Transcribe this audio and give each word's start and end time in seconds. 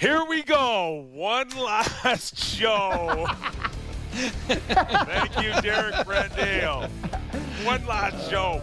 Here 0.00 0.24
we 0.24 0.44
go. 0.44 1.08
One 1.12 1.48
last 1.50 2.38
show. 2.38 3.26
Thank 4.12 5.42
you, 5.42 5.60
Derrick 5.60 5.94
Brandeo. 6.06 6.88
One 7.64 7.84
last 7.84 8.30
show 8.30 8.62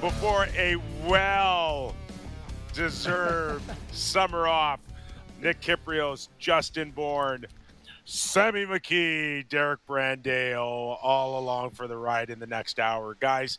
before 0.00 0.48
a 0.56 0.76
well 1.06 1.94
deserved 2.72 3.70
summer 3.92 4.48
off. 4.48 4.80
Nick 5.40 5.60
Kypreos, 5.60 6.28
Justin 6.40 6.90
Bourne, 6.90 7.46
Sammy 8.04 8.66
McKee, 8.66 9.48
Derrick 9.48 9.80
Brandeo, 9.88 10.98
all 11.00 11.38
along 11.38 11.70
for 11.70 11.86
the 11.86 11.96
ride 11.96 12.30
in 12.30 12.40
the 12.40 12.46
next 12.48 12.80
hour. 12.80 13.16
Guys, 13.20 13.58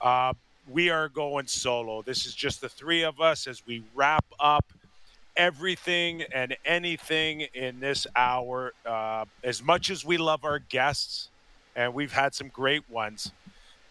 uh, 0.00 0.32
we 0.70 0.88
are 0.88 1.10
going 1.10 1.46
solo. 1.46 2.00
This 2.00 2.24
is 2.24 2.34
just 2.34 2.62
the 2.62 2.70
three 2.70 3.02
of 3.02 3.20
us 3.20 3.46
as 3.46 3.66
we 3.66 3.82
wrap 3.94 4.24
up 4.40 4.72
everything 5.36 6.22
and 6.32 6.56
anything 6.64 7.42
in 7.54 7.80
this 7.80 8.06
hour. 8.16 8.72
Uh, 8.84 9.24
as 9.42 9.62
much 9.62 9.90
as 9.90 10.04
we 10.04 10.16
love 10.16 10.44
our 10.44 10.58
guests, 10.58 11.28
and 11.76 11.94
we've 11.94 12.12
had 12.12 12.34
some 12.34 12.48
great 12.48 12.88
ones, 12.88 13.32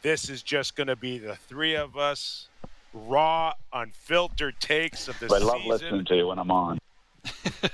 this 0.02 0.30
is 0.30 0.42
just 0.42 0.76
going 0.76 0.88
to 0.88 0.96
be 0.96 1.18
the 1.18 1.36
three 1.36 1.76
of 1.76 1.98
us, 1.98 2.48
raw, 2.94 3.54
unfiltered 3.72 4.60
takes 4.60 5.08
of 5.08 5.20
the 5.20 5.26
I 5.34 5.40
love 5.40 5.58
season 5.58 5.70
listening 5.70 6.06
to 6.06 6.16
you 6.16 6.28
when 6.28 6.40
I'm 6.40 6.52
on. 6.52 6.80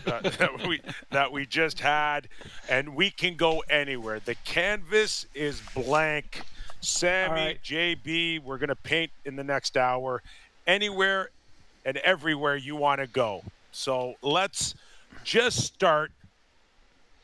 that, 0.05 0.23
that 0.39 0.67
we 0.67 0.79
that 1.09 1.31
we 1.31 1.47
just 1.47 1.79
had, 1.79 2.27
and 2.69 2.95
we 2.95 3.09
can 3.09 3.35
go 3.35 3.63
anywhere. 3.69 4.19
The 4.19 4.35
canvas 4.35 5.25
is 5.33 5.61
blank. 5.73 6.43
Sammy, 6.81 7.33
right. 7.33 7.63
JB, 7.63 8.43
we're 8.43 8.59
gonna 8.59 8.75
paint 8.75 9.11
in 9.25 9.35
the 9.35 9.43
next 9.43 9.75
hour, 9.75 10.21
anywhere 10.67 11.29
and 11.83 11.97
everywhere 11.97 12.55
you 12.55 12.75
want 12.75 13.01
to 13.01 13.07
go. 13.07 13.43
So 13.71 14.15
let's 14.21 14.75
just 15.23 15.59
start 15.59 16.11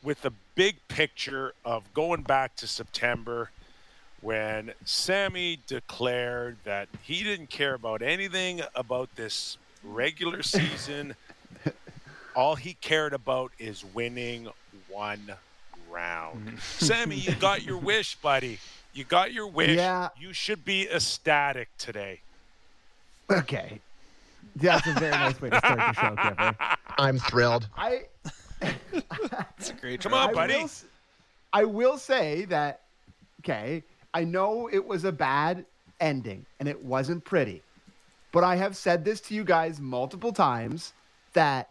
with 0.02 0.22
the 0.22 0.32
big 0.54 0.76
picture 0.88 1.52
of 1.64 1.82
going 1.94 2.22
back 2.22 2.56
to 2.56 2.66
September 2.66 3.50
when 4.20 4.72
Sammy 4.84 5.58
declared 5.66 6.56
that 6.64 6.88
he 7.02 7.22
didn't 7.22 7.50
care 7.50 7.74
about 7.74 8.02
anything 8.02 8.62
about 8.74 9.14
this 9.16 9.58
regular 9.84 10.42
season. 10.42 11.14
All 12.34 12.54
he 12.54 12.74
cared 12.74 13.12
about 13.12 13.52
is 13.58 13.84
winning 13.94 14.48
one 14.88 15.32
round. 15.90 16.46
Mm-hmm. 16.46 16.56
Sammy, 16.58 17.16
you 17.16 17.34
got 17.34 17.62
your 17.62 17.78
wish, 17.78 18.16
buddy. 18.16 18.58
You 18.94 19.04
got 19.04 19.32
your 19.32 19.46
wish. 19.46 19.76
Yeah. 19.76 20.08
You 20.18 20.32
should 20.32 20.64
be 20.64 20.88
ecstatic 20.90 21.68
today. 21.78 22.20
Okay. 23.30 23.80
That's 24.56 24.86
a 24.86 24.92
very 24.92 25.10
nice 25.12 25.40
way 25.40 25.50
to 25.50 25.58
start 25.58 25.78
the 25.78 25.92
show, 25.92 26.16
Kipper. 26.16 26.56
I'm 26.98 27.18
thrilled. 27.18 27.68
I 27.76 28.02
It's 29.58 29.70
a 29.70 29.74
great 29.74 30.00
Come 30.00 30.14
on, 30.14 30.30
I 30.30 30.32
buddy. 30.32 30.54
Will, 30.54 30.64
s- 30.64 30.84
I 31.52 31.64
will 31.64 31.98
say 31.98 32.44
that, 32.46 32.80
okay, 33.40 33.82
I 34.14 34.24
know 34.24 34.68
it 34.72 34.84
was 34.84 35.04
a 35.04 35.12
bad 35.12 35.64
ending 36.00 36.44
and 36.58 36.68
it 36.68 36.82
wasn't 36.84 37.24
pretty, 37.24 37.62
but 38.32 38.44
I 38.44 38.56
have 38.56 38.76
said 38.76 39.04
this 39.04 39.20
to 39.22 39.34
you 39.34 39.44
guys 39.44 39.80
multiple 39.80 40.32
times 40.32 40.92
that 41.34 41.68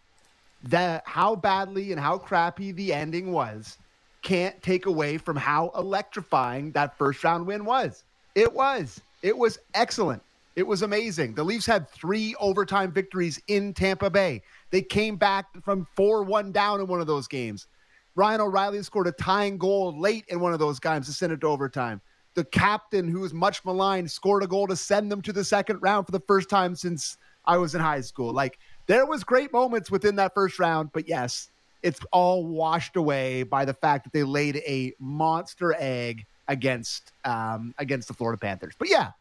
that 0.64 1.02
how 1.06 1.36
badly 1.36 1.92
and 1.92 2.00
how 2.00 2.18
crappy 2.18 2.72
the 2.72 2.92
ending 2.92 3.30
was 3.32 3.78
can't 4.22 4.60
take 4.62 4.86
away 4.86 5.18
from 5.18 5.36
how 5.36 5.70
electrifying 5.76 6.72
that 6.72 6.96
first 6.98 7.22
round 7.22 7.46
win 7.46 7.64
was. 7.64 8.02
It 8.34 8.52
was. 8.52 9.00
It 9.22 9.36
was 9.36 9.58
excellent. 9.74 10.22
It 10.56 10.66
was 10.66 10.80
amazing. 10.80 11.34
The 11.34 11.44
Leafs 11.44 11.66
had 11.66 11.88
three 11.90 12.34
overtime 12.40 12.90
victories 12.90 13.38
in 13.46 13.74
Tampa 13.74 14.08
Bay. 14.08 14.42
They 14.70 14.80
came 14.80 15.16
back 15.16 15.46
from 15.62 15.86
4 15.94 16.22
1 16.22 16.50
down 16.50 16.80
in 16.80 16.86
one 16.86 17.00
of 17.02 17.06
those 17.06 17.28
games. 17.28 17.66
Ryan 18.14 18.40
O'Reilly 18.40 18.82
scored 18.82 19.06
a 19.06 19.12
tying 19.12 19.58
goal 19.58 19.98
late 20.00 20.24
in 20.28 20.40
one 20.40 20.54
of 20.54 20.58
those 20.58 20.80
games 20.80 21.06
to 21.06 21.12
send 21.12 21.32
it 21.32 21.42
to 21.42 21.46
overtime. 21.46 22.00
The 22.34 22.44
captain, 22.44 23.06
who 23.06 23.20
was 23.20 23.34
much 23.34 23.62
maligned, 23.66 24.10
scored 24.10 24.42
a 24.42 24.46
goal 24.46 24.66
to 24.68 24.76
send 24.76 25.12
them 25.12 25.20
to 25.22 25.32
the 25.32 25.44
second 25.44 25.80
round 25.82 26.06
for 26.06 26.12
the 26.12 26.20
first 26.20 26.48
time 26.48 26.74
since 26.74 27.18
I 27.44 27.58
was 27.58 27.74
in 27.74 27.82
high 27.82 28.00
school. 28.00 28.32
Like 28.32 28.58
there 28.86 29.04
was 29.04 29.24
great 29.24 29.52
moments 29.52 29.90
within 29.90 30.16
that 30.16 30.32
first 30.32 30.58
round, 30.58 30.90
but 30.94 31.06
yes, 31.06 31.50
it's 31.82 32.00
all 32.12 32.46
washed 32.46 32.96
away 32.96 33.42
by 33.42 33.66
the 33.66 33.74
fact 33.74 34.04
that 34.04 34.14
they 34.14 34.24
laid 34.24 34.56
a 34.56 34.94
monster 34.98 35.74
egg 35.78 36.24
against 36.48 37.12
um, 37.26 37.74
against 37.76 38.08
the 38.08 38.14
Florida 38.14 38.38
Panthers. 38.38 38.74
But 38.78 38.88
yeah, 38.88 39.12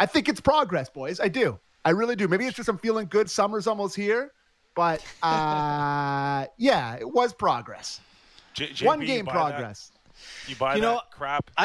I 0.00 0.06
think 0.06 0.28
it's 0.30 0.40
progress, 0.40 0.88
boys. 0.88 1.20
I 1.20 1.28
do. 1.28 1.60
I 1.84 1.90
really 1.90 2.16
do. 2.16 2.26
Maybe 2.26 2.46
it's 2.46 2.56
just 2.56 2.70
I'm 2.70 2.78
feeling 2.78 3.06
good. 3.06 3.28
Summer's 3.30 3.66
almost 3.66 3.94
here, 3.94 4.32
but 4.74 5.04
uh, 5.22 6.46
yeah, 6.56 6.96
it 6.96 7.08
was 7.08 7.34
progress. 7.34 8.00
J- 8.54 8.68
JB, 8.70 8.86
One 8.86 9.00
you 9.02 9.06
game 9.06 9.24
buy 9.26 9.34
that? 9.34 9.50
progress. 9.50 9.92
You 10.46 10.56
buy 10.56 10.76
You 10.76 10.80
that 10.82 10.86
know, 10.86 11.00
crap? 11.12 11.50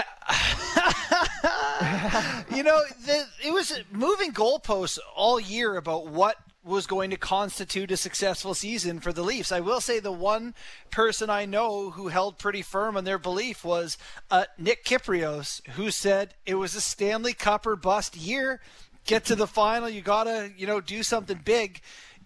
you 2.55 2.63
know, 2.63 2.81
the, 3.05 3.25
it 3.45 3.53
was 3.53 3.79
moving 3.91 4.31
goalposts 4.33 4.99
all 5.15 5.39
year 5.39 5.77
about 5.77 6.07
what 6.07 6.35
was 6.65 6.87
going 6.87 7.11
to 7.11 7.17
constitute 7.17 7.91
a 7.91 7.97
successful 7.97 8.55
season 8.55 8.99
for 8.99 9.13
the 9.13 9.21
Leafs. 9.21 9.51
I 9.51 9.59
will 9.59 9.79
say 9.79 9.99
the 9.99 10.11
one 10.11 10.55
person 10.89 11.29
I 11.29 11.45
know 11.45 11.91
who 11.91 12.07
held 12.07 12.39
pretty 12.39 12.63
firm 12.63 12.97
on 12.97 13.03
their 13.03 13.19
belief 13.19 13.63
was 13.63 13.97
uh, 14.31 14.45
Nick 14.57 14.83
Kypreos, 14.83 15.65
who 15.69 15.91
said 15.91 16.33
it 16.45 16.55
was 16.55 16.73
a 16.75 16.81
Stanley 16.81 17.33
Cup 17.33 17.67
or 17.67 17.75
bust 17.75 18.17
year. 18.17 18.61
Get 19.05 19.25
to 19.25 19.35
the 19.35 19.45
final, 19.45 19.87
you 19.87 20.01
gotta, 20.01 20.51
you 20.57 20.65
know, 20.65 20.81
do 20.81 21.03
something 21.03 21.39
big. 21.45 21.81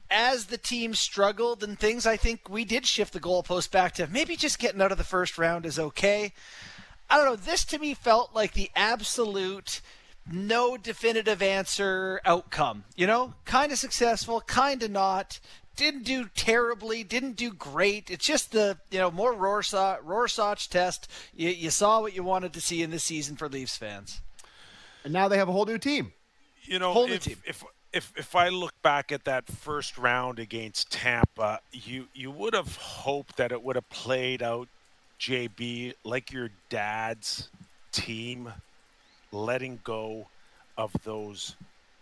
As 0.09 0.45
the 0.45 0.57
team 0.57 0.95
struggled 0.95 1.61
and 1.61 1.77
things, 1.77 2.07
I 2.07 2.15
think 2.15 2.49
we 2.49 2.63
did 2.63 2.85
shift 2.85 3.11
the 3.11 3.19
goalpost 3.19 3.69
back 3.71 3.93
to 3.95 4.07
maybe 4.07 4.37
just 4.37 4.57
getting 4.57 4.81
out 4.81 4.93
of 4.93 4.97
the 4.97 5.03
first 5.03 5.37
round 5.37 5.65
is 5.65 5.77
okay. 5.77 6.31
I 7.09 7.17
don't 7.17 7.25
know. 7.25 7.35
This 7.35 7.65
to 7.65 7.79
me 7.79 7.93
felt 7.93 8.33
like 8.33 8.53
the 8.53 8.71
absolute 8.75 9.81
no 10.31 10.77
definitive 10.77 11.41
answer 11.41 12.21
outcome. 12.25 12.83
You 12.95 13.07
know, 13.07 13.33
kind 13.45 13.71
of 13.71 13.77
successful, 13.77 14.41
kind 14.41 14.81
of 14.83 14.91
not. 14.91 15.39
Didn't 15.75 16.03
do 16.03 16.29
terribly, 16.35 17.03
didn't 17.05 17.37
do 17.37 17.51
great. 17.53 18.09
It's 18.09 18.25
just 18.25 18.51
the 18.51 18.77
you 18.91 18.99
know 18.99 19.11
more 19.11 19.33
Rorschach, 19.33 19.99
Rorschach 20.03 20.69
test. 20.69 21.09
You, 21.33 21.49
you 21.49 21.69
saw 21.69 22.01
what 22.01 22.13
you 22.13 22.21
wanted 22.23 22.51
to 22.53 22.61
see 22.61 22.81
in 22.83 22.91
this 22.91 23.05
season 23.05 23.37
for 23.37 23.47
Leafs 23.47 23.77
fans. 23.77 24.19
And 25.05 25.13
now 25.13 25.29
they 25.29 25.37
have 25.37 25.47
a 25.47 25.53
whole 25.53 25.65
new 25.65 25.77
team. 25.77 26.11
you 26.63 26.79
know, 26.79 26.91
Whole 26.91 27.07
new 27.07 27.13
if, 27.13 27.23
team. 27.23 27.37
if 27.45 27.63
if 27.93 28.11
if 28.17 28.35
I 28.35 28.49
look 28.49 28.73
back 28.81 29.11
at 29.13 29.23
that 29.23 29.47
first 29.47 29.97
round 29.97 30.37
against 30.37 30.91
Tampa, 30.91 31.61
you 31.71 32.07
you 32.13 32.29
would 32.29 32.53
have 32.53 32.75
hoped 32.75 33.37
that 33.37 33.53
it 33.53 33.63
would 33.63 33.77
have 33.77 33.89
played 33.89 34.43
out, 34.43 34.67
JB, 35.17 35.93
like 36.03 36.33
your 36.33 36.49
dad's 36.69 37.47
team, 37.93 38.51
letting 39.31 39.79
go 39.83 40.27
of 40.77 40.91
those, 41.03 41.55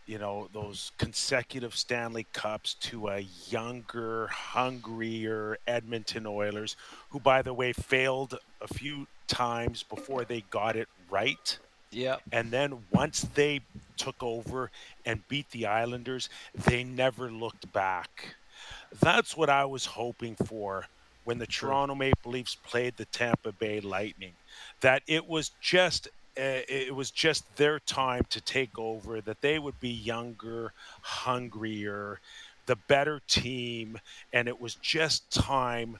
you 0.05 0.17
know, 0.17 0.47
those 0.53 0.91
consecutive 0.97 1.75
Stanley 1.75 2.25
Cups 2.33 2.75
to 2.75 3.07
a 3.09 3.25
younger, 3.49 4.27
hungrier 4.27 5.57
Edmonton 5.67 6.25
Oilers, 6.25 6.75
who, 7.09 7.19
by 7.19 7.41
the 7.41 7.53
way, 7.53 7.73
failed 7.73 8.37
a 8.61 8.67
few 8.67 9.07
times 9.27 9.83
before 9.83 10.23
they 10.23 10.41
got 10.49 10.75
it 10.75 10.87
right. 11.09 11.57
Yep. 11.91 12.21
And 12.31 12.51
then 12.51 12.79
once 12.91 13.21
they 13.33 13.61
took 13.95 14.21
over 14.21 14.71
and 15.05 15.27
beat 15.27 15.49
the 15.51 15.65
Islanders, 15.65 16.29
they 16.65 16.83
never 16.83 17.31
looked 17.31 17.71
back. 17.73 18.35
That's 18.99 19.35
what 19.35 19.49
I 19.49 19.65
was 19.65 19.85
hoping 19.85 20.35
for 20.35 20.85
when 21.23 21.39
the 21.39 21.47
Toronto 21.47 21.95
Maple 21.95 22.31
Leafs 22.31 22.55
played 22.55 22.95
the 22.95 23.05
Tampa 23.05 23.51
Bay 23.51 23.81
Lightning. 23.81 24.33
That 24.81 25.01
it 25.07 25.27
was 25.27 25.51
just 25.61 26.07
it 26.37 26.95
was 26.95 27.11
just 27.11 27.55
their 27.57 27.79
time 27.79 28.23
to 28.29 28.41
take 28.41 28.77
over. 28.77 29.21
That 29.21 29.41
they 29.41 29.59
would 29.59 29.79
be 29.79 29.89
younger, 29.89 30.73
hungrier, 31.01 32.19
the 32.65 32.75
better 32.75 33.21
team, 33.27 33.99
and 34.33 34.47
it 34.47 34.59
was 34.59 34.75
just 34.75 35.31
time 35.31 35.97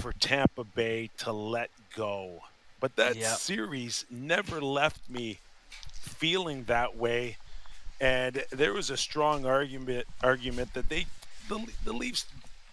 for 0.00 0.12
Tampa 0.12 0.64
Bay 0.64 1.10
to 1.18 1.32
let 1.32 1.70
go. 1.94 2.40
But 2.80 2.96
that 2.96 3.16
Yep. 3.16 3.38
series 3.38 4.04
never 4.10 4.60
left 4.60 5.08
me 5.10 5.38
feeling 5.92 6.64
that 6.64 6.96
way. 6.96 7.36
And 8.00 8.44
there 8.50 8.72
was 8.72 8.90
a 8.90 8.96
strong 8.96 9.44
argument 9.44 10.06
argument 10.22 10.74
that 10.74 10.88
they 10.88 11.06
the, 11.48 11.60
the 11.84 11.92
Leafs 11.92 12.26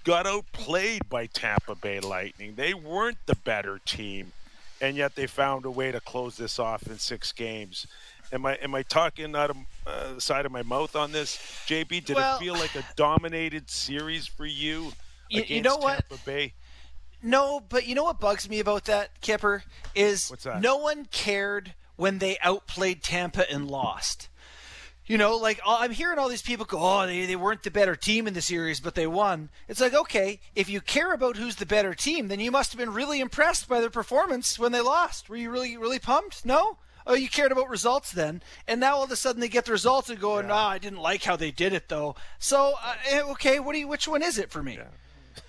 got 0.04 0.28
outplayed 0.28 1.10
by 1.10 1.26
Tampa 1.28 1.76
Bay 1.76 2.00
Lightning. 2.00 2.54
They 2.56 2.74
weren't 2.74 3.18
the 3.26 3.36
better 3.36 3.80
team, 3.86 4.34
and 4.82 4.96
yet 4.98 5.16
they 5.16 5.28
found 5.28 5.66
a 5.66 5.72
way 5.72 5.92
to 5.92 6.00
close 6.00 6.36
this 6.38 6.60
off 6.60 6.88
in 6.88 6.98
six 7.00 7.32
games. 7.32 7.88
Am 8.32 8.46
I 8.46 8.56
am 8.56 8.74
I 8.76 8.82
talking 8.84 9.36
out 9.36 9.52
of 9.52 9.58
uh, 9.86 10.14
the 10.16 10.22
side 10.22 10.46
of 10.46 10.52
my 10.52 10.64
mouth 10.64 10.96
on 10.96 11.12
this, 11.12 11.38
JB? 11.68 12.06
Did 12.06 12.16
Well- 12.16 12.38
it 12.38 12.40
feel 12.40 12.54
like 12.56 12.76
a 12.76 12.84
dominated 12.96 13.70
series 13.70 14.28
for 14.28 14.46
you? 14.46 14.92
You- 15.30 15.38
you 15.38 15.42
against 15.44 15.64
know 15.64 15.78
what? 15.78 16.08
Tampa 16.10 16.24
Bay. 16.26 16.54
No, 17.24 17.60
but 17.60 17.88
you 17.88 17.96
know 17.96 18.04
what 18.04 18.20
bugs 18.20 18.48
me 18.48 18.60
about 18.60 18.86
that, 18.86 19.20
Kipper, 19.22 19.64
is 19.96 20.30
What's 20.30 20.44
that? 20.44 20.62
no 20.62 20.78
one 20.78 21.06
cared 21.06 21.74
when 21.96 22.20
they 22.20 22.38
outplayed 22.44 23.02
Tampa 23.02 23.50
and 23.52 23.70
lost. 23.70 24.30
You 25.08 25.20
know, 25.20 25.38
like 25.38 25.60
uh, 25.66 25.78
I'm 25.80 25.92
hearing 25.92 26.18
all 26.18 26.30
these 26.30 26.42
people 26.42 26.66
go, 26.66 26.80
"Oh, 26.80 27.06
they, 27.06 27.26
they 27.26 27.36
weren't 27.36 27.64
the 27.64 27.72
better 27.72 27.96
team 27.96 28.28
in 28.28 28.34
the 28.34 28.42
series, 28.42 28.80
but 28.80 28.96
they 28.96 29.06
won." 29.06 29.50
It's 29.68 29.82
like, 29.82 29.94
okay, 29.94 30.40
if 30.56 30.68
you 30.68 30.82
care 30.82 31.14
about 31.14 31.38
who's 31.38 31.58
the 31.58 31.66
better 31.66 31.94
team, 31.94 32.28
then 32.28 32.40
you 32.40 32.52
must 32.52 32.72
have 32.72 32.80
been 32.80 32.94
really 32.94 33.20
impressed 33.20 33.70
by 33.70 33.82
their 33.82 33.92
performance 33.92 34.58
when 34.58 34.72
they 34.72 34.82
lost. 34.82 35.30
Were 35.30 35.36
you 35.36 35.52
really, 35.52 35.78
really 35.78 36.00
pumped? 36.00 36.46
No. 36.46 36.78
Oh, 37.08 37.14
you 37.14 37.30
cared 37.30 37.52
about 37.52 37.70
results 37.70 38.12
then, 38.12 38.42
and 38.68 38.80
now 38.80 38.96
all 38.96 39.04
of 39.04 39.12
a 39.12 39.16
sudden 39.16 39.40
they 39.40 39.48
get 39.48 39.66
the 39.66 39.72
results 39.72 40.10
and 40.10 40.20
go, 40.20 40.42
"No, 40.42 40.48
yeah. 40.48 40.54
oh, 40.54 40.70
I 40.70 40.78
didn't 40.80 41.02
like 41.02 41.24
how 41.24 41.36
they 41.36 41.52
did 41.52 41.74
it 41.74 41.88
though." 41.88 42.16
So, 42.40 42.74
uh, 42.84 42.96
eh, 43.12 43.22
okay, 43.22 43.60
what 43.60 43.74
do 43.74 43.80
you? 43.80 43.88
Which 43.88 44.08
one 44.08 44.24
is 44.24 44.40
it 44.40 44.50
for 44.50 44.64
me? 44.64 44.80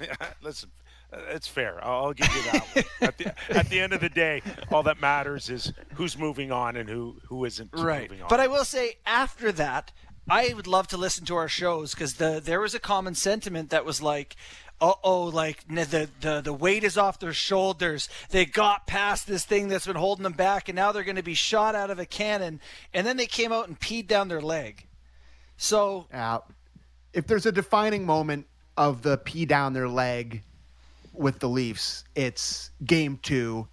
Yeah. 0.01 0.17
Listen, 0.43 0.71
it's 1.13 1.49
fair. 1.49 1.79
I'll 1.83 2.13
give 2.13 2.29
you 2.35 2.43
that. 2.53 2.67
one. 2.75 2.85
at, 3.01 3.19
the, 3.19 3.35
at 3.51 3.69
the 3.69 3.81
end 3.81 3.93
of 3.93 4.01
the 4.01 4.09
day, 4.09 4.43
all 4.71 4.83
that 4.85 5.01
matters 5.01 5.49
is 5.49 5.73
who's 5.95 6.19
moving 6.19 6.53
on 6.53 6.77
and 6.77 6.89
who 6.89 7.17
who 7.29 7.45
isn't 7.45 7.71
right. 7.73 8.11
moving 8.11 8.23
on. 8.23 8.29
But 8.29 8.41
I 8.41 8.47
will 8.49 8.65
say, 8.65 8.97
after 9.07 9.53
that, 9.53 9.93
I 10.29 10.53
would 10.55 10.67
love 10.67 10.89
to 10.89 10.97
listen 10.97 11.25
to 11.27 11.37
our 11.37 11.49
shows 11.49 11.95
because 11.95 12.15
the 12.15 12.41
there 12.43 12.61
was 12.61 12.75
a 12.75 12.81
common 12.81 13.15
sentiment 13.15 13.71
that 13.71 13.85
was 13.85 14.03
like, 14.03 14.37
"Uh 14.81 14.95
oh, 15.05 15.25
like 15.25 15.67
the 15.69 16.09
the 16.21 16.41
the 16.41 16.53
weight 16.53 16.83
is 16.83 16.99
off 16.99 17.21
their 17.21 17.33
shoulders. 17.33 18.09
They 18.31 18.45
got 18.45 18.87
past 18.87 19.27
this 19.27 19.45
thing 19.45 19.69
that's 19.69 19.87
been 19.87 19.97
holding 19.97 20.25
them 20.25 20.33
back, 20.33 20.69
and 20.69 20.77
now 20.77 20.93
they're 20.93 21.05
going 21.05 21.17
to 21.17 21.23
be 21.23 21.35
shot 21.35 21.75
out 21.75 21.91
of 21.91 21.99
a 21.99 22.07
cannon." 22.07 22.61
And 22.93 23.07
then 23.07 23.17
they 23.17 23.27
came 23.27 23.53
out 23.53 23.69
and 23.69 23.79
peed 23.79 24.09
down 24.09 24.29
their 24.29 24.41
leg. 24.41 24.87
So, 25.57 26.07
uh, 26.13 26.41
if 27.13 27.27
there's 27.27 27.47
a 27.47 27.53
defining 27.53 28.05
moment 28.05 28.47
of 28.77 29.03
the 29.03 29.17
pee 29.17 29.47
down 29.47 29.73
their 29.73 29.89
leg 29.89 30.43
with 31.19 31.39
the 31.39 31.49
Leafs, 31.49 32.05
it's 32.15 32.71
game 32.85 33.19
two 33.23 33.67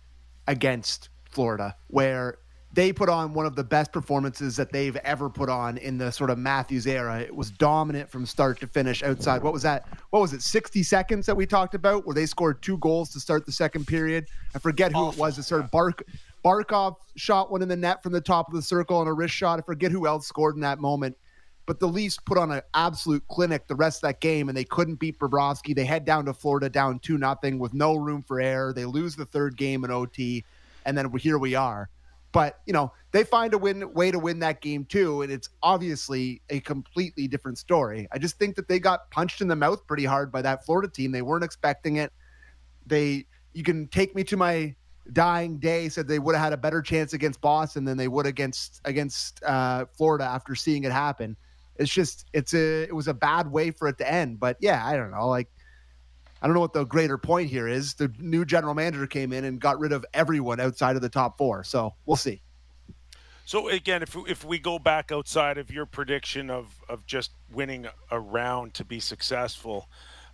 against 0.48 1.10
Florida, 1.30 1.76
where 1.88 2.38
they 2.74 2.92
put 2.92 3.08
on 3.08 3.34
one 3.34 3.46
of 3.46 3.56
the 3.56 3.64
best 3.64 3.92
performances 3.92 4.56
that 4.56 4.72
they've 4.72 4.96
ever 4.98 5.30
put 5.30 5.48
on 5.48 5.78
in 5.78 5.98
the 6.00 6.12
sort 6.12 6.32
of 6.32 6.40
Matthews 6.40 6.88
era. 6.88 7.20
It 7.20 7.36
was 7.36 7.52
dominant 7.52 8.10
from 8.10 8.26
start 8.26 8.60
to 8.62 8.68
finish 8.68 9.04
outside. 9.04 9.44
What 9.44 9.54
was 9.54 9.62
that? 9.62 9.88
What 10.10 10.22
was 10.22 10.34
it? 10.34 10.42
60 10.42 10.82
seconds 10.82 11.28
that 11.28 11.36
we 11.36 11.46
talked 11.46 11.76
about 11.76 12.06
where 12.08 12.16
they 12.16 12.26
scored 12.26 12.64
two 12.64 12.80
goals 12.80 13.12
to 13.12 13.20
start 13.20 13.46
the 13.46 13.52
second 13.52 13.86
period. 13.86 14.26
I 14.56 14.60
forget 14.60 14.92
who 14.92 15.10
it 15.10 15.18
was. 15.18 15.38
It 15.38 15.44
started 15.44 15.70
Bark 15.70 16.04
Barkov 16.44 16.98
shot 17.16 17.52
one 17.52 17.62
in 17.62 17.70
the 17.70 17.78
net 17.78 18.02
from 18.02 18.12
the 18.12 18.22
top 18.22 18.48
of 18.48 18.56
the 18.56 18.62
circle 18.62 19.00
and 19.00 19.08
a 19.08 19.14
wrist 19.14 19.36
shot. 19.36 19.60
I 19.60 19.62
forget 19.62 19.92
who 19.92 20.08
else 20.08 20.28
scored 20.28 20.56
in 20.56 20.62
that 20.62 20.80
moment. 20.80 21.16
But 21.66 21.80
the 21.80 21.88
Leafs 21.88 22.18
put 22.18 22.38
on 22.38 22.52
an 22.52 22.62
absolute 22.74 23.26
clinic 23.30 23.68
the 23.68 23.76
rest 23.76 24.04
of 24.04 24.10
that 24.10 24.20
game, 24.20 24.50
and 24.50 24.58
they 24.58 24.66
couldn't 24.66 24.96
beat 24.96 25.18
Bobrovsky. 25.20 25.74
They 25.74 25.86
head 25.86 26.04
down 26.04 26.26
to 26.26 26.34
Florida 26.34 26.70
down 26.70 27.00
two 27.00 27.18
nothing 27.18 27.58
with 27.58 27.74
no 27.74 27.96
room 27.96 28.22
for 28.22 28.42
error. 28.42 28.74
They 28.74 28.86
lose 28.86 29.16
the 29.16 29.26
third 29.26 29.56
game 29.56 29.86
in 29.86 29.92
OT, 29.92 30.44
and 30.86 30.98
then 30.98 31.12
here 31.14 31.38
we 31.38 31.56
are. 31.56 31.90
But 32.34 32.60
you 32.66 32.74
know 32.74 32.92
they 33.12 33.24
find 33.24 33.54
a 33.54 33.58
win 33.58 33.94
way 33.94 34.12
to 34.12 34.20
win 34.20 34.40
that 34.40 34.60
game 34.60 34.84
too, 34.86 35.22
and 35.22 35.32
it's 35.32 35.50
obviously 35.62 36.42
a 36.50 36.60
completely 36.60 37.28
different 37.28 37.58
story. 37.58 38.08
I 38.12 38.18
just 38.18 38.38
think 38.38 38.56
that 38.56 38.68
they 38.68 38.80
got 38.80 39.10
punched 39.12 39.40
in 39.40 39.48
the 39.48 39.56
mouth 39.56 39.86
pretty 39.88 40.06
hard 40.06 40.32
by 40.32 40.42
that 40.42 40.66
Florida 40.66 40.92
team. 40.92 41.12
They 41.12 41.22
weren't 41.22 41.44
expecting 41.46 41.98
it. 41.98 42.12
They 42.86 43.26
you 43.54 43.64
can 43.64 43.88
take 43.88 44.16
me 44.16 44.24
to 44.26 44.36
my 44.36 44.76
dying 45.12 45.58
day 45.58 45.90
said 45.90 46.08
they 46.08 46.20
would 46.20 46.34
have 46.34 46.44
had 46.44 46.54
a 46.54 46.58
better 46.58 46.82
chance 46.82 47.14
against 47.14 47.42
Boston 47.42 47.84
than 47.84 47.98
they 47.98 48.08
would 48.08 48.26
against 48.26 48.82
against 48.86 49.44
uh, 49.44 49.86
Florida 49.98 50.26
after 50.26 50.56
seeing 50.56 50.84
it 50.84 50.92
happen 50.92 51.38
it's 51.78 51.92
just 51.92 52.28
it's 52.34 52.54
a 52.54 52.84
it 52.84 52.96
was 52.96 53.08
a 53.08 53.14
bad 53.14 53.52
way 53.52 53.72
for 53.72 53.88
it 53.88 53.98
to 54.00 54.12
end. 54.12 54.40
But 54.40 54.58
yeah, 54.60 54.86
I 54.86 54.96
don't 54.96 55.12
know. 55.12 55.28
Like 55.28 55.50
I 56.42 56.48
don't 56.48 56.54
know 56.56 56.60
what 56.60 56.74
the 56.74 56.84
greater 56.84 57.18
point 57.18 57.50
here 57.50 57.68
is. 57.68 57.94
The 57.94 58.12
new 58.20 58.44
general 58.44 58.74
manager 58.74 59.08
came 59.08 59.32
in 59.32 59.46
and 59.46 59.60
got 59.60 59.80
rid 59.80 59.94
of 59.94 60.06
everyone 60.14 60.60
outside 60.60 60.96
of 60.96 61.02
the 61.02 61.10
top 61.10 61.38
four. 61.38 61.64
So 61.64 61.94
we'll 62.06 62.18
see. 62.18 62.42
So 63.46 63.70
again, 63.70 64.04
if 64.04 64.16
if 64.28 64.46
we 64.46 64.60
go 64.60 64.80
back 64.80 65.12
outside 65.12 65.58
of 65.58 65.72
your 65.72 65.86
prediction 65.86 66.50
of 66.50 66.68
of 66.90 67.06
just 67.06 67.32
winning 67.52 67.88
a 68.12 68.20
round 68.20 68.74
to 68.76 68.86
be 68.86 69.00
successful, 69.00 69.90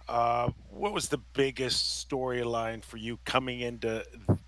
uh, 0.08 0.50
what 0.70 0.94
was 0.94 1.10
the 1.10 1.20
biggest 1.34 2.10
storyline 2.10 2.84
for 2.84 2.98
you 2.98 3.20
coming 3.26 3.62
into 3.62 4.04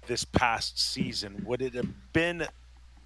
this 0.07 0.25
past 0.25 0.79
season? 0.79 1.43
Would 1.45 1.61
it 1.61 1.75
have 1.75 1.89
been 2.13 2.47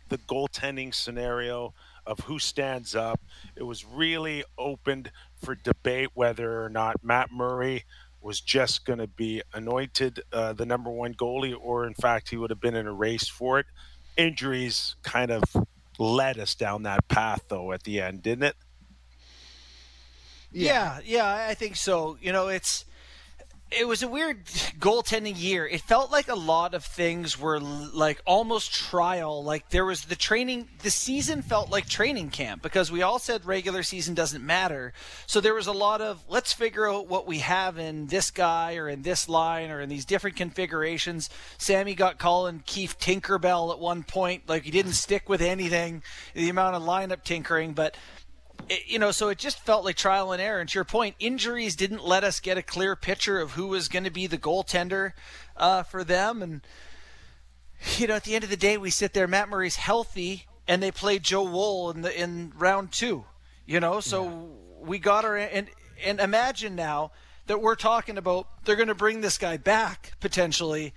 the 0.10 0.18
goaltending 0.20 0.94
scenario? 0.94 1.74
Of 2.06 2.20
who 2.22 2.40
stands 2.40 2.96
up. 2.96 3.22
It 3.56 3.64
was 3.64 3.86
really 3.86 4.44
opened 4.58 5.12
for 5.44 5.56
debate 5.56 6.10
whether 6.14 6.64
or 6.64 6.70
not 6.70 7.04
Matt 7.04 7.32
Murray 7.32 7.86
was 8.22 8.42
just 8.42 8.86
going 8.86 9.00
to 9.00 9.08
be 9.08 9.42
anointed 9.54 10.22
uh, 10.34 10.54
the 10.54 10.66
number 10.66 10.90
one 10.90 11.14
goalie, 11.14 11.56
or 11.60 11.86
in 11.86 11.94
fact, 11.94 12.30
he 12.30 12.38
would 12.38 12.50
have 12.50 12.60
been 12.60 12.76
in 12.76 12.88
a 12.88 12.94
race 12.94 13.28
for 13.28 13.60
it. 13.60 13.68
Injuries 14.18 14.96
kind 15.04 15.30
of 15.30 15.44
led 16.00 16.40
us 16.40 16.56
down 16.56 16.84
that 16.84 17.08
path, 17.08 17.44
though, 17.50 17.72
at 17.72 17.84
the 17.84 18.02
end, 18.02 18.24
didn't 18.24 18.44
it? 18.44 18.56
Yeah, 20.52 21.00
yeah, 21.04 21.48
I 21.50 21.54
think 21.54 21.76
so. 21.76 22.18
You 22.22 22.32
know, 22.32 22.48
it's 22.48 22.86
it 23.72 23.88
was 23.88 24.04
a 24.04 24.08
weird 24.08 24.46
goaltending 24.80 25.34
year. 25.38 25.68
It 25.68 25.82
felt 25.82 26.12
like 26.12 26.28
a 26.28 26.36
lot 26.36 26.74
of 26.74 26.86
things 26.86 27.40
were 27.40 27.60
like 27.60 28.22
almost 28.26 28.74
trial. 28.74 29.44
Like 29.44 29.70
there 29.70 29.86
was 29.86 30.06
the 30.06 30.16
training, 30.16 30.70
the 30.84 30.92
season 30.92 31.42
felt 31.42 31.72
like 31.72 31.90
training 31.90 32.30
camp 32.30 32.62
because 32.62 32.92
we 32.92 33.02
all 33.02 33.18
said 33.18 33.46
regular 33.46 33.82
season 33.82 34.14
doesn't 34.14 34.46
matter. 34.46 34.94
So 35.26 35.42
there 35.42 35.56
was 35.56 35.68
a 35.68 35.74
lot 35.74 36.00
of 36.00 36.24
let's 36.30 36.54
figure 36.54 36.90
out 36.90 37.08
what 37.08 37.26
we 37.26 37.40
have 37.40 37.80
in 37.80 38.06
this 38.06 38.30
guy 38.30 38.76
or 38.76 38.88
in 38.88 39.02
this 39.02 39.28
line 39.28 39.72
or 39.72 39.82
in 39.82 39.90
these 39.90 40.06
different 40.06 40.36
configurations. 40.36 41.30
Sammy 41.58 41.96
got 41.96 42.20
calling 42.20 42.62
Keefe 42.66 43.00
Tinkerbell 43.00 43.74
at 43.74 43.80
one 43.80 44.04
point. 44.04 44.44
Like 44.48 44.64
he 44.64 44.72
didn't 44.72 44.94
stick 44.94 45.28
with 45.28 45.42
anything, 45.42 46.04
the 46.36 46.50
amount 46.50 46.76
of 46.76 46.84
lineup 46.84 47.24
tinkering, 47.24 47.74
but 47.74 47.98
it, 48.70 48.88
you 48.88 49.00
know, 49.00 49.12
so 49.12 49.30
it 49.30 49.38
just 49.38 49.60
felt 49.60 49.86
like 49.86 49.96
trial 49.96 50.32
and 50.32 50.42
error. 50.42 50.60
And 50.60 50.70
to 50.70 50.76
your 50.76 50.86
point, 50.86 51.16
injuries 51.20 51.76
didn't 51.76 52.06
let 52.06 52.24
us 52.24 52.40
get 52.40 52.58
a 52.58 52.64
clear 52.64 52.96
picture 52.96 53.40
of 53.40 53.52
who 53.52 53.68
was 53.68 53.88
going 53.88 54.04
to 54.04 54.12
be 54.12 54.28
the 54.28 54.38
goaltender 54.38 55.14
uh, 55.58 55.84
for 55.84 56.04
them. 56.04 56.42
And 56.42 56.62
you 57.98 58.08
know, 58.08 58.16
at 58.16 58.24
the 58.24 58.36
end 58.36 58.44
of 58.44 58.50
the 58.50 58.58
day, 58.58 58.78
we 58.78 58.90
sit 58.90 59.14
there. 59.14 59.28
Matt 59.28 59.50
Murray's 59.50 59.76
healthy, 59.76 60.46
and 60.68 60.82
they 60.82 60.92
played 60.92 61.24
Joe 61.24 61.44
Woll 61.44 61.92
in 61.92 62.02
the 62.02 62.20
in 62.20 62.54
round 62.58 62.92
two. 62.92 63.26
You 63.66 63.80
know, 63.80 64.00
so 64.00 64.24
yeah. 64.24 64.88
we 64.88 65.00
got 65.00 65.26
our 65.26 65.36
and 65.36 65.68
and 66.04 66.20
imagine 66.20 66.76
now 66.76 67.12
that 67.48 67.62
we're 67.62 67.76
talking 67.76 68.18
about 68.18 68.48
they're 68.66 68.76
going 68.76 68.88
to 68.88 68.96
bring 68.96 69.22
this 69.22 69.38
guy 69.38 69.58
back 69.58 70.14
potentially, 70.20 70.94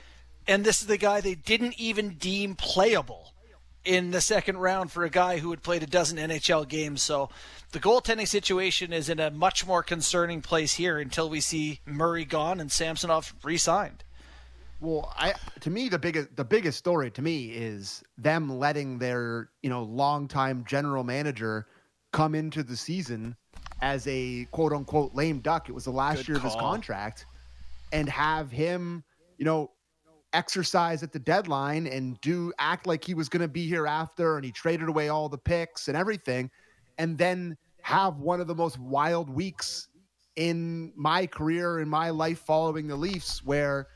and 0.47 0.65
this 0.65 0.81
is 0.81 0.87
the 0.87 0.97
guy 0.97 1.20
they 1.20 1.35
didn't 1.35 1.79
even 1.79 2.11
deem 2.11 2.55
playable 2.55 3.35
in 3.84 4.10
the 4.10 4.20
second 4.20 4.58
round 4.58 4.92
for 4.92 5.04
a 5.04 5.10
guy 5.10 5.38
who 5.38 5.50
had 5.50 5.62
played 5.62 5.82
a 5.82 5.86
dozen 5.86 6.19
NHL 6.19 6.69
games. 6.69 7.02
So 7.02 7.30
the 7.72 7.80
goaltending 7.80 8.28
situation 8.28 8.92
is 8.92 9.08
in 9.08 9.20
a 9.20 9.30
much 9.30 9.66
more 9.66 9.82
concerning 9.82 10.42
place 10.42 10.75
here 10.75 10.98
until 10.98 11.28
we 11.30 11.40
see 11.40 11.80
Murray 11.86 12.25
gone 12.25 12.60
and 12.60 12.70
Samsonov 12.70 13.34
re-signed. 13.42 14.04
Well, 14.81 15.12
I 15.17 15.34
to 15.60 15.70
me 15.70 15.88
the 15.88 15.98
biggest 15.98 16.36
the 16.36 16.44
biggest 16.44 16.79
story 16.79 17.10
to 17.12 17.22
me 17.22 17.46
is 17.46 18.05
them 18.17 18.58
letting 18.58 18.98
their 18.98 19.50
you 19.60 19.70
know 19.70 19.82
longtime 19.82 20.64
general 20.69 21.03
manager 21.03 21.67
come 22.12 22.36
into 22.36 22.62
the 22.62 22.76
season 22.76 23.34
as 23.82 24.06
a 24.06 24.46
quote 24.53 24.72
unquote 24.72 25.14
lame 25.14 25.41
duck. 25.41 25.69
It 25.69 25.72
was 25.72 25.84
the 25.84 25.91
last 25.91 26.19
Good 26.19 26.29
year 26.29 26.36
call. 26.38 26.46
of 26.46 26.53
his 26.53 26.60
contract, 26.60 27.26
and 27.93 28.08
have 28.08 28.53
him 28.53 29.03
you 29.36 29.44
know 29.44 29.72
exercise 30.32 31.03
at 31.03 31.13
the 31.13 31.19
deadline 31.19 31.87
and 31.87 32.20
do 32.20 32.53
act 32.58 32.87
like 32.87 33.03
he 33.03 33.15
was 33.15 33.29
going 33.29 33.43
to 33.43 33.49
be 33.49 33.67
here 33.67 33.87
after 33.87 34.37
and 34.37 34.44
he 34.44 34.53
traded 34.53 34.89
away 34.89 35.08
all 35.08 35.29
the 35.29 35.39
picks 35.39 35.89
and 35.89 35.97
everything 35.97 36.51
and 36.99 37.17
then 37.17 37.56
have 37.82 38.19
one 38.19 38.41
of 38.41 38.47
the 38.47 38.55
most 38.55 38.79
wild 38.79 39.31
weeks 39.31 39.89
in 40.37 40.93
my 40.94 41.27
career 41.27 41.81
in 41.81 41.89
my 41.89 42.11
life 42.11 42.41
following 42.41 42.87
the 42.87 42.97
Leafs 42.97 43.44
where 43.44 43.89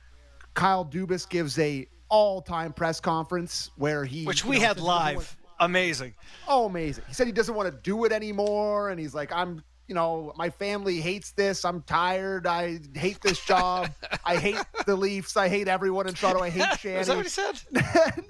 Kyle 0.54 0.84
Dubas 0.84 1.28
gives 1.28 1.58
a 1.58 1.86
all-time 2.08 2.72
press 2.72 3.00
conference 3.00 3.70
where 3.76 4.04
he 4.04 4.24
which 4.24 4.44
we 4.44 4.58
know, 4.58 4.66
had 4.66 4.80
live. 4.80 5.36
Amazing. 5.60 6.14
Oh 6.48 6.66
amazing. 6.66 7.04
He 7.08 7.14
said 7.14 7.26
he 7.26 7.32
doesn't 7.32 7.54
want 7.54 7.70
to 7.70 7.78
do 7.82 8.04
it 8.04 8.12
anymore 8.12 8.90
and 8.90 8.98
he's 8.98 9.14
like 9.14 9.32
I'm 9.32 9.62
you 9.92 9.94
know, 9.94 10.32
my 10.38 10.48
family 10.48 11.02
hates 11.02 11.32
this. 11.32 11.66
I'm 11.66 11.82
tired. 11.82 12.46
I 12.46 12.80
hate 12.94 13.20
this 13.20 13.44
job. 13.44 13.90
I 14.24 14.36
hate 14.36 14.56
the 14.86 14.96
Leafs. 14.96 15.36
I 15.36 15.50
hate 15.50 15.68
everyone 15.68 16.08
in 16.08 16.14
Toronto. 16.14 16.40
I 16.40 16.48
hate 16.48 16.80
Shannon. 16.80 17.00
Is 17.00 17.08
that 17.08 17.16
what 17.18 17.26
he 17.26 17.28
said? 17.28 17.60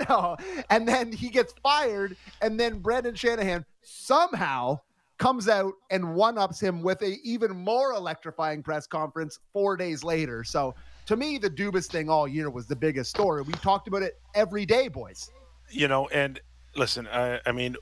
no. 0.08 0.36
And 0.70 0.88
then 0.88 1.12
he 1.12 1.28
gets 1.28 1.54
fired, 1.62 2.16
and 2.40 2.58
then 2.58 2.80
Brendan 2.80 3.14
Shanahan 3.14 3.64
somehow 3.80 4.80
comes 5.18 5.48
out 5.48 5.74
and 5.92 6.16
one 6.16 6.36
ups 6.36 6.58
him 6.58 6.82
with 6.82 7.00
a 7.02 7.20
even 7.22 7.52
more 7.56 7.92
electrifying 7.92 8.60
press 8.60 8.88
conference 8.88 9.38
four 9.52 9.76
days 9.76 10.02
later. 10.02 10.42
So 10.42 10.74
to 11.06 11.16
me, 11.16 11.38
the 11.38 11.48
Dubas 11.48 11.86
thing 11.86 12.10
all 12.10 12.26
year 12.26 12.50
was 12.50 12.66
the 12.66 12.74
biggest 12.74 13.10
story. 13.10 13.42
We 13.42 13.52
talked 13.52 13.86
about 13.86 14.02
it 14.02 14.20
every 14.34 14.66
day, 14.66 14.88
boys. 14.88 15.30
You 15.70 15.86
know, 15.86 16.08
and 16.08 16.40
listen, 16.74 17.06
I, 17.08 17.40
I, 17.46 17.52
mean, 17.52 17.76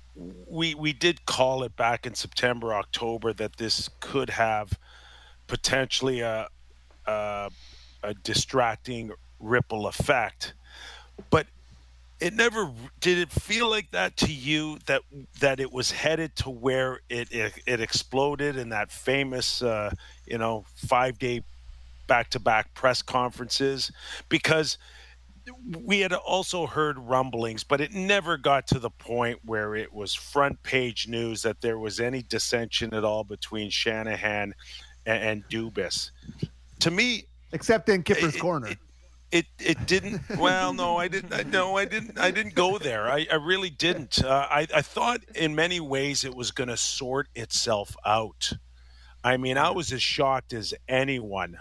we 0.47 0.75
we 0.75 0.93
did 0.93 1.27
call 1.27 1.63
it 1.63 1.77
back 1.77 2.07
in 2.07 2.15
September, 2.15 2.75
October 2.75 3.33
that 3.35 3.57
this 3.57 3.89
could 4.01 4.31
have 4.31 4.79
potentially 5.47 6.21
a 6.21 6.49
a, 7.07 7.51
a 8.03 8.15
distracting 8.15 9.13
ripple 9.39 9.87
effect, 9.87 10.55
but 11.31 11.47
it 12.21 12.35
never 12.35 12.71
did 13.01 13.19
it 13.19 13.31
feel 13.31 13.71
like 13.71 13.91
that 13.93 14.17
to 14.19 14.33
you 14.33 14.79
that 14.87 15.03
that 15.41 15.59
it 15.59 15.73
was 15.73 15.91
headed 15.91 16.37
to 16.37 16.51
where 16.51 17.01
it 17.09 17.33
it, 17.33 17.55
it 17.67 17.81
exploded 17.81 18.57
in 18.57 18.69
that 18.69 18.93
famous 18.93 19.63
uh, 19.63 19.91
you 20.27 20.39
know 20.39 20.65
five 20.75 21.19
day 21.19 21.43
back 22.11 22.29
to 22.31 22.41
back 22.41 22.75
press 22.75 23.03
conferences? 23.03 23.93
Because 24.29 24.79
we 25.85 26.01
had 26.01 26.13
also 26.13 26.67
heard 26.67 26.99
rumblings, 26.99 27.65
but 27.65 27.81
it 27.81 27.93
never 27.93 28.37
got 28.37 28.67
to 28.69 28.79
the 28.79 28.91
point 28.91 29.39
where 29.45 29.75
it 29.75 29.93
was 29.93 30.15
front 30.15 30.63
page 30.63 31.09
news 31.09 31.43
that 31.43 31.61
there 31.61 31.79
was 31.79 32.01
any 32.01 32.23
dissension 32.23 32.95
at 32.95 33.05
all 33.05 33.25
between 33.25 33.71
Shanahan 33.71 34.55
and, 35.07 35.23
and 35.23 35.49
Dubas. 35.49 36.11
To 36.81 36.91
me, 36.91 37.25
except 37.53 37.89
in 37.89 38.03
Kipper's 38.03 38.37
it, 38.37 38.41
corner. 38.41 38.69
It, 38.69 38.79
it, 39.33 39.47
it 39.61 39.87
didn't. 39.87 40.23
Well, 40.39 40.73
no, 40.73 40.97
I 40.97 41.09
didn't. 41.09 41.51
No, 41.51 41.77
I 41.77 41.85
didn't. 41.85 42.19
I 42.19 42.31
didn't 42.31 42.55
go 42.55 42.79
there. 42.79 43.09
I, 43.09 43.27
I 43.31 43.37
really 43.37 43.71
didn't. 43.71 44.25
Uh, 44.25 44.47
I, 44.51 44.67
I 44.75 44.83
thought 44.83 45.21
in 45.35 45.55
many 45.55 45.79
ways 45.79 46.25
it 46.25 46.35
was 46.35 46.51
going 46.51 46.69
to 46.69 46.77
sort 46.77 47.29
itself 47.35 47.95
out. 48.05 48.53
I 49.23 49.37
mean, 49.37 49.57
I 49.57 49.71
was 49.71 49.93
as 49.93 50.03
shocked 50.03 50.53
as 50.53 50.75
anyone 50.89 51.59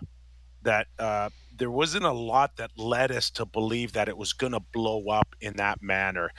that 0.64 0.88
uh, 0.98 1.30
there 1.60 1.70
wasn't 1.70 2.06
a 2.06 2.12
lot 2.12 2.56
that 2.58 2.72
led 2.78 3.12
us 3.12 3.30
to 3.32 3.46
believe 3.46 3.94
that 3.94 4.10
it 4.10 4.18
was 4.18 4.34
going 4.34 4.54
to 4.54 4.60
blow 4.60 5.10
up 5.10 5.36
in 5.40 5.58
that 5.58 5.84
manner. 5.84 6.32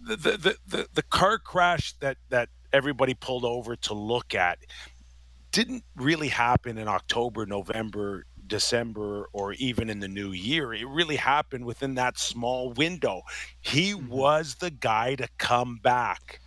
The, 0.00 0.16
the, 0.16 0.30
the, 0.30 0.56
the, 0.66 0.88
the 0.94 1.02
car 1.02 1.38
crash 1.38 1.92
that, 2.00 2.16
that 2.30 2.48
everybody 2.72 3.14
pulled 3.14 3.44
over 3.44 3.76
to 3.76 3.94
look 3.94 4.34
at 4.34 4.58
didn't 5.52 5.84
really 5.96 6.28
happen 6.28 6.78
in 6.78 6.88
October, 6.88 7.44
November, 7.44 8.24
December, 8.46 9.28
or 9.32 9.52
even 9.54 9.90
in 9.90 10.00
the 10.00 10.08
new 10.08 10.32
year. 10.32 10.72
It 10.72 10.86
really 10.86 11.16
happened 11.16 11.64
within 11.64 11.94
that 11.96 12.18
small 12.18 12.72
window. 12.72 13.22
He 13.60 13.92
mm-hmm. 13.92 14.08
was 14.08 14.56
the 14.56 14.70
guy 14.70 15.16
to 15.16 15.28
come 15.38 15.78
back. 15.82 16.40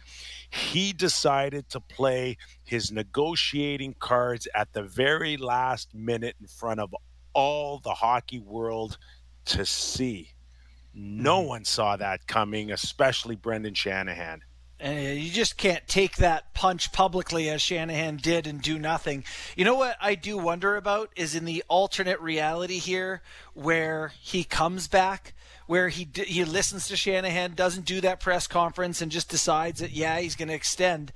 He 0.49 0.93
decided 0.93 1.69
to 1.69 1.79
play 1.79 2.37
his 2.63 2.91
negotiating 2.91 3.95
cards 3.99 4.47
at 4.53 4.73
the 4.73 4.83
very 4.83 5.35
last 5.35 5.95
minute 5.95 6.35
in 6.39 6.47
front 6.47 6.79
of 6.79 6.93
all 7.33 7.79
the 7.79 7.93
hockey 7.93 8.39
world 8.39 8.97
to 9.45 9.65
see. 9.65 10.29
No 10.93 11.39
mm-hmm. 11.39 11.47
one 11.47 11.65
saw 11.65 11.97
that 11.97 12.27
coming, 12.27 12.71
especially 12.71 13.35
Brendan 13.35 13.73
Shanahan. 13.73 14.43
And 14.79 15.17
you 15.17 15.31
just 15.31 15.55
can't 15.55 15.87
take 15.87 16.17
that 16.17 16.53
punch 16.53 16.91
publicly 16.91 17.49
as 17.49 17.61
Shanahan 17.61 18.17
did 18.17 18.47
and 18.47 18.61
do 18.61 18.77
nothing. 18.77 19.23
You 19.55 19.63
know 19.63 19.75
what 19.75 19.95
I 20.01 20.15
do 20.15 20.37
wonder 20.37 20.75
about 20.75 21.09
is 21.15 21.35
in 21.35 21.45
the 21.45 21.63
alternate 21.69 22.19
reality 22.19 22.79
here 22.79 23.21
where 23.53 24.11
he 24.19 24.43
comes 24.43 24.89
back, 24.89 25.35
where 25.67 25.87
he 25.87 26.09
he 26.13 26.43
listens 26.43 26.89
to 26.89 26.97
Shanahan, 26.97 27.53
doesn't 27.53 27.85
do 27.85 28.01
that 28.01 28.19
press 28.19 28.45
conference, 28.45 29.01
and 29.01 29.09
just 29.09 29.29
decides 29.29 29.79
that 29.79 29.91
yeah 29.91 30.19
he's 30.19 30.35
going 30.35 30.49
to 30.49 30.53
extend. 30.53 31.13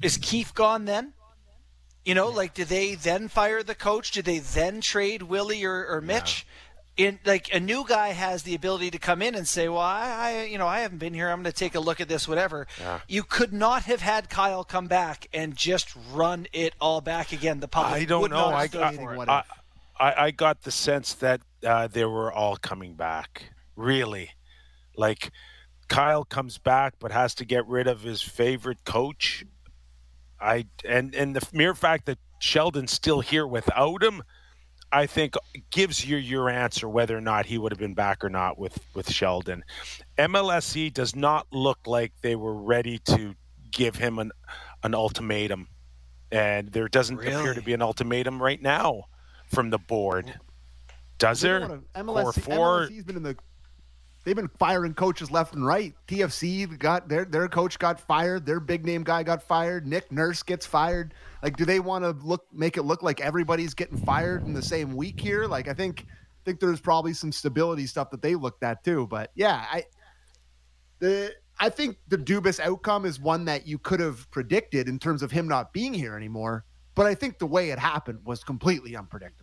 Is 0.00 0.16
Keefe 0.16 0.54
gone 0.54 0.84
then? 0.84 1.14
You 2.04 2.14
know, 2.14 2.28
like, 2.28 2.54
do 2.54 2.64
they 2.64 2.94
then 2.94 3.28
fire 3.28 3.62
the 3.62 3.74
coach? 3.74 4.10
Do 4.10 4.22
they 4.22 4.38
then 4.38 4.80
trade 4.80 5.22
Willie 5.22 5.64
or, 5.64 5.86
or 5.86 6.00
Mitch? 6.00 6.44
Yeah. 6.46 6.48
In 6.94 7.18
like 7.24 7.54
a 7.54 7.58
new 7.58 7.86
guy 7.88 8.08
has 8.08 8.42
the 8.42 8.54
ability 8.54 8.90
to 8.90 8.98
come 8.98 9.22
in 9.22 9.34
and 9.34 9.48
say, 9.48 9.66
"Well, 9.66 9.80
I, 9.80 10.10
I 10.10 10.42
you 10.44 10.58
know, 10.58 10.66
I 10.66 10.80
haven't 10.80 10.98
been 10.98 11.14
here. 11.14 11.30
I'm 11.30 11.42
going 11.42 11.50
to 11.50 11.58
take 11.58 11.74
a 11.74 11.80
look 11.80 12.02
at 12.02 12.08
this, 12.08 12.28
whatever." 12.28 12.66
Yeah. 12.78 13.00
You 13.08 13.22
could 13.22 13.50
not 13.50 13.84
have 13.84 14.02
had 14.02 14.28
Kyle 14.28 14.62
come 14.62 14.88
back 14.88 15.26
and 15.32 15.56
just 15.56 15.96
run 16.12 16.48
it 16.52 16.74
all 16.82 17.00
back 17.00 17.32
again. 17.32 17.60
The 17.60 17.68
public 17.68 17.94
I 17.94 18.04
don't 18.04 18.28
know. 18.28 18.44
I, 18.44 18.68
I, 18.74 19.42
I, 19.98 20.24
I, 20.24 20.30
got 20.32 20.64
the 20.64 20.70
sense 20.70 21.14
that 21.14 21.40
uh, 21.64 21.86
they 21.86 22.04
were 22.04 22.30
all 22.30 22.56
coming 22.56 22.92
back. 22.92 23.54
Really, 23.74 24.32
like 24.94 25.30
Kyle 25.88 26.24
comes 26.24 26.58
back, 26.58 26.96
but 26.98 27.10
has 27.10 27.34
to 27.36 27.46
get 27.46 27.66
rid 27.66 27.86
of 27.86 28.02
his 28.02 28.20
favorite 28.20 28.84
coach 28.84 29.46
I 30.42 30.66
and 30.84 31.14
and 31.14 31.36
the 31.36 31.46
mere 31.52 31.74
fact 31.74 32.06
that 32.06 32.18
Sheldon's 32.40 32.92
still 32.92 33.20
here 33.20 33.46
without 33.46 34.02
him, 34.02 34.22
I 34.90 35.06
think 35.06 35.34
gives 35.70 36.04
you 36.04 36.16
your 36.16 36.50
answer 36.50 36.88
whether 36.88 37.16
or 37.16 37.20
not 37.20 37.46
he 37.46 37.56
would 37.58 37.72
have 37.72 37.78
been 37.78 37.94
back 37.94 38.24
or 38.24 38.28
not 38.28 38.58
with 38.58 38.78
with 38.94 39.10
Sheldon. 39.10 39.64
MLSE 40.18 40.92
does 40.92 41.14
not 41.14 41.46
look 41.52 41.78
like 41.86 42.12
they 42.22 42.36
were 42.36 42.54
ready 42.54 42.98
to 43.06 43.34
give 43.70 43.96
him 43.96 44.18
an 44.18 44.32
an 44.82 44.94
ultimatum, 44.94 45.68
and 46.30 46.68
there 46.72 46.88
doesn't 46.88 47.16
really? 47.16 47.34
appear 47.34 47.54
to 47.54 47.62
be 47.62 47.72
an 47.72 47.82
ultimatum 47.82 48.42
right 48.42 48.60
now 48.60 49.04
from 49.46 49.70
the 49.70 49.78
board. 49.78 50.34
Does 51.18 51.40
there? 51.40 51.60
MLS, 51.94 52.34
MLSE's 52.38 53.04
been 53.04 53.16
in 53.16 53.22
the 53.22 53.36
they've 54.24 54.36
been 54.36 54.50
firing 54.58 54.94
coaches 54.94 55.30
left 55.30 55.54
and 55.54 55.66
right. 55.66 55.94
TFC 56.08 56.78
got 56.78 57.08
their 57.08 57.24
their 57.24 57.48
coach 57.48 57.78
got 57.78 58.00
fired. 58.00 58.46
Their 58.46 58.60
big 58.60 58.84
name 58.84 59.02
guy 59.04 59.22
got 59.22 59.42
fired. 59.42 59.86
Nick 59.86 60.10
Nurse 60.12 60.42
gets 60.42 60.66
fired. 60.66 61.14
Like, 61.42 61.56
do 61.56 61.64
they 61.64 61.80
want 61.80 62.04
to 62.04 62.10
look 62.26 62.46
make 62.52 62.76
it 62.76 62.82
look 62.82 63.02
like 63.02 63.20
everybody's 63.20 63.74
getting 63.74 63.98
fired 63.98 64.44
in 64.44 64.54
the 64.54 64.62
same 64.62 64.96
week 64.96 65.20
here? 65.20 65.46
Like, 65.46 65.68
I 65.68 65.74
think 65.74 66.06
I 66.08 66.42
think 66.44 66.60
there's 66.60 66.80
probably 66.80 67.12
some 67.12 67.32
stability 67.32 67.86
stuff 67.86 68.10
that 68.10 68.22
they 68.22 68.34
looked 68.34 68.62
at 68.62 68.84
too. 68.84 69.06
But 69.06 69.30
yeah, 69.34 69.64
I 69.70 69.84
the 70.98 71.34
I 71.58 71.68
think 71.68 71.98
the 72.08 72.18
Dubas 72.18 72.60
outcome 72.60 73.04
is 73.04 73.20
one 73.20 73.44
that 73.46 73.66
you 73.66 73.78
could 73.78 74.00
have 74.00 74.30
predicted 74.30 74.88
in 74.88 74.98
terms 74.98 75.22
of 75.22 75.30
him 75.30 75.46
not 75.46 75.72
being 75.72 75.94
here 75.94 76.16
anymore. 76.16 76.64
But 76.94 77.06
I 77.06 77.14
think 77.14 77.38
the 77.38 77.46
way 77.46 77.70
it 77.70 77.78
happened 77.78 78.20
was 78.24 78.44
completely 78.44 78.96
unpredictable. 78.96 79.41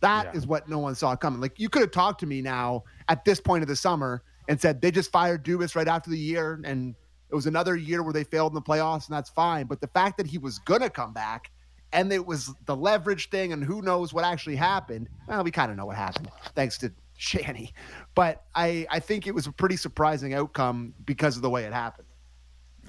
That 0.00 0.26
yeah. 0.26 0.38
is 0.38 0.46
what 0.46 0.68
no 0.68 0.78
one 0.78 0.94
saw 0.94 1.14
coming. 1.16 1.40
Like 1.40 1.58
you 1.58 1.68
could 1.68 1.82
have 1.82 1.90
talked 1.90 2.20
to 2.20 2.26
me 2.26 2.40
now 2.40 2.84
at 3.08 3.24
this 3.24 3.40
point 3.40 3.62
of 3.62 3.68
the 3.68 3.76
summer 3.76 4.22
and 4.48 4.60
said 4.60 4.80
they 4.80 4.90
just 4.90 5.12
fired 5.12 5.44
Dubas 5.44 5.76
right 5.76 5.88
after 5.88 6.10
the 6.10 6.18
year 6.18 6.60
and 6.64 6.94
it 7.28 7.34
was 7.34 7.46
another 7.46 7.76
year 7.76 8.02
where 8.02 8.12
they 8.12 8.24
failed 8.24 8.52
in 8.52 8.54
the 8.54 8.62
playoffs 8.62 9.08
and 9.08 9.16
that's 9.16 9.30
fine. 9.30 9.66
But 9.66 9.80
the 9.80 9.86
fact 9.88 10.16
that 10.16 10.26
he 10.26 10.38
was 10.38 10.58
gonna 10.58 10.90
come 10.90 11.12
back 11.12 11.50
and 11.92 12.12
it 12.12 12.24
was 12.24 12.52
the 12.66 12.74
leverage 12.74 13.30
thing 13.30 13.52
and 13.52 13.62
who 13.62 13.82
knows 13.82 14.12
what 14.12 14.24
actually 14.24 14.56
happened. 14.56 15.08
Well, 15.28 15.44
we 15.44 15.50
kind 15.50 15.70
of 15.70 15.76
know 15.76 15.86
what 15.86 15.96
happened 15.96 16.30
thanks 16.54 16.78
to 16.78 16.92
Shanny. 17.16 17.72
But 18.14 18.44
I, 18.54 18.86
I 18.90 19.00
think 19.00 19.26
it 19.26 19.34
was 19.34 19.46
a 19.46 19.52
pretty 19.52 19.76
surprising 19.76 20.34
outcome 20.34 20.94
because 21.04 21.36
of 21.36 21.42
the 21.42 21.50
way 21.50 21.64
it 21.64 21.72
happened. 21.72 22.08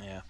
Yeah. 0.01 0.21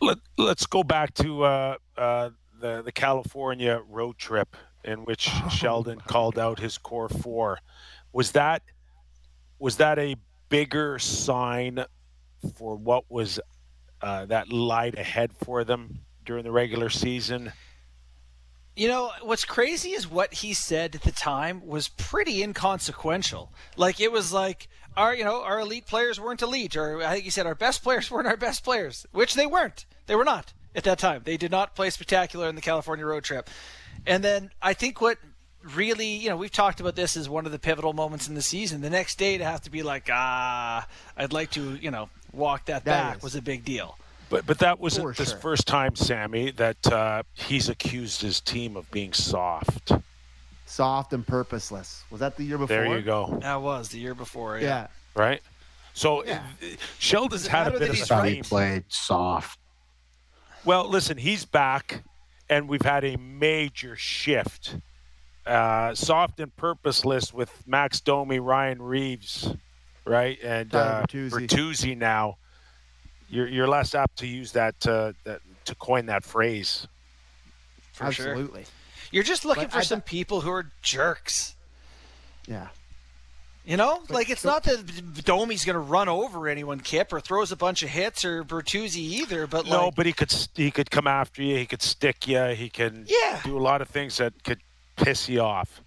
Let, 0.00 0.18
let's 0.36 0.66
go 0.66 0.82
back 0.82 1.14
to 1.14 1.44
uh, 1.44 1.76
uh, 1.96 2.30
the, 2.60 2.82
the 2.82 2.92
California 2.92 3.80
road 3.88 4.18
trip 4.18 4.56
in 4.84 5.04
which 5.04 5.22
Sheldon 5.50 6.00
called 6.00 6.38
out 6.38 6.58
his 6.58 6.78
core 6.78 7.08
four. 7.08 7.58
Was 8.12 8.32
that 8.32 8.62
was 9.58 9.76
that 9.76 9.98
a 9.98 10.16
bigger 10.48 10.98
sign 10.98 11.84
for 12.56 12.76
what 12.76 13.04
was 13.10 13.40
uh, 14.02 14.26
that 14.26 14.52
light 14.52 14.98
ahead 14.98 15.32
for 15.44 15.64
them 15.64 16.00
during 16.24 16.44
the 16.44 16.52
regular 16.52 16.90
season? 16.90 17.52
You 18.76 18.88
know, 18.88 19.12
what's 19.22 19.44
crazy 19.44 19.90
is 19.90 20.10
what 20.10 20.34
he 20.34 20.52
said 20.52 20.96
at 20.96 21.02
the 21.02 21.12
time 21.12 21.64
was 21.64 21.88
pretty 21.88 22.42
inconsequential. 22.42 23.52
Like 23.76 24.00
it 24.00 24.10
was 24.10 24.32
like 24.32 24.68
our, 24.96 25.14
you 25.14 25.24
know, 25.24 25.42
our 25.42 25.60
elite 25.60 25.86
players 25.86 26.20
weren't 26.20 26.42
elite, 26.42 26.76
or 26.76 27.02
I 27.02 27.12
think 27.12 27.24
he 27.24 27.30
said 27.30 27.46
our 27.46 27.54
best 27.54 27.82
players 27.82 28.10
weren't 28.10 28.26
our 28.26 28.36
best 28.36 28.64
players, 28.64 29.06
which 29.12 29.34
they 29.34 29.46
weren't. 29.46 29.86
They 30.06 30.16
were 30.16 30.24
not 30.24 30.52
at 30.74 30.84
that 30.84 30.98
time. 30.98 31.22
They 31.24 31.36
did 31.36 31.50
not 31.50 31.74
play 31.74 31.90
spectacular 31.90 32.48
in 32.48 32.56
the 32.56 32.60
California 32.60 33.06
road 33.06 33.24
trip. 33.24 33.48
And 34.06 34.22
then 34.22 34.50
I 34.60 34.74
think 34.74 35.00
what 35.00 35.18
really, 35.74 36.08
you 36.08 36.28
know, 36.28 36.36
we've 36.36 36.50
talked 36.50 36.80
about 36.80 36.96
this 36.96 37.16
as 37.16 37.28
one 37.28 37.46
of 37.46 37.52
the 37.52 37.58
pivotal 37.58 37.92
moments 37.92 38.28
in 38.28 38.34
the 38.34 38.42
season. 38.42 38.80
The 38.80 38.90
next 38.90 39.16
day 39.16 39.38
to 39.38 39.44
have 39.44 39.62
to 39.62 39.70
be 39.70 39.82
like, 39.82 40.08
ah, 40.12 40.86
I'd 41.16 41.32
like 41.32 41.50
to, 41.52 41.74
you 41.76 41.90
know, 41.90 42.08
walk 42.32 42.66
that, 42.66 42.84
that 42.84 43.02
back 43.02 43.16
is. 43.18 43.22
was 43.22 43.34
a 43.34 43.42
big 43.42 43.64
deal. 43.64 43.96
But 44.30 44.46
but 44.46 44.58
that 44.58 44.80
wasn't 44.80 45.16
this 45.16 45.32
first 45.32 45.66
time, 45.66 45.94
Sammy, 45.94 46.50
that 46.52 46.92
uh, 46.92 47.22
he's 47.34 47.68
accused 47.68 48.22
his 48.22 48.40
team 48.40 48.76
of 48.76 48.90
being 48.90 49.12
soft. 49.12 49.92
Soft 50.66 51.12
and 51.12 51.26
purposeless. 51.26 52.04
Was 52.10 52.20
that 52.20 52.36
the 52.36 52.44
year 52.44 52.58
before? 52.58 52.76
There 52.76 52.96
you 52.96 53.02
go. 53.02 53.38
That 53.42 53.60
was 53.60 53.90
the 53.90 53.98
year 53.98 54.14
before. 54.14 54.58
Yeah. 54.58 54.64
yeah. 54.64 54.86
Right. 55.14 55.42
So 55.92 56.24
yeah. 56.24 56.42
Sheldon's 56.98 57.46
had 57.46 57.68
a 57.68 57.78
bit 57.78 57.90
of 57.90 57.98
stream. 57.98 58.42
played 58.42 58.84
soft. 58.88 59.58
Well, 60.64 60.88
listen, 60.88 61.18
he's 61.18 61.44
back 61.44 62.02
and 62.48 62.68
we've 62.68 62.82
had 62.82 63.04
a 63.04 63.16
major 63.16 63.96
shift. 63.96 64.76
Uh, 65.46 65.94
soft 65.94 66.40
and 66.40 66.54
purposeless 66.56 67.32
with 67.32 67.50
Max 67.66 68.00
Domi, 68.00 68.38
Ryan 68.38 68.80
Reaves, 68.80 69.54
right, 70.06 70.38
and 70.42 70.74
uh, 70.74 71.04
Bertuzzi 71.06 71.96
now. 71.96 72.38
You're 73.28 73.48
you're 73.48 73.68
less 73.68 73.94
apt 73.94 74.18
to 74.18 74.26
use 74.26 74.52
that, 74.52 74.86
uh, 74.86 75.12
that 75.24 75.40
to 75.66 75.74
coin 75.74 76.06
that 76.06 76.24
phrase. 76.24 76.86
For 77.92 78.04
Absolutely. 78.04 78.62
Sure. 78.62 78.72
You're 79.12 79.22
just 79.22 79.44
looking 79.44 79.64
but 79.64 79.72
for 79.72 79.78
I, 79.78 79.82
some 79.82 80.00
people 80.00 80.40
who 80.40 80.50
are 80.50 80.70
jerks. 80.82 81.54
Yeah. 82.46 82.68
You 83.64 83.78
know, 83.78 84.00
but 84.06 84.14
like 84.14 84.28
it's 84.28 84.42
so, 84.42 84.50
not 84.50 84.64
that 84.64 85.24
Domi's 85.24 85.64
going 85.64 85.74
to 85.74 85.80
run 85.80 86.06
over 86.08 86.48
anyone, 86.48 86.80
Kip, 86.80 87.12
or 87.14 87.20
throws 87.20 87.50
a 87.50 87.56
bunch 87.56 87.82
of 87.82 87.88
hits, 87.88 88.22
or 88.22 88.44
Bertuzzi 88.44 88.96
either. 88.96 89.46
But 89.46 89.66
no, 89.66 89.86
like, 89.86 89.94
but 89.94 90.06
he 90.06 90.12
could 90.12 90.34
he 90.54 90.70
could 90.70 90.90
come 90.90 91.06
after 91.06 91.42
you. 91.42 91.56
He 91.56 91.64
could 91.64 91.80
stick 91.80 92.28
you. 92.28 92.44
He 92.48 92.68
can 92.68 93.06
yeah. 93.08 93.40
do 93.42 93.56
a 93.56 93.60
lot 93.60 93.80
of 93.80 93.88
things 93.88 94.18
that 94.18 94.44
could 94.44 94.60
piss 94.96 95.28
you 95.30 95.40
off. 95.40 95.80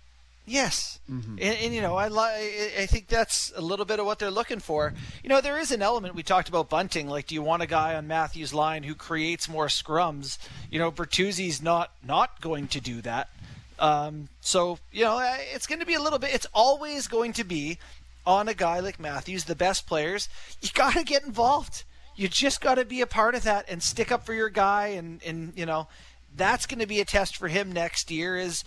Yes, 0.46 0.98
Mm-hmm. 1.12 1.38
and, 1.42 1.58
and 1.62 1.74
you 1.74 1.82
know, 1.82 1.96
I 1.96 2.10
li- 2.10 2.72
I 2.80 2.86
think 2.86 3.08
that's 3.08 3.54
a 3.56 3.62
little 3.62 3.86
bit 3.86 4.00
of 4.00 4.06
what 4.06 4.20
they're 4.20 4.32
looking 4.32 4.60
for. 4.60 4.94
You 5.24 5.30
know, 5.30 5.40
there 5.40 5.58
is 5.58 5.72
an 5.72 5.82
element 5.82 6.16
we 6.16 6.24
talked 6.24 6.50
about 6.50 6.70
bunting. 6.70 7.08
Like, 7.08 7.28
do 7.28 7.36
you 7.36 7.42
want 7.42 7.64
a 7.64 7.66
guy 7.66 7.96
on 7.96 8.08
Matthews' 8.08 8.54
line 8.54 8.84
who 8.84 8.94
creates 8.94 9.48
more 9.48 9.68
scrums? 9.68 10.38
You 10.70 10.80
know, 10.80 10.92
Bertuzzi's 10.92 11.62
not 11.62 11.92
not 12.06 12.42
going 12.42 12.68
to 12.70 12.82
do 12.82 13.02
that. 13.04 13.30
Um, 13.80 14.30
so 14.42 14.80
you 14.92 15.06
know, 15.06 15.18
uh, 15.18 15.38
it's 15.54 15.68
going 15.68 15.80
to 15.80 15.86
be 15.86 15.94
a 15.94 16.02
little 16.02 16.20
bit. 16.20 16.34
It's 16.34 16.48
always 16.54 17.08
going 17.08 17.34
to 17.34 17.44
be 17.44 17.78
on 18.26 18.48
a 18.48 18.54
guy 18.54 18.80
like 18.80 19.00
Matthews, 19.00 19.46
the 19.46 19.56
best 19.56 19.88
players. 19.88 20.30
You 20.62 20.70
got 20.74 20.94
to 20.94 21.04
get 21.04 21.24
involved. 21.24 21.84
You 22.16 22.28
just 22.28 22.62
got 22.62 22.76
to 22.76 22.86
be 22.86 23.02
a 23.02 23.08
part 23.08 23.36
of 23.36 23.44
that 23.44 23.66
and 23.70 23.82
stick 23.82 24.12
up 24.12 24.26
for 24.26 24.34
your 24.34 24.50
guy. 24.50 24.88
And 24.88 25.22
and 25.24 25.54
you 25.56 25.66
know, 25.66 25.88
that's 26.36 26.66
going 26.66 26.80
to 26.80 26.88
be 26.88 27.00
a 27.00 27.06
test 27.06 27.38
for 27.38 27.48
him 27.48 27.72
next 27.72 28.12
year. 28.12 28.38
Is 28.38 28.64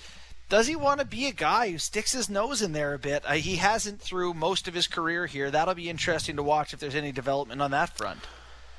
does 0.49 0.67
he 0.67 0.75
want 0.75 0.99
to 0.99 1.07
be 1.07 1.27
a 1.27 1.33
guy 1.33 1.71
who 1.71 1.79
sticks 1.79 2.13
his 2.13 2.29
nose 2.29 2.61
in 2.61 2.73
there 2.73 2.93
a 2.93 2.99
bit? 2.99 3.25
Uh, 3.25 3.35
he 3.35 3.57
hasn't 3.57 4.01
through 4.01 4.35
most 4.35 4.67
of 4.67 4.75
his 4.75 4.89
career 4.89 5.27
here. 5.27 5.51
That'll 5.51 5.75
be 5.75 5.89
interesting 5.89 6.37
to 6.37 6.43
watch 6.43 6.73
if 6.73 6.81
there's 6.81 6.97
any 6.97 7.13
development 7.13 7.63
on 7.63 7.71
that 7.71 7.97
front. 7.97 8.19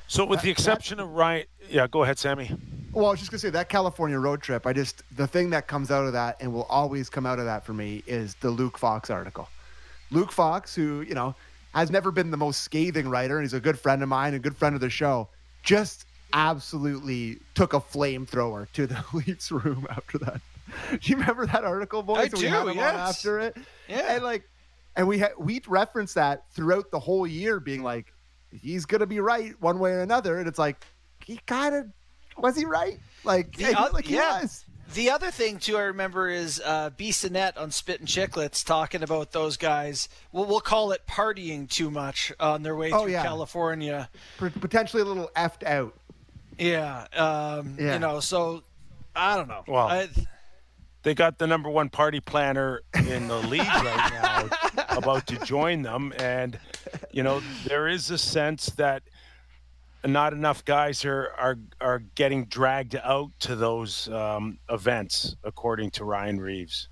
So, 0.07 0.25
with 0.25 0.41
the 0.41 0.49
exception 0.49 0.99
of 0.99 1.13
Ryan, 1.13 1.45
yeah, 1.69 1.87
go 1.87 2.03
ahead, 2.03 2.19
Sammy. 2.19 2.51
Well, 2.93 3.05
I 3.05 3.11
was 3.11 3.19
just 3.19 3.31
gonna 3.31 3.39
say 3.39 3.49
that 3.51 3.69
California 3.69 4.19
road 4.19 4.41
trip. 4.41 4.67
I 4.67 4.73
just 4.73 5.03
the 5.15 5.27
thing 5.27 5.49
that 5.51 5.67
comes 5.67 5.91
out 5.91 6.05
of 6.05 6.13
that 6.13 6.37
and 6.41 6.53
will 6.53 6.63
always 6.63 7.09
come 7.09 7.25
out 7.25 7.39
of 7.39 7.45
that 7.45 7.65
for 7.65 7.73
me 7.73 8.03
is 8.05 8.35
the 8.35 8.49
Luke 8.49 8.77
Fox 8.77 9.09
article. 9.09 9.47
Luke 10.09 10.31
Fox, 10.31 10.75
who 10.75 11.01
you 11.01 11.13
know 11.13 11.33
has 11.73 11.89
never 11.89 12.11
been 12.11 12.31
the 12.31 12.37
most 12.37 12.63
scathing 12.63 13.07
writer, 13.07 13.37
and 13.37 13.45
he's 13.45 13.53
a 13.53 13.59
good 13.61 13.79
friend 13.79 14.03
of 14.03 14.09
mine, 14.09 14.33
a 14.33 14.39
good 14.39 14.57
friend 14.57 14.75
of 14.75 14.81
the 14.81 14.89
show, 14.89 15.29
just 15.63 16.05
absolutely 16.33 17.39
took 17.55 17.73
a 17.73 17.79
flamethrower 17.79 18.69
to 18.73 18.87
the 18.87 19.01
Leafs 19.13 19.51
room 19.51 19.87
after 19.89 20.17
that. 20.17 20.41
Do 20.91 20.97
you 21.03 21.15
remember 21.17 21.45
that 21.45 21.63
article, 21.63 22.03
boys? 22.03 22.17
I 22.17 22.27
do, 22.27 22.45
yes. 22.45 22.79
after 22.79 23.39
it, 23.39 23.55
Yeah. 23.87 24.15
and 24.15 24.23
like, 24.23 24.43
and 24.97 25.07
we 25.07 25.17
had 25.17 25.31
we 25.37 25.61
referenced 25.65 26.15
that 26.15 26.43
throughout 26.51 26.91
the 26.91 26.99
whole 26.99 27.25
year, 27.25 27.61
being 27.61 27.83
like, 27.83 28.13
he's 28.61 28.85
gonna 28.85 29.05
be 29.07 29.21
right 29.21 29.53
one 29.61 29.79
way 29.79 29.91
or 29.91 30.01
another, 30.01 30.39
and 30.39 30.47
it's 30.49 30.59
like 30.59 30.85
he 31.25 31.39
kind 31.45 31.73
of 31.73 31.85
was 32.41 32.55
he 32.55 32.65
right? 32.65 32.99
Like, 33.23 33.55
The 33.55 33.63
yeah, 33.71 33.83
oth- 33.85 33.93
like 33.93 34.05
he 34.05 34.15
yeah. 34.15 34.41
was. 34.41 34.65
The 34.93 35.09
other 35.11 35.31
thing 35.31 35.57
too, 35.59 35.77
I 35.77 35.83
remember 35.83 36.27
is 36.27 36.61
uh, 36.65 36.89
Bissonnette 36.89 37.57
on 37.57 37.71
Spit 37.71 37.99
and 38.01 38.09
Chicklets 38.09 38.65
talking 38.65 39.03
about 39.03 39.31
those 39.31 39.55
guys. 39.55 40.09
Well, 40.33 40.45
we'll 40.45 40.59
call 40.59 40.91
it 40.91 41.07
partying 41.07 41.69
too 41.69 41.89
much 41.89 42.33
on 42.41 42.63
their 42.63 42.75
way 42.75 42.91
Oh, 42.91 43.03
through 43.03 43.13
yeah. 43.13 43.23
California. 43.23 44.09
Potentially 44.37 45.01
a 45.01 45.05
little 45.05 45.31
effed 45.35 45.63
out. 45.63 45.95
Yeah, 46.59 47.05
um, 47.15 47.77
Yeah. 47.79 47.93
you 47.93 47.99
know. 47.99 48.19
So 48.19 48.63
I 49.15 49.37
don't 49.37 49.47
know. 49.47 49.63
Well, 49.65 49.87
I, 49.87 50.09
They 51.03 51.13
got 51.15 51.37
the 51.39 51.47
number 51.47 51.69
one 51.69 51.89
party 51.89 52.19
planner 52.19 52.81
in 52.93 53.27
the 53.29 53.37
league 53.37 53.61
right 53.61 54.11
now 54.21 54.49
about 54.97 55.25
to 55.27 55.37
join 55.45 55.83
them. 55.83 56.13
And, 56.17 56.59
you 57.11 57.23
know, 57.23 57.41
there 57.65 57.87
is 57.87 58.11
a 58.11 58.17
sense 58.17 58.65
that 58.71 59.03
not 60.05 60.33
enough 60.33 60.65
guys 60.65 61.05
are, 61.05 61.31
are, 61.37 61.57
are 61.79 61.99
getting 62.15 62.45
dragged 62.45 62.95
out 62.95 63.31
to 63.39 63.55
those 63.55 64.07
um, 64.09 64.59
events, 64.69 65.35
according 65.43 65.91
to 65.91 66.05
Ryan 66.05 66.39
Reaves. 66.39 66.89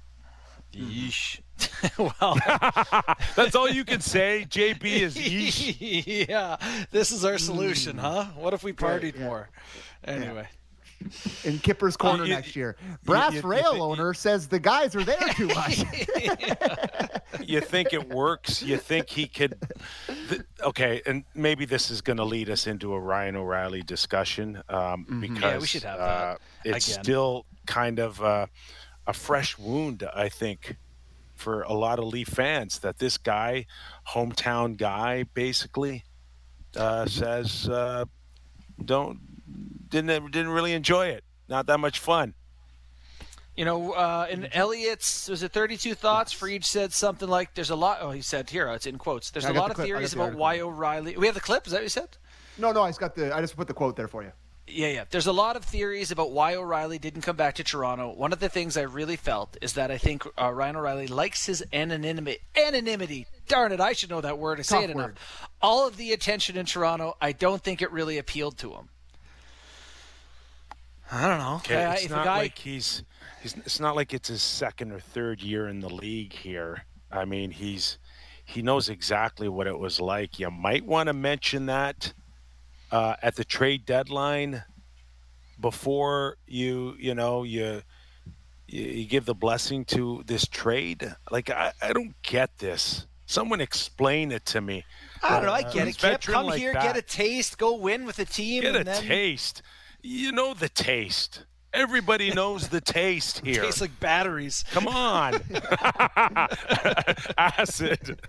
yeesh. 0.73 1.41
well, 1.97 2.37
That's 3.35 3.55
all 3.55 3.69
you 3.69 3.83
can 3.83 4.01
say. 4.01 4.45
JB 4.47 4.83
is 4.85 5.15
yeesh. 5.17 6.27
yeah. 6.29 6.57
This 6.91 7.11
is 7.11 7.25
our 7.25 7.37
solution, 7.37 7.97
huh? 7.97 8.25
What 8.35 8.53
if 8.53 8.63
we 8.63 8.73
partied 8.73 9.17
yeah. 9.17 9.25
more? 9.25 9.49
Anyway. 10.03 10.47
In 11.44 11.60
Kipper's 11.60 11.96
corner 11.98 12.25
you- 12.25 12.34
next 12.34 12.56
year. 12.56 12.75
Brass 13.03 13.34
you- 13.34 13.41
you 13.41 13.48
Rail 13.48 13.72
think- 13.72 13.84
owner 13.84 14.13
says 14.13 14.48
the 14.48 14.60
guys 14.60 14.96
are 14.96 15.03
there 15.03 15.27
too 15.36 15.48
much. 15.48 15.79
you 17.46 17.62
think 17.62 17.94
it 17.94 18.10
works. 18.10 18.62
You 18.62 18.77
think 18.77 19.10
he 19.10 19.27
could. 19.27 19.56
Th- 20.29 20.41
okay, 20.63 21.01
and 21.06 21.24
maybe 21.36 21.65
this 21.65 21.89
is 21.91 22.01
going 22.01 22.18
to 22.18 22.24
lead 22.25 22.50
us 22.50 22.68
into 22.68 22.94
a 22.94 23.00
Ryan 23.00 23.36
O'Reilly 23.36 23.82
discussion 23.82 24.62
um, 24.70 25.06
because 25.22 25.29
Mm-hmm. 25.38 25.44
Yeah, 25.44 25.58
we 25.60 25.68
should 25.68 25.84
have 25.84 26.00
that 26.00 26.03
uh, 26.06 26.38
it's 26.65 26.88
again. 26.89 27.03
still 27.03 27.46
kind 27.65 28.00
of 28.00 28.22
uh, 28.22 28.48
a 29.08 29.13
fresh 29.13 29.58
wound, 29.58 30.03
I 30.13 30.29
think, 30.29 30.75
for 31.36 31.62
a 31.63 31.74
lot 31.74 32.00
of 32.00 32.06
Leaf 32.06 32.27
fans 32.27 32.79
that 32.79 32.98
this 33.00 33.18
guy, 33.18 33.65
hometown 34.10 34.75
guy, 34.77 35.24
basically 35.33 36.03
uh, 36.75 37.05
says 37.05 37.68
uh, 37.70 38.05
don't 38.83 39.20
didn't 39.89 40.31
didn't 40.31 40.49
really 40.51 40.73
enjoy 40.73 41.07
it. 41.07 41.23
Not 41.47 41.65
that 41.67 41.79
much 41.79 41.99
fun. 41.99 42.33
You 43.55 43.65
know, 43.65 43.91
uh, 43.91 44.27
in 44.29 44.43
Elliotte's 44.53 45.27
was 45.27 45.43
it 45.43 45.51
32 45.51 45.93
thoughts? 45.93 46.31
Freed 46.31 46.63
said 46.63 46.93
something 46.93 47.27
like, 47.27 47.55
"There's 47.55 47.69
a 47.71 47.75
lot." 47.75 47.97
Oh, 48.01 48.11
he 48.11 48.21
said 48.21 48.49
here. 48.49 48.69
It's 48.69 48.85
in 48.85 48.97
quotes. 48.97 49.31
There's 49.31 49.45
I 49.45 49.49
a 49.49 49.53
lot 49.53 49.65
the 49.65 49.71
of 49.71 49.75
clip. 49.75 49.87
Theories 49.87 50.11
the 50.11 50.21
about 50.23 50.35
why 50.35 50.59
O'Reilly. 50.61 51.17
We 51.17 51.25
have 51.25 51.35
the 51.35 51.41
clip. 51.41 51.65
Is 51.67 51.71
that 51.71 51.79
what 51.79 51.83
you 51.83 51.89
said? 51.89 52.17
no, 52.57 52.71
no, 52.71 52.83
I 52.83 52.89
just 52.89 52.99
got 52.99 53.15
the. 53.15 53.35
I 53.35 53.41
just 53.41 53.57
put 53.57 53.67
the 53.67 53.73
quote 53.73 53.95
there 53.97 54.07
for 54.07 54.23
you. 54.23 54.31
Yeah, 54.71 54.89
yeah. 54.89 55.05
There's 55.09 55.25
a 55.25 55.33
lot 55.33 55.55
of 55.55 55.65
theories 55.65 56.11
about 56.11 56.31
why 56.31 56.55
O'Reilly 56.55 56.99
didn't 56.99 57.23
come 57.23 57.35
back 57.35 57.55
to 57.55 57.63
Toronto. 57.63 58.13
One 58.13 58.31
of 58.31 58.39
the 58.39 58.49
things 58.49 58.77
I 58.77 58.83
really 58.83 59.15
felt 59.15 59.57
is 59.61 59.73
that 59.73 59.89
I 59.89 59.97
think 59.97 60.23
uh, 60.39 60.51
Ryan 60.53 60.75
O'Reilly 60.75 61.07
likes 61.07 61.47
his 61.47 61.63
anonymity. 61.73 62.37
Anonymity. 62.55 63.25
Darn 63.47 63.71
it, 63.71 63.79
I 63.81 63.93
should 63.93 64.11
know 64.11 64.21
that 64.21 64.37
word. 64.37 64.59
I 64.59 64.61
say 64.61 64.75
Tough 64.75 64.83
it 64.83 64.89
enough. 64.91 65.05
word. 65.07 65.19
All 65.59 65.87
of 65.87 65.97
the 65.97 66.13
attention 66.13 66.55
in 66.55 66.67
Toronto, 66.67 67.17
I 67.19 67.31
don't 67.31 67.63
think 67.63 67.81
it 67.81 67.91
really 67.91 68.19
appealed 68.19 68.59
to 68.59 68.73
him. 68.73 68.89
I 71.11 71.27
don't 71.27 71.39
know. 71.39 71.55
Okay, 71.57 71.83
I- 71.85 71.93
it's 71.95 72.05
if 72.05 72.11
not 72.11 72.25
guy, 72.25 72.37
like 72.39 72.57
he's, 72.57 73.03
he's. 73.41 73.55
It's 73.57 73.79
not 73.79 73.95
like 73.95 74.13
it's 74.13 74.29
his 74.29 74.41
second 74.41 74.91
or 74.91 75.00
third 75.00 75.41
year 75.41 75.67
in 75.67 75.79
the 75.79 75.89
league 75.89 76.33
here. 76.33 76.83
I 77.11 77.25
mean, 77.25 77.51
he's 77.51 77.98
he 78.45 78.61
knows 78.61 78.89
exactly 78.89 79.48
what 79.50 79.67
it 79.67 79.77
was 79.77 80.00
like. 80.00 80.39
You 80.39 80.51
might 80.51 80.85
want 80.85 81.07
to 81.07 81.13
mention 81.13 81.65
that 81.67 82.13
uh, 82.91 83.15
at 83.22 83.35
the 83.35 83.43
trade 83.43 83.85
deadline 83.85 84.63
before 85.59 86.37
you 86.48 86.95
you 87.00 87.13
know 87.15 87.43
you 87.43 87.81
you, 88.67 88.83
you 88.83 89.05
give 89.05 89.25
the 89.25 89.35
blessing 89.35 89.85
to 89.85 90.24
this 90.27 90.45
trade. 90.48 91.15
Like 91.31 91.50
I, 91.50 91.72
I 91.81 91.93
don't 91.93 92.15
get 92.22 92.57
this. 92.59 93.07
Someone 93.25 93.61
explain 93.61 94.31
it 94.31 94.45
to 94.48 94.61
me. 94.61 94.83
I 95.22 95.35
don't 95.35 95.45
know. 95.45 95.51
I 95.53 95.59
Uh, 95.61 95.72
get 95.72 95.85
who's 95.85 95.95
it. 95.95 96.00
Kip, 96.00 96.22
come 96.22 96.48
like 96.48 96.59
here, 96.59 96.74
that? 96.74 96.81
get 96.81 96.98
a 96.98 97.01
taste, 97.01 97.57
go 97.59 97.75
win 97.75 98.05
with 98.05 98.17
a 98.19 98.25
team, 98.25 98.61
Get 98.63 98.75
a 98.75 98.83
then 98.83 99.01
taste. 99.03 99.61
You 100.01 100.31
know 100.31 100.53
the 100.53 100.70
taste. 100.70 101.46
Everybody 101.72 102.31
knows 102.33 102.70
the 102.70 102.81
taste 102.81 103.40
here. 103.46 103.62
tastes 103.62 103.81
like 103.81 104.00
batteries. 104.00 104.64
Come 104.72 104.88
on. 104.88 105.35
Acid. 107.38 108.20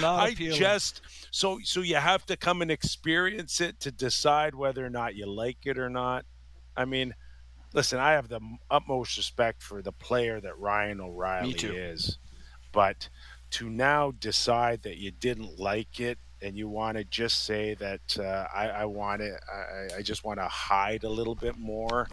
Not 0.00 0.20
I 0.20 0.28
appealing. 0.32 0.58
just 0.58 1.00
so 1.30 1.58
so 1.64 1.80
you 1.80 1.96
have 1.96 2.26
to 2.26 2.36
come 2.36 2.60
and 2.60 2.70
experience 2.70 3.60
it 3.60 3.80
to 3.80 3.90
decide 3.90 4.54
whether 4.54 4.84
or 4.84 4.90
not 4.90 5.14
you 5.14 5.26
like 5.26 5.58
it 5.64 5.78
or 5.78 5.88
not. 5.88 6.26
I 6.76 6.84
mean, 6.84 7.14
listen, 7.72 7.98
I 7.98 8.12
have 8.12 8.28
the 8.28 8.40
utmost 8.70 9.16
respect 9.16 9.62
for 9.62 9.80
the 9.80 9.92
player 9.92 10.40
that 10.40 10.58
Ryan 10.58 11.00
O'Reilly 11.00 11.52
is. 11.52 12.18
But 12.72 13.08
to 13.52 13.70
now 13.70 14.10
decide 14.10 14.82
that 14.82 14.96
you 14.96 15.12
didn't 15.12 15.58
like 15.58 16.00
it 16.00 16.18
and 16.44 16.56
you 16.56 16.68
want 16.68 16.96
to 16.98 17.04
just 17.04 17.44
say 17.44 17.74
that 17.74 18.18
uh, 18.18 18.46
I, 18.54 18.68
I 18.68 18.84
want 18.84 19.22
it, 19.22 19.32
I, 19.50 19.96
I 19.98 20.02
just 20.02 20.24
want 20.24 20.38
to 20.38 20.46
hide 20.46 21.04
a 21.04 21.08
little 21.08 21.34
bit 21.34 21.56
more 21.56 22.08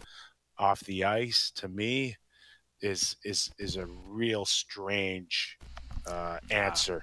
off 0.58 0.80
the 0.80 1.04
ice, 1.04 1.50
to 1.56 1.68
me, 1.68 2.16
is 2.80 3.16
is 3.24 3.50
is 3.58 3.76
a 3.76 3.86
real 4.08 4.44
strange 4.44 5.58
uh, 6.06 6.38
answer. 6.50 7.02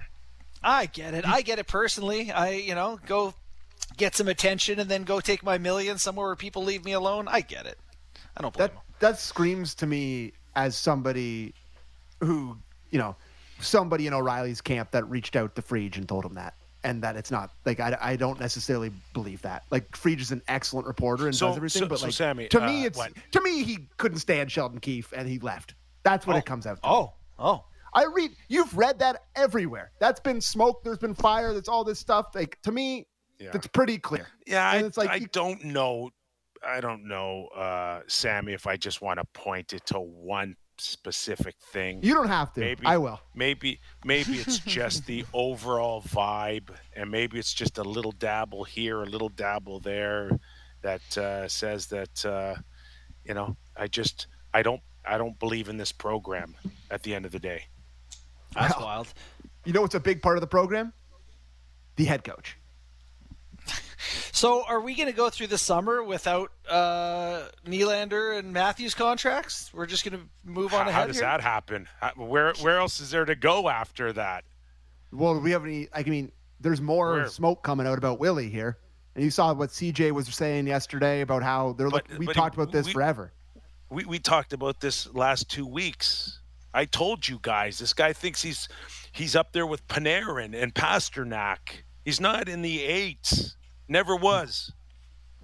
I 0.62 0.86
get 0.86 1.14
it. 1.14 1.26
I 1.26 1.40
get 1.42 1.58
it 1.58 1.66
personally. 1.66 2.30
I, 2.30 2.50
you 2.50 2.74
know, 2.74 2.98
go 3.06 3.32
get 3.96 4.14
some 4.14 4.28
attention 4.28 4.78
and 4.78 4.90
then 4.90 5.04
go 5.04 5.20
take 5.20 5.42
my 5.42 5.56
million 5.56 5.98
somewhere 5.98 6.26
where 6.26 6.36
people 6.36 6.64
leave 6.64 6.84
me 6.84 6.92
alone. 6.92 7.28
I 7.28 7.40
get 7.40 7.64
it. 7.66 7.78
I 8.36 8.42
don't 8.42 8.52
blame 8.52 8.68
That 8.68 8.74
him. 8.74 8.80
that 9.00 9.18
screams 9.18 9.74
to 9.76 9.86
me 9.86 10.32
as 10.54 10.76
somebody 10.76 11.54
who 12.20 12.58
you 12.90 12.98
know 12.98 13.16
somebody 13.60 14.06
in 14.06 14.14
O'Reilly's 14.14 14.60
camp 14.60 14.90
that 14.90 15.08
reached 15.08 15.36
out 15.36 15.54
to 15.56 15.62
Frege 15.62 15.96
and 15.96 16.08
told 16.08 16.24
him 16.24 16.34
that. 16.34 16.54
And 16.82 17.02
that 17.02 17.14
it's 17.16 17.30
not 17.30 17.50
like 17.66 17.78
I, 17.80 17.96
I 18.00 18.16
don't 18.16 18.40
necessarily 18.40 18.90
believe 19.12 19.42
that. 19.42 19.64
Like 19.70 19.90
Frege 19.92 20.20
is 20.20 20.30
an 20.32 20.40
excellent 20.48 20.86
reporter 20.86 21.26
and 21.26 21.34
So- 21.36 21.48
does 21.48 21.56
everything, 21.56 21.82
so- 21.82 21.88
but 21.88 21.98
so, 21.98 22.06
like 22.06 22.14
Sammy, 22.14 22.48
to 22.48 22.62
uh, 22.62 22.66
me 22.66 22.84
it's 22.86 22.96
what? 22.96 23.12
to 23.32 23.40
me 23.42 23.62
he 23.62 23.86
couldn't 23.98 24.18
stand 24.18 24.50
Sheldon 24.50 24.80
Keefe 24.80 25.12
and 25.14 25.28
he 25.28 25.38
left. 25.40 25.74
That's 26.02 26.26
what 26.26 26.36
it 26.36 26.46
comes 26.46 26.66
out. 26.66 26.76
To. 26.82 26.88
Oh, 26.88 27.12
oh. 27.38 27.64
I 27.92 28.06
read 28.06 28.30
you've 28.48 28.74
read 28.76 28.98
that 29.00 29.24
everywhere. 29.36 29.90
That's 29.98 30.20
been 30.20 30.40
smoke. 30.40 30.82
There's 30.84 30.98
been 30.98 31.14
fire. 31.14 31.52
That's 31.52 31.68
all 31.68 31.84
this 31.84 31.98
stuff. 31.98 32.28
Like 32.34 32.56
to 32.62 32.72
me, 32.72 33.06
Yeah. 33.38 33.50
it's 33.52 33.66
pretty 33.66 33.98
clear. 33.98 34.26
Yeah, 34.46 34.72
And 34.74 34.84
I, 34.84 34.86
it's 34.86 34.96
like 34.96 35.10
I 35.10 35.16
you- 35.16 35.26
don't 35.26 35.62
know. 35.64 36.10
I 36.66 36.80
don't 36.82 37.08
know, 37.08 37.46
uh, 37.56 38.00
Sammy, 38.06 38.52
if 38.52 38.66
I 38.66 38.76
just 38.76 39.00
want 39.00 39.18
to 39.18 39.24
point 39.32 39.72
it 39.72 39.86
to 39.86 39.98
one 39.98 40.56
specific 40.80 41.56
thing. 41.72 42.00
You 42.02 42.14
don't 42.14 42.28
have 42.28 42.52
to. 42.54 42.60
Maybe 42.60 42.86
I 42.86 42.98
will. 42.98 43.20
Maybe 43.34 43.80
maybe 44.04 44.34
it's 44.34 44.58
just 44.78 45.06
the 45.06 45.24
overall 45.32 46.02
vibe, 46.02 46.70
and 46.94 47.10
maybe 47.10 47.38
it's 47.38 47.52
just 47.52 47.78
a 47.78 47.82
little 47.84 48.12
dabble 48.12 48.64
here, 48.64 49.02
a 49.02 49.06
little 49.06 49.28
dabble 49.28 49.80
there, 49.80 50.38
that 50.82 51.18
uh, 51.18 51.48
says 51.48 51.86
that 51.86 52.24
uh, 52.24 52.54
you 53.24 53.34
know 53.34 53.56
I 53.76 53.86
just 53.86 54.26
I 54.54 54.62
don't 54.62 54.80
I 55.04 55.18
don't 55.18 55.38
believe 55.38 55.68
in 55.68 55.76
this 55.76 55.92
program 55.92 56.54
at 56.90 57.02
the 57.02 57.14
end 57.14 57.26
of 57.26 57.32
the 57.32 57.38
day. 57.38 57.64
That's 58.54 58.76
Well, 58.76 58.86
wild. 58.86 59.14
You 59.64 59.72
know 59.72 59.82
what's 59.82 59.94
a 59.94 60.00
big 60.00 60.22
part 60.22 60.36
of 60.36 60.40
the 60.40 60.46
program? 60.46 60.92
The 61.96 62.04
head 62.04 62.24
coach. 62.24 62.56
So, 64.32 64.64
are 64.66 64.80
we 64.80 64.94
going 64.94 65.08
to 65.08 65.14
go 65.14 65.28
through 65.28 65.48
the 65.48 65.58
summer 65.58 66.02
without 66.02 66.50
uh, 66.68 67.42
Nylander 67.66 68.38
and 68.38 68.52
Matthews 68.52 68.94
contracts? 68.94 69.70
We're 69.74 69.86
just 69.86 70.04
going 70.04 70.18
to 70.18 70.26
move 70.50 70.72
on 70.72 70.84
How, 70.84 70.88
ahead 70.90 70.94
how 70.94 71.06
does 71.06 71.16
here? 71.16 71.26
that 71.26 71.40
happen? 71.40 71.86
Where 72.16 72.54
where 72.60 72.78
else 72.78 73.00
is 73.00 73.10
there 73.10 73.24
to 73.24 73.34
go 73.34 73.68
after 73.68 74.12
that? 74.14 74.44
Well, 75.12 75.34
do 75.34 75.40
we 75.40 75.50
have 75.50 75.64
any? 75.64 75.88
I 75.92 76.02
mean, 76.04 76.32
there's 76.60 76.80
more 76.80 77.12
Where? 77.12 77.28
smoke 77.28 77.62
coming 77.62 77.86
out 77.86 77.98
about 77.98 78.18
Willie 78.18 78.48
here, 78.48 78.78
and 79.14 79.22
you 79.24 79.30
saw 79.30 79.52
what 79.52 79.70
CJ 79.70 80.12
was 80.12 80.26
saying 80.34 80.66
yesterday 80.66 81.20
about 81.20 81.42
how 81.42 81.74
they're. 81.74 81.90
But- 81.90 82.08
look, 82.10 82.18
we 82.18 82.26
but 82.26 82.34
talked 82.34 82.54
about 82.54 82.72
this 82.72 82.86
we- 82.86 82.92
forever. 82.92 83.32
We 83.90 84.04
we 84.04 84.18
talked 84.18 84.52
about 84.52 84.80
this 84.80 85.12
last 85.14 85.50
two 85.50 85.66
weeks. 85.66 86.40
I 86.72 86.84
told 86.84 87.26
you 87.28 87.38
guys 87.42 87.78
this 87.78 87.92
guy 87.92 88.12
thinks 88.12 88.40
he's 88.40 88.68
he's 89.12 89.34
up 89.36 89.52
there 89.52 89.66
with 89.66 89.86
Panarin 89.88 90.54
and 90.60 90.72
Pastrnak. 90.74 91.82
He's 92.04 92.20
not 92.20 92.48
in 92.48 92.62
the 92.62 92.82
eights. 92.82 93.56
Never 93.90 94.14
was. 94.14 94.72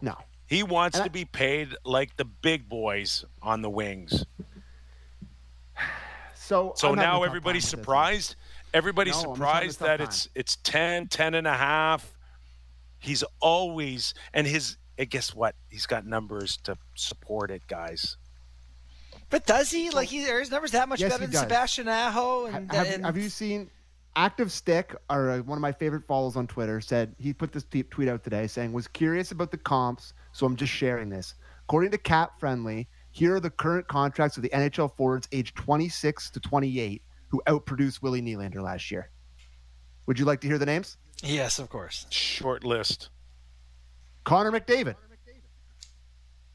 No, 0.01 0.17
He 0.47 0.63
wants 0.63 0.99
I- 1.01 1.05
to 1.05 1.11
be 1.11 1.25
paid 1.25 1.75
like 1.85 2.17
the 2.17 2.25
big 2.25 2.69
boys 2.69 3.25
on 3.43 3.61
the 3.61 3.69
wings. 3.69 4.25
so 6.35 6.73
So 6.77 6.91
I'm 6.91 6.97
now 6.97 7.23
everybody's 7.25 7.65
time 7.65 7.79
with 7.79 7.81
this. 7.81 7.85
surprised. 7.85 8.37
Everybody's 8.73 9.23
No, 9.25 9.35
surprised 9.35 9.81
that 9.81 9.99
tough 9.99 10.09
it's 10.09 10.29
it's 10.35 10.57
10, 10.63 11.09
10 11.09 11.35
and 11.35 11.47
a 11.47 11.53
half. 11.55 12.15
He's 13.01 13.25
always 13.41 14.15
and 14.33 14.47
his 14.47 14.77
and 14.97 15.11
guess 15.11 15.35
what? 15.35 15.55
He's 15.69 15.87
got 15.87 16.07
numbers 16.07 16.57
to 16.65 16.77
support 16.95 17.51
it, 17.51 17.63
guys. 17.67 18.17
But 19.29 19.45
does 19.45 19.71
he? 19.73 19.91
Like, 19.91 20.09
he, 20.09 20.23
his 20.23 20.51
numbers 20.53 20.71
that 20.71 20.89
much 20.89 21.01
Yes, 21.01 21.11
better 21.13 21.25
than 21.25 21.33
does. 21.33 21.41
Sebastian 21.41 21.89
Aho? 21.89 22.47
And, 22.47 22.71
Have, 22.73 22.87
and 22.87 23.05
have 23.05 23.17
you 23.17 23.29
seen 23.29 23.69
Active 24.17 24.51
Stick, 24.51 24.97
or 25.11 25.31
uh, 25.31 25.39
one 25.41 25.59
of 25.59 25.63
my 25.63 25.73
favorite 25.73 26.07
follows 26.07 26.37
on 26.37 26.47
Twitter, 26.47 26.81
said 26.81 27.15
he 27.19 27.35
put 27.35 27.53
this 27.53 27.65
tweet 27.65 27.91
tweet 27.91 28.09
out 28.09 28.25
today 28.25 28.47
saying, 28.47 28.73
was 28.73 28.89
curious 28.89 29.31
about 29.31 29.51
the 29.51 29.59
comps, 29.59 30.15
so 30.33 30.47
I'm 30.47 30.57
just 30.57 30.73
sharing 30.73 31.11
this. 31.11 31.35
According 31.65 31.91
to 31.91 31.99
Cap 31.99 32.41
Friendly, 32.41 32.89
here 33.11 33.37
are 33.37 33.41
the 33.41 33.51
current 33.51 33.87
contracts 33.89 34.39
of 34.39 34.43
the 34.43 34.49
NHL 34.49 34.97
forwards 34.97 35.29
aged 35.33 35.55
26 35.57 36.31
to 36.31 36.41
28 36.41 37.03
who 37.29 37.43
outproduced 37.47 38.01
Willie 38.01 38.23
Nylander 38.23 38.63
last 38.63 38.91
year. 38.91 39.11
Would 40.07 40.19
you 40.19 40.25
like 40.25 40.41
to 40.41 40.47
hear 40.47 40.59
the 40.59 40.67
names? 40.67 40.97
Yes, 41.23 41.59
of 41.59 41.69
course. 41.69 42.07
Short 42.11 42.65
list. 42.65 43.11
Connor 44.25 44.51
McDavid, 44.51 44.97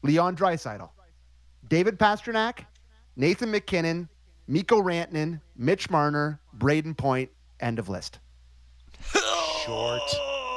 Leon 0.02 0.36
Draisaitl, 0.36 0.90
David 1.68 1.98
Pastrnak, 1.98 2.66
Nathan 3.16 3.50
MacKinnon, 3.50 4.08
Mikko 4.48 4.82
Rantanen, 4.82 5.40
Mitch 5.56 5.88
Marner, 5.88 6.40
Brayden 6.58 6.96
Point, 6.96 7.30
end 7.62 7.78
of 7.78 7.88
list. 7.88 8.18
Short 9.64 10.02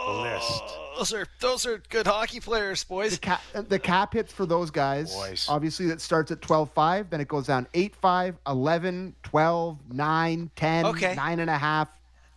list. 0.08 0.64
Those 0.98 1.14
are 1.14 1.26
those 1.42 1.66
are 1.66 1.82
good 1.90 2.08
hockey 2.08 2.40
players, 2.40 2.84
the 2.84 2.88
boys. 2.88 3.18
cap, 3.20 3.42
the 3.54 3.78
cap 3.80 4.14
hits 4.14 4.32
for 4.32 4.46
those 4.46 4.72
guys 4.72 5.14
Boys. 5.14 5.46
obviously 5.50 5.88
that 5.88 6.00
starts 6.00 6.32
at 6.32 6.40
12-5 6.40 7.10
then 7.10 7.20
it 7.20 7.28
goes 7.28 7.48
down 7.48 7.68
8-5 7.74 8.36
11 8.48 9.16
12 9.24 9.78
9 9.92 10.52
10 10.56 10.86
Okay. 10.86 11.14
9 11.16 11.40
and 11.42 11.50
a 11.50 11.58
half 11.58 11.90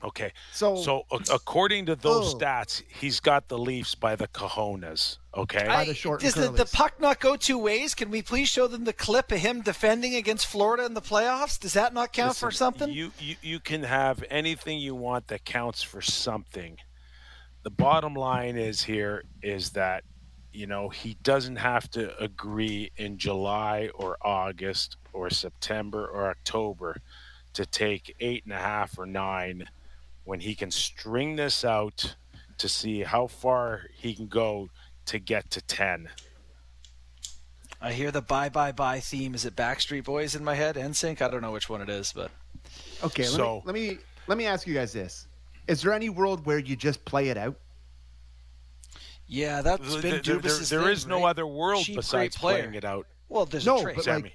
Okay. 0.02 0.32
So- 0.52 0.76
so 0.82 1.02
a- 1.10 1.20
according 1.32 1.86
to 1.86 1.96
those 1.96 2.34
Ugh. 2.34 2.40
stats, 2.40 2.82
he's 2.88 3.18
got 3.20 3.48
the 3.48 3.58
Leafs 3.58 3.94
by 3.94 4.14
the 4.14 4.28
cojones. 4.28 5.18
Okay. 5.36 5.66
By 5.66 5.84
the 5.84 5.94
short 5.94 6.20
does 6.20 6.34
the, 6.34 6.50
the 6.50 6.66
puck 6.66 7.00
not 7.00 7.20
go 7.20 7.36
two 7.36 7.58
ways? 7.58 7.94
Can 7.94 8.10
we 8.10 8.22
please 8.22 8.48
show 8.48 8.66
them 8.66 8.84
the 8.84 8.92
clip 8.92 9.32
of 9.32 9.38
him 9.38 9.60
defending 9.62 10.14
against 10.14 10.46
Florida 10.46 10.84
in 10.84 10.94
the 10.94 11.02
playoffs? 11.02 11.58
Does 11.58 11.72
that 11.74 11.92
not 11.92 12.12
count 12.12 12.36
for 12.36 12.50
something? 12.50 12.90
You, 12.90 13.12
you 13.18 13.36
you 13.42 13.60
can 13.60 13.82
have 13.82 14.24
anything 14.30 14.78
you 14.78 14.94
want 14.94 15.26
that 15.28 15.44
counts 15.44 15.82
for 15.82 16.00
something. 16.00 16.78
The 17.64 17.70
bottom 17.70 18.14
line 18.14 18.56
is 18.56 18.82
here 18.82 19.24
is 19.42 19.70
that 19.70 20.04
you 20.52 20.66
know 20.66 20.88
he 20.88 21.14
doesn't 21.22 21.56
have 21.56 21.90
to 21.90 22.16
agree 22.22 22.90
in 22.96 23.18
July 23.18 23.90
or 23.94 24.16
August 24.22 24.96
or 25.12 25.28
September 25.30 26.06
or 26.06 26.30
October 26.30 26.96
to 27.54 27.66
take 27.66 28.14
eight 28.20 28.44
and 28.44 28.52
a 28.52 28.58
half 28.58 28.98
or 28.98 29.06
nine 29.06 29.68
when 30.28 30.40
he 30.40 30.54
can 30.54 30.70
string 30.70 31.36
this 31.36 31.64
out 31.64 32.14
to 32.58 32.68
see 32.68 33.00
how 33.02 33.26
far 33.26 33.84
he 33.96 34.14
can 34.14 34.26
go 34.26 34.68
to 35.06 35.18
get 35.18 35.50
to 35.50 35.62
ten. 35.62 36.06
I 37.80 37.92
hear 37.92 38.10
the 38.10 38.20
bye 38.20 38.50
bye 38.50 38.72
bye 38.72 39.00
theme. 39.00 39.34
Is 39.34 39.46
it 39.46 39.56
Backstreet 39.56 40.04
Boys 40.04 40.34
in 40.34 40.44
my 40.44 40.54
head? 40.54 40.76
NSYNC? 40.76 41.22
I 41.22 41.28
don't 41.30 41.40
know 41.40 41.52
which 41.52 41.70
one 41.70 41.80
it 41.80 41.88
is, 41.88 42.12
but 42.12 42.30
okay 43.02 43.22
let, 43.22 43.30
So- 43.32 43.54
me, 43.56 43.62
let 43.64 43.74
me 43.74 43.98
let 44.26 44.36
me 44.36 44.44
ask 44.44 44.66
you 44.66 44.74
guys 44.74 44.92
this 44.92 45.26
is 45.66 45.80
there 45.80 45.94
any 45.94 46.10
world 46.10 46.44
where 46.44 46.58
you 46.58 46.76
just 46.76 47.02
play 47.06 47.28
it 47.28 47.38
out 47.38 47.56
yeah, 49.26 49.62
that's 49.62 49.80
been 49.96 50.00
there- 50.02 50.10
there- 50.20 50.36
Dubas's 50.40 50.68
there 50.68 50.82
thing, 50.82 50.90
is 50.92 51.06
no 51.06 51.22
right? 51.22 51.30
other 51.30 51.46
world 51.46 51.84
Cheap, 51.84 51.96
besides 51.96 52.36
playing 52.36 52.74
it 52.74 52.84
out. 52.84 53.06
Well, 53.28 53.44
there's 53.46 53.64
no 53.66 53.78
a 53.78 53.82
trade. 53.82 53.96
but 53.96 54.06
like 54.06 54.34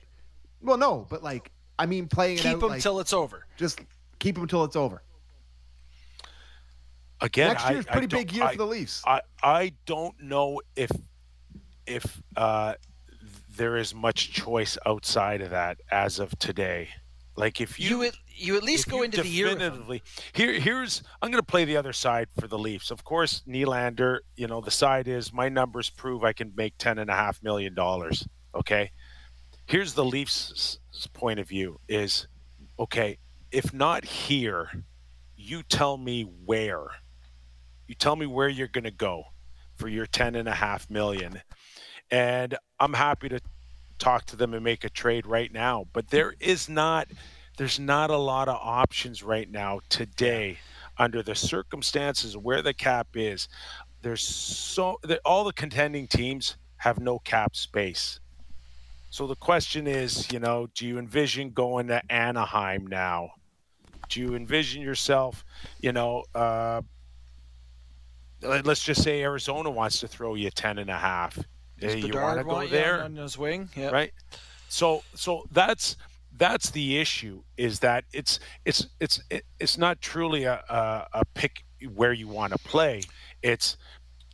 well 0.62 0.78
no 0.78 1.06
but 1.10 1.22
like 1.22 1.52
i 1.78 1.86
mean 1.86 2.08
playing 2.08 2.38
it 2.40 2.42
Keep 2.44 2.60
them 2.62 2.70
like, 2.70 2.82
till 2.82 3.00
it's 3.00 3.14
over. 3.14 3.46
just 3.58 3.80
keep 4.20 4.36
them 4.36 4.48
till 4.48 4.64
it's 4.64 4.76
over 4.76 5.04
Again, 7.24 7.48
next 7.54 7.70
year's 7.70 7.88
I- 7.88 7.92
pretty 7.92 8.16
I 8.16 8.20
big 8.20 8.32
year 8.34 8.44
I- 8.44 8.52
for 8.52 8.58
the 8.58 8.68
leafs 8.68 9.02
I 9.06 9.22
I 9.42 9.74
don't 9.86 10.22
know 10.22 10.62
if 10.76 10.92
if 11.88 12.22
uh, 12.36 12.76
there 13.58 13.78
is 13.78 13.94
much 13.96 14.32
choice 14.32 14.78
outside 14.86 15.42
of 15.42 15.50
that 15.50 15.80
as 15.92 16.20
of 16.20 16.38
today. 16.40 16.90
Like 17.36 17.60
if 17.60 17.80
you 17.80 17.90
You 17.90 18.04
at, 18.04 18.14
you 18.36 18.56
at 18.58 18.64
least 18.64 18.88
go 18.88 19.02
into 19.02 19.22
the 19.22 19.28
year. 19.28 19.48
definitively 19.50 20.04
here 20.34 20.54
here's 20.60 21.02
I'm 21.22 21.32
going 21.32 21.42
to 21.42 21.46
play 21.46 21.66
the 21.66 21.78
other 21.78 21.94
side 21.94 22.28
for 22.40 22.48
the 22.48 22.60
Leafs. 22.60 22.92
Of 22.92 23.04
course, 23.04 23.42
Nylander. 23.48 24.20
You 24.36 24.48
know 24.48 24.62
the 24.62 24.72
side 24.72 25.08
is 25.08 25.34
my 25.34 25.50
numbers 25.50 25.90
prove 25.90 26.24
I 26.24 26.34
can 26.34 26.54
make 26.56 26.78
ten 26.78 27.00
and 27.00 27.10
a 27.10 27.16
half 27.16 27.42
million 27.42 27.74
dollars. 27.74 28.28
Okay, 28.54 28.92
here's 29.66 29.94
the 29.96 30.06
Leafs' 30.06 30.78
point 31.14 31.40
of 31.40 31.48
view: 31.48 31.80
is 31.88 32.28
okay 32.78 33.18
if 33.52 33.72
not 33.74 34.04
here, 34.06 34.84
you 35.36 35.64
tell 35.64 35.98
me 35.98 36.24
where. 36.24 36.88
You 37.88 37.96
tell 37.96 38.16
me 38.16 38.26
where 38.26 38.50
you're 38.50 38.68
going 38.68 38.84
to 38.84 38.92
go 38.92 39.26
for 39.76 39.88
your 39.88 40.06
ten 40.06 40.36
and 40.36 40.48
a 40.48 40.54
half 40.54 40.90
million 40.90 41.42
and 42.14 42.56
I'm 42.80 42.94
happy 42.94 43.28
to 43.30 43.40
talk 43.98 44.26
to 44.28 44.36
them 44.36 44.54
and 44.54 44.64
make 44.64 44.84
a 44.84 44.90
trade 44.90 45.26
right 45.26 45.52
now. 45.52 45.86
But 45.94 46.10
there 46.10 46.36
is 46.40 46.70
not, 46.70 47.08
there's 47.58 47.80
not 47.80 48.12
a 48.12 48.18
lot 48.18 48.48
of 48.48 48.60
options 48.62 49.24
right 49.24 49.50
now 49.50 49.80
today 49.90 50.60
under 50.98 51.24
the 51.24 51.34
circumstances 51.34 52.38
where 52.38 52.62
the 52.62 52.74
cap 52.74 53.08
is. 53.16 53.48
There's 54.04 54.22
so 54.22 55.00
that 55.04 55.22
all 55.26 55.44
the 55.44 55.54
contending 55.54 56.08
teams 56.08 56.58
have 56.78 57.00
no 57.00 57.18
cap 57.18 57.56
space. 57.56 58.20
So 59.10 59.26
the 59.26 59.36
question 59.36 59.88
is, 59.88 60.32
you 60.32 60.40
know, 60.40 60.68
do 60.76 60.86
you 60.86 61.00
envision 61.00 61.52
going 61.52 61.88
to 61.88 62.02
Anaheim 62.12 62.86
now? 62.86 63.32
Do 64.10 64.20
you 64.20 64.36
envision 64.36 64.82
yourself, 64.82 65.46
you 65.80 65.94
know, 65.94 66.26
uh, 66.36 66.82
let's 68.44 68.84
just 68.84 69.04
say 69.04 69.22
Arizona 69.22 69.70
wants 69.70 70.00
to 70.02 70.08
throw 70.08 70.36
you 70.36 70.50
10 70.50 70.80
and 70.80 70.90
a 70.90 70.98
half. 70.98 71.38
Does 71.80 71.96
you 71.96 72.14
want 72.14 72.38
to 72.40 72.44
go 72.44 72.68
there? 72.68 73.04
on, 73.04 73.16
his 73.16 73.38
wing? 73.38 73.70
Yeah. 73.76 73.90
right 73.90 74.12
so 74.74 75.04
so 75.14 75.44
that's 75.52 75.98
that's 76.38 76.72
the 76.72 76.98
issue 76.98 77.44
is 77.58 77.80
that 77.80 78.06
it's 78.12 78.40
it's 78.66 78.88
it's 79.00 79.22
it's 79.60 79.78
not 79.78 80.02
truly 80.02 80.46
a 80.46 80.64
a, 80.68 81.08
a 81.14 81.26
pick 81.36 81.64
where 81.94 82.14
you 82.14 82.28
want 82.28 82.54
to 82.54 82.60
play 82.60 83.02
it's 83.44 83.78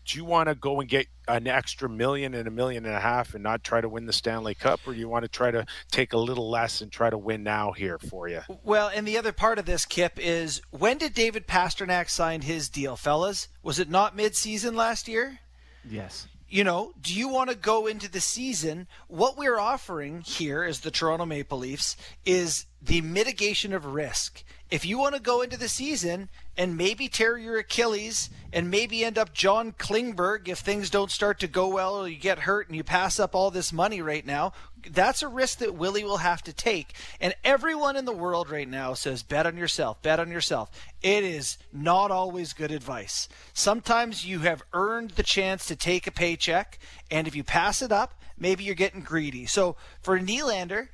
do 0.09 0.17
you 0.17 0.25
want 0.25 0.49
to 0.49 0.55
go 0.55 0.79
and 0.79 0.89
get 0.89 1.05
an 1.27 1.45
extra 1.45 1.87
million 1.87 2.33
and 2.33 2.47
a 2.47 2.51
million 2.51 2.83
and 2.85 2.95
a 2.95 2.99
half 2.99 3.35
and 3.35 3.43
not 3.43 3.63
try 3.63 3.79
to 3.79 3.87
win 3.87 4.07
the 4.07 4.13
Stanley 4.13 4.55
Cup 4.55 4.79
or 4.87 4.93
do 4.93 4.99
you 4.99 5.07
want 5.07 5.23
to 5.23 5.29
try 5.29 5.51
to 5.51 5.67
take 5.91 6.13
a 6.13 6.17
little 6.17 6.49
less 6.49 6.81
and 6.81 6.91
try 6.91 7.11
to 7.11 7.17
win 7.17 7.43
now 7.43 7.71
here 7.71 7.99
for 7.99 8.27
you 8.27 8.41
Well, 8.63 8.89
and 8.93 9.07
the 9.07 9.19
other 9.19 9.31
part 9.31 9.59
of 9.59 9.65
this, 9.65 9.85
Kip, 9.85 10.13
is 10.17 10.61
when 10.71 10.97
did 10.97 11.13
David 11.13 11.47
Pastrnak 11.47 12.09
sign 12.09 12.41
his 12.41 12.69
deal, 12.69 12.95
fellas? 12.95 13.49
Was 13.61 13.77
it 13.77 13.89
not 13.89 14.15
mid-season 14.15 14.75
last 14.75 15.07
year? 15.07 15.39
yes 15.87 16.27
you 16.49 16.63
know, 16.63 16.93
do 16.99 17.13
you 17.13 17.27
want 17.27 17.51
to 17.51 17.55
go 17.55 17.85
into 17.85 18.09
the 18.09 18.19
season? 18.19 18.87
What 19.07 19.37
we're 19.37 19.59
offering 19.59 20.21
here 20.21 20.63
as 20.63 20.79
the 20.79 20.89
Toronto 20.91 21.25
Maple 21.25 21.59
Leafs 21.59 21.95
is 22.25 22.65
the 22.81 23.01
mitigation 23.01 23.71
of 23.71 23.85
risk. 23.85 24.43
If 24.71 24.85
you 24.85 24.99
want 24.99 25.15
to 25.15 25.21
go 25.21 25.41
into 25.41 25.57
the 25.57 25.67
season 25.67 26.29
and 26.55 26.77
maybe 26.77 27.07
tear 27.07 27.37
your 27.37 27.57
Achilles 27.57 28.29
and 28.53 28.69
maybe 28.69 29.03
end 29.03 29.17
up 29.17 29.33
John 29.33 29.71
Klingberg 29.71 30.47
if 30.47 30.59
things 30.59 30.91
don't 30.91 31.09
start 31.09 31.39
to 31.39 31.47
go 31.47 31.67
well 31.67 31.95
or 31.95 32.07
you 32.07 32.17
get 32.17 32.39
hurt 32.39 32.67
and 32.67 32.75
you 32.75 32.83
pass 32.83 33.19
up 33.19 33.33
all 33.33 33.49
this 33.49 33.73
money 33.73 33.99
right 33.99 34.23
now, 34.23 34.53
that's 34.91 35.23
a 35.23 35.27
risk 35.27 35.57
that 35.59 35.73
Willie 35.73 36.03
will 36.03 36.17
have 36.17 36.43
to 36.43 36.53
take. 36.53 36.93
And 37.19 37.33
everyone 37.43 37.95
in 37.95 38.05
the 38.05 38.11
world 38.11 38.51
right 38.51 38.69
now 38.69 38.93
says 38.93 39.23
bet 39.23 39.47
on 39.47 39.57
yourself, 39.57 40.01
bet 40.03 40.19
on 40.19 40.29
yourself. 40.29 40.69
It 41.01 41.23
is 41.23 41.57
not 41.73 42.11
always 42.11 42.53
good 42.53 42.71
advice. 42.71 43.27
Sometimes 43.53 44.25
you 44.25 44.39
have 44.39 44.61
earned 44.73 45.11
the 45.11 45.23
chance 45.23 45.65
to 45.65 45.75
take 45.75 46.05
a 46.05 46.11
paycheck, 46.11 46.77
and 47.09 47.27
if 47.27 47.35
you 47.35 47.43
pass 47.43 47.81
it 47.81 47.91
up, 47.91 48.13
maybe 48.37 48.63
you're 48.63 48.75
getting 48.75 49.01
greedy. 49.01 49.47
So 49.47 49.75
for 50.01 50.19
Nylander, 50.19 50.89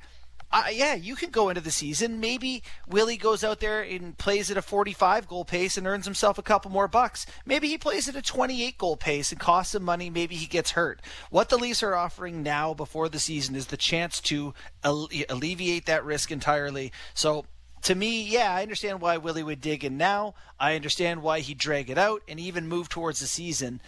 yeah, 0.70 0.94
you 0.94 1.16
can 1.16 1.30
go 1.30 1.48
into 1.48 1.60
the 1.60 1.70
season. 1.70 2.20
Maybe 2.20 2.62
Willie 2.88 3.16
goes 3.16 3.42
out 3.42 3.60
there 3.60 3.82
and 3.82 4.16
plays 4.16 4.50
at 4.50 4.56
a 4.56 4.62
45 4.62 5.28
goal 5.28 5.44
pace 5.44 5.76
and 5.76 5.86
earns 5.86 6.04
himself 6.04 6.38
a 6.38 6.42
couple 6.42 6.70
more 6.70 6.88
bucks. 6.88 7.26
Maybe 7.44 7.68
he 7.68 7.78
plays 7.78 8.08
at 8.08 8.16
a 8.16 8.22
28 8.22 8.78
goal 8.78 8.96
pace 8.96 9.32
and 9.32 9.40
costs 9.40 9.74
him 9.74 9.82
money. 9.82 10.08
Maybe 10.10 10.36
he 10.36 10.46
gets 10.46 10.72
hurt. 10.72 11.02
What 11.30 11.48
the 11.48 11.58
Leafs 11.58 11.82
are 11.82 11.94
offering 11.94 12.42
now 12.42 12.74
before 12.74 13.08
the 13.08 13.18
season 13.18 13.56
is 13.56 13.66
the 13.66 13.76
chance 13.76 14.20
to 14.22 14.54
alleviate 14.82 15.86
that 15.86 16.04
risk 16.04 16.30
entirely. 16.30 16.92
So 17.14 17.44
to 17.82 17.94
me, 17.94 18.22
yeah, 18.22 18.52
I 18.52 18.62
understand 18.62 19.00
why 19.00 19.16
Willie 19.16 19.42
would 19.42 19.60
dig 19.60 19.84
in 19.84 19.96
now. 19.96 20.34
I 20.58 20.74
understand 20.74 21.22
why 21.22 21.40
he'd 21.40 21.58
drag 21.58 21.90
it 21.90 21.98
out 21.98 22.22
and 22.28 22.40
even 22.40 22.68
move 22.68 22.88
towards 22.88 23.20
the 23.20 23.26
season. 23.26 23.80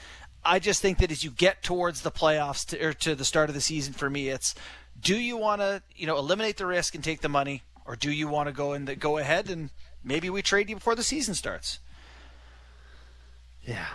I 0.45 0.61
just 0.61 0.81
think 0.81 0.99
that 0.99 1.11
as 1.11 1.25
you 1.25 1.31
get 1.31 1.63
towards 1.63 2.03
the 2.03 2.11
playoffs 2.11 2.65
to, 2.67 2.87
or 2.87 2.93
to 2.95 3.15
the 3.15 3.25
start 3.25 3.49
of 3.51 3.55
the 3.55 3.61
season, 3.61 3.93
for 3.93 4.09
me, 4.09 4.29
it's 4.29 4.55
do 5.01 5.17
you 5.17 5.37
want 5.37 5.61
to 5.61 5.83
you 5.95 6.07
know 6.07 6.19
eliminate 6.19 6.57
the 6.57 6.67
risk 6.67 6.95
and 6.95 7.03
take 7.03 7.21
the 7.21 7.29
money, 7.29 7.63
or 7.85 7.97
do 7.97 8.11
you 8.11 8.29
want 8.29 8.49
to 8.49 8.53
go 8.53 8.73
and 8.73 8.99
go 8.99 9.19
ahead 9.19 9.51
and 9.51 9.71
maybe 10.05 10.31
we 10.31 10.43
trade 10.43 10.69
you 10.69 10.77
before 10.77 10.95
the 10.95 11.03
season 11.03 11.35
starts? 11.35 11.81
Yeah, 13.63 13.87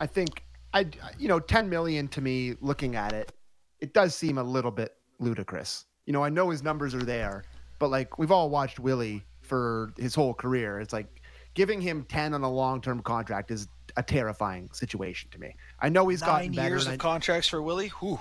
I 0.00 0.06
think 0.06 0.42
I 0.72 0.86
you 1.18 1.28
know 1.28 1.40
ten 1.40 1.68
million 1.68 2.08
to 2.08 2.20
me, 2.20 2.54
looking 2.60 2.96
at 2.96 3.12
it, 3.12 3.32
it 3.80 3.92
does 3.92 4.14
seem 4.14 4.38
a 4.38 4.44
little 4.44 4.70
bit 4.70 4.94
ludicrous. 5.18 5.86
You 6.06 6.12
know, 6.12 6.22
I 6.22 6.28
know 6.28 6.50
his 6.50 6.62
numbers 6.62 6.94
are 6.94 7.02
there, 7.02 7.44
but 7.78 7.90
like 7.90 8.18
we've 8.18 8.30
all 8.30 8.50
watched 8.50 8.78
Willie 8.78 9.24
for 9.42 9.92
his 9.98 10.14
whole 10.14 10.34
career. 10.34 10.80
It's 10.80 10.92
like 10.92 11.20
giving 11.54 11.80
him 11.80 12.04
ten 12.04 12.34
on 12.34 12.42
a 12.42 12.50
long 12.50 12.80
term 12.80 13.02
contract 13.02 13.50
is 13.50 13.68
a 13.96 14.02
terrifying 14.02 14.68
situation 14.72 15.30
to 15.30 15.38
me. 15.38 15.54
I 15.80 15.88
know 15.88 16.08
he's 16.08 16.20
Nine 16.20 16.30
gotten 16.30 16.52
better. 16.52 16.68
years 16.68 16.86
of 16.86 16.94
I, 16.94 16.96
contracts 16.96 17.48
for 17.48 17.62
Willie. 17.62 17.88
Whew. 18.00 18.18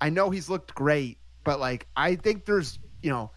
I 0.00 0.10
know 0.10 0.30
he's 0.30 0.48
looked 0.48 0.74
great, 0.74 1.18
but 1.44 1.60
like 1.60 1.86
I 1.96 2.16
think 2.16 2.44
there's 2.44 2.78
you 3.02 3.10
know 3.10 3.30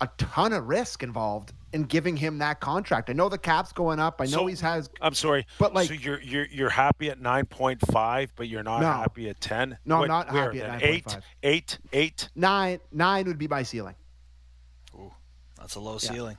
a 0.00 0.08
ton 0.18 0.52
of 0.52 0.66
risk 0.66 1.02
involved 1.02 1.52
in 1.72 1.82
giving 1.84 2.16
him 2.16 2.38
that 2.38 2.60
contract. 2.60 3.10
I 3.10 3.14
know 3.14 3.28
the 3.28 3.38
cap's 3.38 3.72
going 3.72 3.98
up. 3.98 4.20
I 4.20 4.24
know 4.24 4.30
So, 4.30 4.46
he's 4.46 4.60
has 4.60 4.90
I'm 5.00 5.14
sorry, 5.14 5.46
But, 5.58 5.72
like- 5.74 5.88
so 5.88 5.94
you're 5.94 6.20
you're 6.20 6.46
you're 6.46 6.70
happy 6.70 7.10
at 7.10 7.20
nine 7.20 7.46
point 7.46 7.80
five, 7.90 8.32
but 8.36 8.48
you're 8.48 8.62
not 8.62 8.80
No. 8.80 8.92
happy 8.92 9.28
at 9.28 9.40
ten. 9.40 9.78
No, 9.84 10.02
I'm 10.02 10.08
not 10.08 10.32
where 10.32 10.44
happy 10.44 10.60
at 10.62 10.80
then? 10.80 10.80
9.5. 10.80 10.84
Eight, 10.88 11.18
eight, 11.42 11.78
eight. 11.92 12.28
nine. 12.34 12.80
Nine 12.92 13.26
would 13.26 13.38
be 13.38 13.48
my 13.48 13.62
ceiling. 13.62 13.94
Ooh. 14.94 15.12
That's 15.58 15.74
a 15.76 15.80
low 15.80 15.98
ceiling. 15.98 16.36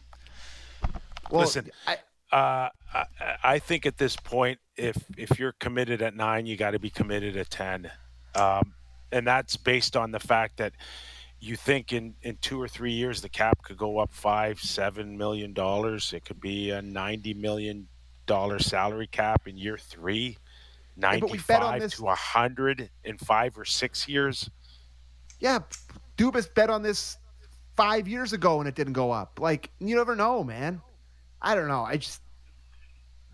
Well, 1.31 1.41
Listen, 1.41 1.71
I, 1.87 1.97
Uh, 2.31 2.69
I, 2.93 3.05
I 3.43 3.59
think 3.59 3.85
at 3.85 3.97
this 3.97 4.15
point, 4.15 4.59
if 4.75 4.97
if 5.17 5.39
you're 5.39 5.53
committed 5.53 6.01
at 6.01 6.15
nine, 6.15 6.45
you 6.45 6.55
got 6.57 6.71
to 6.71 6.79
be 6.79 6.89
committed 6.89 7.35
at 7.37 7.49
ten, 7.49 7.89
um, 8.35 8.73
and 9.11 9.25
that's 9.27 9.55
based 9.57 9.95
on 9.95 10.11
the 10.11 10.19
fact 10.19 10.57
that 10.57 10.73
you 11.39 11.55
think 11.55 11.93
in 11.93 12.15
in 12.23 12.37
two 12.37 12.61
or 12.61 12.67
three 12.67 12.93
years 12.93 13.21
the 13.21 13.29
cap 13.29 13.61
could 13.63 13.77
go 13.77 13.99
up 13.99 14.13
five, 14.13 14.59
seven 14.59 15.17
million 15.17 15.53
dollars. 15.53 16.13
It 16.13 16.25
could 16.25 16.39
be 16.39 16.71
a 16.71 16.81
ninety 16.81 17.33
million 17.33 17.87
dollar 18.25 18.57
salary 18.59 19.07
cap 19.07 19.47
in 19.47 19.57
year 19.57 19.77
three. 19.77 20.37
but 20.97 21.29
we 21.29 21.37
bet 21.39 21.61
on 21.61 21.79
this- 21.79 21.93
to 21.97 22.03
100 22.03 22.89
in 23.03 23.17
five 23.17 23.57
or 23.57 23.65
six 23.65 24.07
years. 24.07 24.49
yeah, 25.39 25.59
Dubas 26.17 26.51
bet 26.53 26.69
on 26.69 26.81
this 26.81 27.17
five 27.75 28.07
years 28.07 28.31
ago 28.33 28.59
and 28.59 28.67
it 28.69 28.73
didn't 28.75 28.93
go 28.93 29.11
up. 29.11 29.39
Like 29.39 29.69
you 29.79 29.95
never 29.95 30.15
know, 30.15 30.43
man. 30.43 30.81
I 31.41 31.53
don't 31.53 31.67
know. 31.67 31.83
I 31.83 31.97
just, 31.97 32.21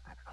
I 0.05 0.09
don't 0.09 0.25
know. 0.25 0.31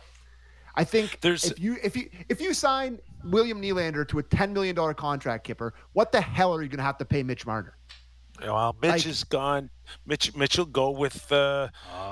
I 0.75 0.85
think 0.85 1.21
There's- 1.21 1.45
if 1.45 1.61
you 1.61 1.77
if 1.83 1.95
you 1.97 2.09
if 2.29 2.41
you 2.41 2.55
sign 2.55 2.99
William 3.31 3.61
Nylander 3.61 4.07
to 4.09 4.19
a 4.19 4.23
ten 4.23 4.53
million 4.53 4.75
dollar 4.75 4.95
contract, 4.95 5.45
Kipper, 5.45 5.75
what 5.93 6.13
the 6.13 6.21
hell 6.21 6.55
are 6.55 6.63
you 6.63 6.69
going 6.69 6.79
to 6.79 6.85
have 6.85 6.99
to 6.99 7.05
pay 7.05 7.23
Mitch 7.23 7.47
Marner? 7.47 7.75
Well, 8.41 8.77
Mitch 8.81 8.91
Like- 8.91 9.07
is 9.07 9.25
gone. 9.25 9.71
Mitch 10.07 10.37
Mitchell 10.37 10.65
go 10.67 10.91
with. 10.91 11.33
Uh, 11.33 11.69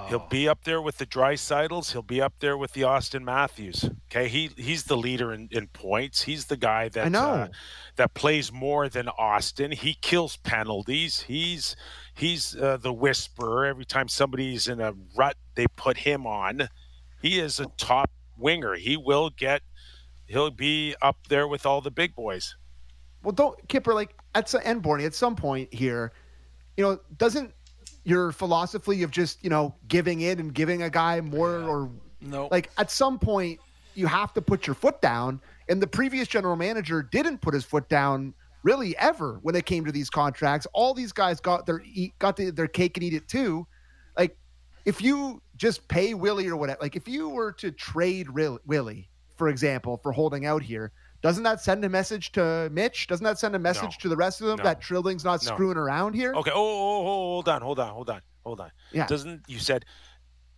He'll 0.09 0.27
be 0.29 0.49
up 0.49 0.65
there 0.65 0.81
with 0.83 0.99
the 0.99 1.07
Draisaitls. 1.07 1.93
He'll 1.93 2.03
be 2.03 2.21
up 2.21 2.33
there 2.41 2.57
with 2.57 2.73
the 2.73 2.81
Auston 2.83 3.23
Matthews. 3.23 3.89
Okay, 4.11 4.27
he 4.29 4.51
he's 4.57 4.85
the 4.85 4.97
leader 4.97 5.33
in, 5.33 5.49
in 5.53 5.69
points. 5.69 6.23
He's 6.23 6.47
the 6.47 6.57
guy 6.57 6.89
that. 6.91 7.15
Uh, 7.15 7.49
that 7.97 8.15
plays 8.15 8.53
more 8.53 8.89
than 8.89 9.07
Auston. 9.07 9.73
He 9.73 9.95
kills 10.01 10.37
penalties. 10.39 11.21
He's 11.23 11.77
he's 12.15 12.57
uh, 12.57 12.79
the 12.79 12.93
whisperer. 12.93 13.67
Every 13.67 13.85
time 13.85 14.09
somebody's 14.09 14.67
in 14.69 14.81
a 14.81 14.95
rut, 15.17 15.37
they 15.55 15.67
put 15.77 15.99
him 15.99 16.27
on. 16.27 16.69
He 17.23 17.39
is 17.39 17.61
a 17.61 17.67
top 17.77 18.11
winger. 18.37 18.75
He 18.75 18.97
will 18.97 19.31
get. 19.31 19.63
He'll 20.27 20.51
be 20.51 20.95
up 21.03 21.17
there 21.29 21.49
with 21.49 21.67
all 21.67 21.81
the 21.81 21.91
big 21.91 22.15
boys. 22.15 22.57
Well, 23.23 23.33
don't 23.33 23.69
Kipper 23.69 23.95
like 23.95 24.15
at 24.35 24.49
some 24.49 24.61
end 24.65 24.83
Borny, 24.83 25.07
at 25.07 25.15
some 25.15 25.37
point 25.37 25.73
here, 25.73 26.13
you 26.77 26.85
know, 26.85 27.01
doesn't 27.17 27.53
your 28.07 28.31
philosophy 28.31 29.03
of 29.03 29.11
just 29.11 29.43
you 29.43 29.51
know 29.51 29.75
giving 29.89 30.21
in 30.21 30.39
and 30.39 30.55
giving 30.55 30.83
a 30.83 30.89
guy 30.89 31.21
more 31.21 31.63
or 31.63 31.91
No. 32.21 32.49
like 32.53 32.71
at 32.79 32.91
some 32.91 33.19
point 33.19 33.59
you 33.95 34.07
have 34.07 34.33
to 34.35 34.41
put 34.41 34.67
your 34.67 34.75
foot 34.75 35.03
down 35.03 35.41
and 35.69 35.83
the 35.83 35.89
previous 35.89 36.29
general 36.29 36.55
manager 36.55 37.03
didn't 37.03 37.39
put 37.39 37.53
his 37.53 37.65
foot 37.65 37.89
down 37.89 38.33
really 38.63 38.97
ever 38.99 39.41
when 39.43 39.57
it 39.57 39.67
came 39.67 39.85
to 39.85 39.91
these 39.91 40.09
contracts 40.09 40.69
all 40.73 40.95
these 40.95 41.13
guys 41.13 41.41
got 41.41 41.67
their 41.67 41.83
eat, 41.85 42.17
got 42.21 42.37
the, 42.37 42.51
their 42.51 42.69
cake 42.69 42.97
and 42.97 43.03
eat 43.03 43.13
it 43.13 43.27
too 43.27 43.67
like 44.17 44.37
if 44.85 45.03
you 45.03 45.43
just 45.57 45.87
pay 45.89 46.15
willie 46.15 46.47
or 46.47 46.57
whatever 46.57 46.79
like 46.81 46.95
if 46.95 47.09
you 47.09 47.29
were 47.29 47.51
to 47.51 47.73
trade 47.73 48.29
willie 48.31 49.11
for 49.37 49.49
example 49.49 49.99
for 50.03 50.13
holding 50.13 50.47
out 50.47 50.63
here 50.63 50.93
doesn't 51.23 51.43
that 51.45 51.61
send 51.61 51.85
a 51.85 51.89
message 51.89 52.33
to 52.33 52.69
mitch 52.73 53.07
doesn't 53.07 53.25
that 53.25 53.39
send 53.39 53.55
a 53.55 53.59
message 53.59 53.83
No. 53.99 54.03
to 54.03 54.09
the 54.09 54.17
rest 54.17 54.41
of 54.41 54.47
them 54.49 54.59
No. 54.59 54.65
that 54.65 54.81
Treliving's 54.81 55.25
not 55.25 55.45
No. 55.45 55.53
screwing 55.53 55.77
around 55.77 56.15
here 56.15 56.35
Okay. 56.35 56.51
Oh, 56.55 56.59
oh, 56.59 56.61
oh, 56.61 57.01
oh, 57.01 57.05
hold 57.35 57.49
on, 57.49 57.63
hold 57.63 57.79
on, 57.81 57.91
hold 57.93 58.11
on, 58.11 58.21
hold 58.45 58.61
on. 58.61 58.71
Yeah. 58.93 59.07
Doesn't 59.07 59.43
you 59.49 59.59
said? 59.59 59.85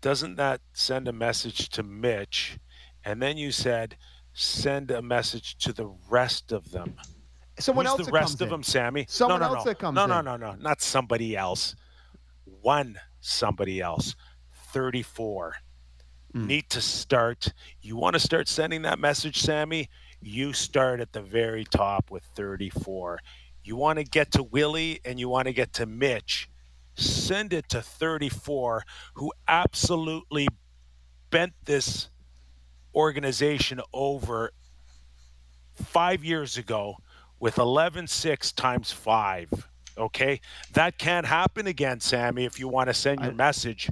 Doesn't 0.01 0.37
that 0.37 0.61
send 0.75 1.09
a 1.09 1.13
message 1.13 1.71
to 1.71 1.83
Mitch? 1.83 2.59
And 3.05 3.21
then 3.21 3.37
you 3.37 3.51
said, 3.51 3.97
send 4.33 4.91
a 4.93 5.03
message 5.03 5.57
to 5.59 5.73
the 5.73 5.87
rest 6.09 6.53
of 6.53 6.71
them. 6.71 6.95
someone 7.59 7.87
Who's 7.87 7.99
else 8.01 8.07
the 8.07 8.13
rest 8.13 8.35
of 8.41 8.43
in. 8.47 8.51
them, 8.51 8.63
Sammy? 8.63 9.07
Someone 9.09 9.41
no, 9.41 9.49
no, 9.49 9.55
else 9.57 9.65
no. 9.65 9.71
that 9.73 9.79
comes 9.81 9.97
no, 9.97 10.07
no, 10.07 10.21
no, 10.21 10.37
no, 10.37 10.55
not 10.55 10.81
somebody 10.81 11.37
else. 11.37 11.75
One 12.45 12.99
somebody 13.21 13.81
else. 13.81 14.15
Thirty-four. 14.73 15.55
Hmm. 16.33 16.47
Need 16.47 16.71
to 16.71 16.81
start. 16.81 17.53
You 17.81 17.97
want 17.97 18.15
to 18.15 18.21
start 18.21 18.49
sending 18.49 18.83
that 18.83 18.99
message, 18.99 19.41
Sammy? 19.41 19.89
You 20.21 20.53
start 20.53 21.01
at 21.01 21.13
the 21.13 21.23
very 21.23 21.65
top 21.65 22.11
with 22.11 22.25
34. 22.35 23.21
You 23.65 23.77
want 23.77 23.99
to 23.99 24.05
get 24.05 24.33
to 24.33 24.43
Willie 24.43 25.01
and 25.05 25.19
you 25.19 25.29
want 25.29 25.47
to 25.47 25.53
get 25.53 25.73
to 25.75 25.87
Mitch. 25.87 26.49
Send 26.97 27.53
it 27.53 27.69
to 27.71 27.81
34, 27.81 28.83
who 29.15 29.33
absolutely 29.47 30.49
bent 31.31 31.53
this 31.65 32.09
organization 32.95 33.81
over 33.93 34.53
five 35.75 36.25
years 36.25 36.57
ago 36.57 36.97
with 37.41 37.59
11 37.59 38.07
6 38.09 38.53
times 38.53 38.91
five. 38.91 39.49
Okay? 39.97 40.41
That 40.73 40.99
can't 40.99 41.27
happen 41.27 41.67
again, 41.67 42.01
Sammy, 42.01 42.45
if 42.45 42.59
you 42.59 42.69
want 42.69 42.89
to 42.89 42.95
send 42.95 43.21
your 43.21 43.31
I- 43.31 43.35
message. 43.35 43.91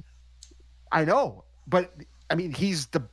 I 0.91 1.05
know, 1.05 1.43
but 1.65 1.93
I 2.29 2.35
mean, 2.35 2.51
he's 2.51 2.87
the. 2.87 3.03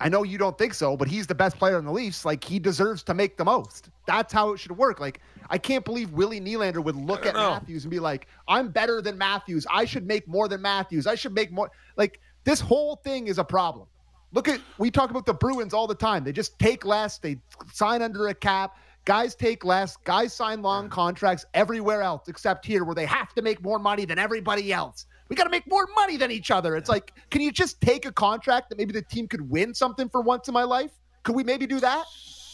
I 0.00 0.08
know 0.08 0.24
you 0.24 0.36
don't 0.36 0.58
think 0.58 0.74
so, 0.74 0.96
but 0.96 1.06
he's 1.06 1.28
the 1.28 1.34
best 1.34 1.56
player 1.58 1.76
on 1.76 1.84
the 1.84 1.92
Leafs. 1.92 2.24
Like 2.24 2.42
he 2.42 2.58
deserves 2.58 3.04
to 3.04 3.14
make 3.14 3.36
the 3.36 3.44
most. 3.44 3.90
That's 4.06 4.32
how 4.32 4.52
it 4.52 4.58
should 4.58 4.76
work. 4.76 4.98
Like 4.98 5.20
I 5.48 5.58
can't 5.58 5.84
believe 5.84 6.10
Willie 6.10 6.40
Nylander 6.40 6.82
would 6.82 6.96
look 6.96 7.24
at 7.24 7.34
know. 7.34 7.50
Matthews 7.50 7.84
and 7.84 7.90
be 7.90 8.00
like, 8.00 8.26
"I'm 8.48 8.70
better 8.70 9.00
than 9.00 9.16
Matthews. 9.16 9.64
I 9.70 9.84
should 9.84 10.06
make 10.06 10.26
more 10.26 10.48
than 10.48 10.60
Matthews. 10.60 11.06
I 11.06 11.14
should 11.14 11.34
make 11.34 11.52
more." 11.52 11.70
Like 11.96 12.20
this 12.44 12.60
whole 12.60 12.96
thing 12.96 13.28
is 13.28 13.38
a 13.38 13.44
problem. 13.44 13.86
Look 14.32 14.48
at 14.48 14.60
we 14.78 14.90
talk 14.90 15.10
about 15.10 15.26
the 15.26 15.34
Bruins 15.34 15.72
all 15.74 15.86
the 15.86 15.94
time. 15.94 16.24
They 16.24 16.32
just 16.32 16.58
take 16.58 16.84
less. 16.84 17.18
They 17.18 17.36
sign 17.72 18.02
under 18.02 18.28
a 18.28 18.34
cap. 18.34 18.76
Guys 19.04 19.34
take 19.34 19.64
less. 19.64 19.96
Guys 19.98 20.32
sign 20.32 20.62
long 20.62 20.88
contracts 20.88 21.44
everywhere 21.54 22.02
else 22.02 22.28
except 22.28 22.64
here, 22.64 22.84
where 22.84 22.94
they 22.94 23.06
have 23.06 23.34
to 23.34 23.42
make 23.42 23.62
more 23.62 23.78
money 23.78 24.04
than 24.04 24.18
everybody 24.18 24.72
else. 24.72 25.06
We 25.32 25.36
got 25.36 25.44
to 25.44 25.50
make 25.50 25.66
more 25.66 25.88
money 25.94 26.18
than 26.18 26.30
each 26.30 26.50
other. 26.50 26.76
It's 26.76 26.90
like, 26.90 27.14
can 27.30 27.40
you 27.40 27.50
just 27.50 27.80
take 27.80 28.04
a 28.04 28.12
contract 28.12 28.68
that 28.68 28.76
maybe 28.76 28.92
the 28.92 29.00
team 29.00 29.26
could 29.26 29.48
win 29.50 29.72
something 29.72 30.10
for 30.10 30.20
once 30.20 30.46
in 30.46 30.52
my 30.52 30.64
life? 30.64 30.90
Could 31.22 31.34
we 31.34 31.42
maybe 31.42 31.66
do 31.66 31.80
that? 31.80 32.04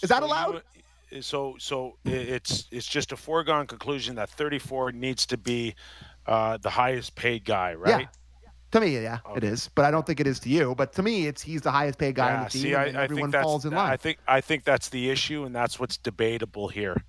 Is 0.00 0.08
that 0.10 0.22
allowed? 0.22 0.62
so 1.20 1.56
so 1.58 1.96
it's 2.04 2.68
it's 2.70 2.86
just 2.86 3.10
a 3.10 3.16
foregone 3.16 3.66
conclusion 3.66 4.14
that 4.14 4.30
34 4.30 4.92
needs 4.92 5.26
to 5.26 5.36
be 5.36 5.74
uh, 6.26 6.56
the 6.58 6.70
highest 6.70 7.16
paid 7.16 7.44
guy, 7.44 7.74
right? 7.74 8.02
Yeah. 8.02 8.06
To 8.70 8.80
me, 8.80 8.96
yeah, 9.02 9.18
it 9.34 9.42
is. 9.42 9.70
But 9.74 9.84
I 9.86 9.90
don't 9.90 10.06
think 10.06 10.20
it 10.20 10.28
is 10.28 10.38
to 10.40 10.48
you. 10.48 10.76
But 10.76 10.92
to 10.92 11.02
me, 11.02 11.26
it's 11.26 11.42
he's 11.42 11.62
the 11.62 11.72
highest 11.72 11.98
paid 11.98 12.14
guy 12.14 12.32
on 12.32 12.38
Yeah, 12.42 12.44
the 12.44 12.50
team. 12.50 12.62
see, 12.62 12.74
I, 12.76 12.84
then 12.84 12.96
I 12.96 13.02
everyone 13.04 13.22
think 13.22 13.32
that's 13.32 13.42
falls 13.42 13.64
in 13.64 13.72
line. 13.72 13.90
I 13.90 13.96
think 13.96 14.18
I 14.28 14.40
think 14.40 14.62
that's 14.62 14.88
the 14.90 15.10
issue, 15.10 15.42
and 15.44 15.52
that's 15.52 15.80
what's 15.80 15.96
debatable 15.96 16.68
here. 16.68 17.02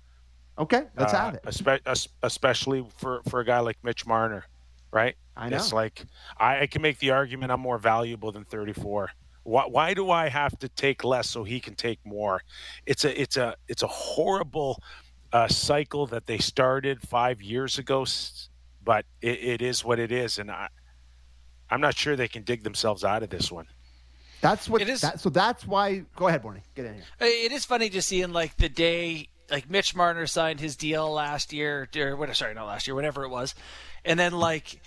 okay, 0.58 0.84
let's 0.96 1.14
Uh, 1.14 1.30
have 1.30 1.34
it. 1.34 2.08
especially 2.24 2.84
for 2.96 3.20
for 3.28 3.38
a 3.38 3.44
guy 3.44 3.60
like 3.60 3.76
Mitch 3.84 4.04
Marner, 4.04 4.46
right? 4.90 5.14
I 5.40 5.48
know. 5.48 5.56
It's 5.56 5.72
like 5.72 6.04
I, 6.38 6.60
I 6.62 6.66
can 6.66 6.82
make 6.82 6.98
the 6.98 7.10
argument 7.10 7.50
I'm 7.52 7.60
more 7.60 7.78
valuable 7.78 8.30
than 8.32 8.44
34. 8.44 9.10
Why, 9.42 9.64
why 9.66 9.94
do 9.94 10.10
I 10.10 10.28
have 10.28 10.58
to 10.58 10.68
take 10.68 11.02
less 11.02 11.28
so 11.30 11.44
he 11.44 11.60
can 11.60 11.74
take 11.74 11.98
more? 12.04 12.42
It's 12.86 13.04
a 13.04 13.20
it's 13.20 13.36
a 13.36 13.56
it's 13.68 13.82
a 13.82 13.86
horrible 13.88 14.82
uh, 15.32 15.48
cycle 15.48 16.06
that 16.08 16.26
they 16.26 16.38
started 16.38 17.00
five 17.00 17.40
years 17.40 17.78
ago, 17.78 18.04
but 18.84 19.06
it, 19.22 19.38
it 19.42 19.62
is 19.62 19.84
what 19.84 19.98
it 19.98 20.12
is, 20.12 20.38
and 20.38 20.50
I, 20.50 20.68
I'm 21.70 21.80
not 21.80 21.96
sure 21.96 22.16
they 22.16 22.28
can 22.28 22.42
dig 22.42 22.64
themselves 22.64 23.04
out 23.04 23.22
of 23.22 23.30
this 23.30 23.50
one. 23.50 23.66
That's 24.42 24.68
what. 24.68 24.82
It 24.82 24.88
is- 24.88 25.00
That, 25.00 25.20
so 25.20 25.30
that's 25.30 25.66
why. 25.66 26.04
Go 26.16 26.28
ahead, 26.28 26.42
Borny. 26.42 26.62
Get 26.74 26.84
in 26.86 26.94
here. 26.94 27.04
It 27.20 27.52
is 27.52 27.64
funny 27.64 27.88
to 27.90 28.02
see 28.02 28.22
in 28.22 28.32
like 28.32 28.56
the 28.56 28.68
day 28.68 29.28
like 29.50 29.68
Mitch 29.70 29.94
Marner 29.96 30.26
signed 30.26 30.60
his 30.60 30.76
deal 30.76 31.10
last 31.10 31.52
year 31.52 31.88
or 31.96 32.16
what 32.16 32.34
sorry 32.36 32.54
not 32.54 32.66
last 32.66 32.86
year 32.86 32.94
whatever 32.94 33.24
it 33.24 33.30
was, 33.30 33.54
and 34.04 34.18
then 34.18 34.32
like 34.32 34.80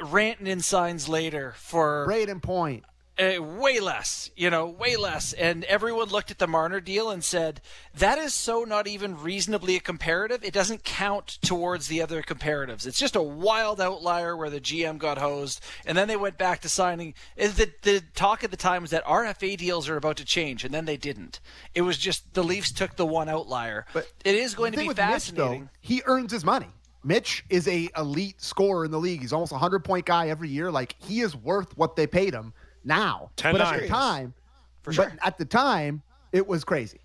Rantanen 0.00 0.62
signs 0.62 1.08
later 1.08 1.54
for 1.56 2.06
Brayden 2.08 2.42
Point. 2.42 2.84
uh, 3.18 3.42
way 3.42 3.80
less, 3.80 4.30
you 4.34 4.48
know, 4.48 4.66
way 4.66 4.96
less. 4.96 5.32
And 5.34 5.64
everyone 5.64 6.08
looked 6.08 6.30
at 6.30 6.38
the 6.38 6.46
Marner 6.46 6.80
deal 6.80 7.10
and 7.10 7.22
said, 7.22 7.60
that 7.94 8.16
is 8.18 8.32
so 8.32 8.64
not 8.64 8.86
even 8.86 9.20
reasonably 9.20 9.76
a 9.76 9.80
comparative. 9.80 10.42
It 10.42 10.54
doesn't 10.54 10.84
count 10.84 11.38
towards 11.42 11.88
the 11.88 12.00
other 12.00 12.22
comparatives. 12.22 12.86
It's 12.86 12.98
just 12.98 13.16
a 13.16 13.22
wild 13.22 13.78
outlier 13.80 14.36
where 14.36 14.48
the 14.48 14.60
GM 14.60 14.96
got 14.98 15.18
hosed. 15.18 15.62
And 15.84 15.98
then 15.98 16.08
they 16.08 16.16
went 16.16 16.38
back 16.38 16.60
to 16.60 16.68
signing. 16.68 17.12
The, 17.36 17.70
the 17.82 18.02
talk 18.14 18.42
at 18.42 18.50
the 18.50 18.56
time 18.56 18.82
was 18.82 18.90
that 18.92 19.04
RFA 19.04 19.58
deals 19.58 19.88
are 19.88 19.96
about 19.96 20.16
to 20.16 20.24
change, 20.24 20.64
and 20.64 20.72
then 20.72 20.86
they 20.86 20.96
didn't. 20.96 21.40
It 21.74 21.82
was 21.82 21.98
just 21.98 22.32
the 22.32 22.44
Leafs 22.44 22.72
took 22.72 22.96
the 22.96 23.06
one 23.06 23.28
outlier. 23.28 23.84
But 23.92 24.10
it 24.24 24.34
is 24.34 24.54
going 24.54 24.72
to 24.72 24.78
be 24.78 24.88
fascinating. 24.94 25.62
Mitch, 25.62 25.68
though, 25.72 25.78
he 25.80 26.02
earns 26.06 26.32
his 26.32 26.44
money. 26.44 26.68
Mitch 27.02 27.44
is 27.48 27.66
a 27.66 27.88
elite 27.96 28.40
scorer 28.40 28.84
in 28.84 28.90
the 28.90 28.98
league. 28.98 29.20
He's 29.20 29.32
almost 29.32 29.52
a 29.52 29.58
hundred 29.58 29.84
point 29.84 30.06
guy 30.06 30.28
every 30.28 30.48
year. 30.48 30.70
Like 30.70 30.96
he 30.98 31.20
is 31.20 31.34
worth 31.34 31.76
what 31.76 31.96
they 31.96 32.06
paid 32.06 32.34
him 32.34 32.52
now. 32.84 33.30
Ten 33.36 33.52
but 33.52 33.60
at 33.60 33.80
the 33.80 33.88
time, 33.88 34.34
For 34.82 34.92
but 34.92 35.10
sure. 35.10 35.12
at 35.22 35.38
the 35.38 35.44
time, 35.44 36.02
it 36.32 36.46
was 36.46 36.64
crazy. 36.64 37.00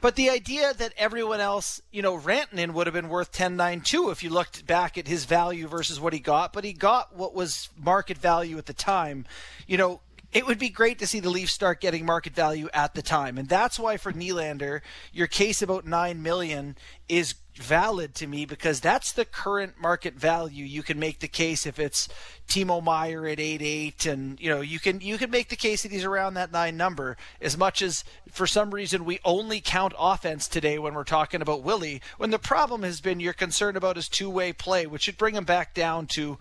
But 0.00 0.14
the 0.14 0.30
idea 0.30 0.72
that 0.74 0.92
everyone 0.96 1.40
else, 1.40 1.82
you 1.90 2.02
know, 2.02 2.16
Rantanen 2.16 2.72
would 2.72 2.86
have 2.86 2.94
been 2.94 3.08
worth 3.08 3.32
10.9 3.32 3.84
too 3.84 4.10
if 4.10 4.22
you 4.22 4.30
looked 4.30 4.64
back 4.64 4.96
at 4.96 5.08
his 5.08 5.24
value 5.24 5.66
versus 5.66 5.98
what 5.98 6.12
he 6.12 6.20
got, 6.20 6.52
but 6.52 6.62
he 6.62 6.72
got 6.72 7.16
what 7.16 7.34
was 7.34 7.68
market 7.76 8.16
value 8.16 8.58
at 8.58 8.66
the 8.66 8.72
time. 8.72 9.26
You 9.66 9.76
know, 9.76 10.00
it 10.32 10.46
would 10.46 10.58
be 10.58 10.68
great 10.68 10.98
to 11.00 11.06
see 11.06 11.20
the 11.20 11.30
Leafs 11.30 11.52
start 11.52 11.80
getting 11.80 12.04
market 12.04 12.34
value 12.34 12.68
at 12.72 12.94
the 12.94 13.02
time. 13.02 13.38
And 13.38 13.48
that's 13.48 13.78
why 13.78 13.96
for 13.96 14.12
Nylander, 14.12 14.82
your 15.12 15.26
case 15.26 15.62
about 15.62 15.86
9 15.86 16.22
million 16.22 16.76
is 17.08 17.34
valid 17.58 18.14
to 18.16 18.26
me 18.26 18.44
because 18.44 18.80
that's 18.80 19.12
the 19.12 19.24
current 19.24 19.74
market 19.80 20.14
value. 20.14 20.64
You 20.64 20.82
can 20.82 20.98
make 20.98 21.20
the 21.20 21.28
case 21.28 21.66
if 21.66 21.78
it's 21.78 22.08
Timo 22.48 22.82
Meier 22.82 23.26
at 23.26 23.38
8-8 23.38 24.06
and 24.06 24.40
you 24.40 24.48
know, 24.50 24.60
you 24.60 24.80
can 24.80 25.00
you 25.00 25.18
can 25.18 25.30
make 25.30 25.48
the 25.48 25.56
case 25.56 25.82
that 25.82 25.92
he's 25.92 26.04
around 26.04 26.34
that 26.34 26.52
9 26.52 26.76
number 26.76 27.16
as 27.40 27.56
much 27.58 27.82
as 27.82 28.04
for 28.30 28.46
some 28.46 28.72
reason 28.72 29.04
we 29.04 29.18
only 29.24 29.60
count 29.60 29.92
offense 29.98 30.48
today 30.48 30.78
when 30.78 30.94
we're 30.94 31.04
talking 31.04 31.42
about 31.42 31.62
Willie 31.62 32.00
when 32.16 32.30
the 32.30 32.38
problem 32.38 32.82
has 32.82 33.00
been 33.00 33.20
you're 33.20 33.32
concerned 33.32 33.76
about 33.76 33.96
his 33.96 34.08
two-way 34.08 34.52
play 34.52 34.86
which 34.86 35.02
should 35.02 35.18
bring 35.18 35.34
him 35.34 35.44
back 35.44 35.74
down 35.74 36.06
to 36.06 36.38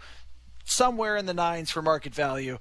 somewhere 0.67 1.17
in 1.17 1.25
the 1.25 1.33
nines 1.33 1.71
for 1.71 1.81
market 1.81 2.13
value. 2.13 2.57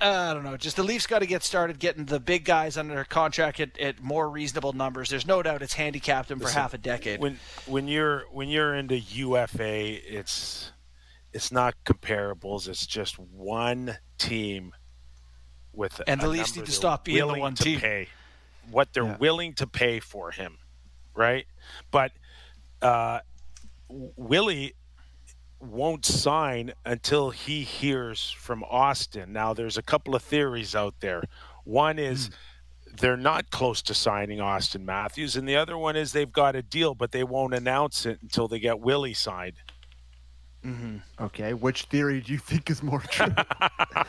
Uh, 0.00 0.28
I 0.30 0.34
don't 0.34 0.44
know. 0.44 0.56
Just 0.56 0.76
the 0.76 0.82
Leafs 0.82 1.06
got 1.06 1.20
to 1.20 1.26
get 1.26 1.42
started 1.42 1.78
getting 1.78 2.04
the 2.04 2.18
big 2.20 2.44
guys 2.44 2.76
under 2.76 3.04
contract 3.04 3.60
at, 3.60 3.78
at 3.78 4.02
more 4.02 4.28
reasonable 4.28 4.72
numbers. 4.72 5.08
There's 5.10 5.26
no 5.26 5.42
doubt 5.42 5.62
it's 5.62 5.74
handicapped 5.74 6.28
them 6.28 6.40
for 6.40 6.48
half 6.48 6.74
a 6.74 6.78
decade. 6.78 7.20
When 7.20 7.38
when 7.66 7.88
you're 7.88 8.24
when 8.32 8.48
you're 8.48 8.74
into 8.74 8.98
UFA, 8.98 10.14
it's 10.16 10.72
it's 11.32 11.52
not 11.52 11.74
comparables. 11.84 12.68
It's 12.68 12.86
just 12.86 13.18
one 13.18 13.96
team 14.18 14.72
with 15.72 16.00
And 16.06 16.20
the 16.20 16.26
a 16.26 16.28
Leafs 16.28 16.56
need 16.56 16.66
to 16.66 16.72
stop 16.72 17.04
being 17.04 17.18
the 17.26 17.38
one 17.38 17.54
to 17.54 17.62
team. 17.62 17.80
Pay 17.80 18.08
what 18.70 18.92
they're 18.92 19.04
Yeah. 19.04 19.16
willing 19.18 19.54
to 19.54 19.66
pay 19.66 19.98
for 20.00 20.30
him, 20.30 20.58
right? 21.14 21.46
But 21.90 22.12
uh, 22.80 23.20
Willie 23.88 24.74
won't 25.62 26.04
sign 26.04 26.72
until 26.84 27.30
he 27.30 27.62
hears 27.62 28.30
from 28.30 28.64
Auston. 28.70 29.28
Now, 29.28 29.54
there's 29.54 29.78
a 29.78 29.82
couple 29.82 30.14
of 30.14 30.22
theories 30.22 30.74
out 30.74 30.96
there. 31.00 31.22
One 31.64 31.98
is 31.98 32.30
they're 32.98 33.16
not 33.16 33.50
close 33.50 33.80
to 33.82 33.94
signing 33.94 34.38
Auston 34.38 34.84
Matthews, 34.84 35.36
and 35.36 35.48
the 35.48 35.56
other 35.56 35.78
one 35.78 35.96
is 35.96 36.12
they've 36.12 36.32
got 36.32 36.56
a 36.56 36.62
deal, 36.62 36.94
but 36.94 37.12
they 37.12 37.24
won't 37.24 37.54
announce 37.54 38.04
it 38.06 38.18
until 38.22 38.48
they 38.48 38.58
get 38.58 38.80
Willie 38.80 39.14
signed. 39.14 39.54
Mm-hmm. 40.64 41.24
Okay, 41.24 41.54
which 41.54 41.84
theory 41.84 42.20
do 42.20 42.32
you 42.32 42.38
think 42.38 42.70
is 42.70 42.82
more 42.82 43.00
true? 43.00 43.26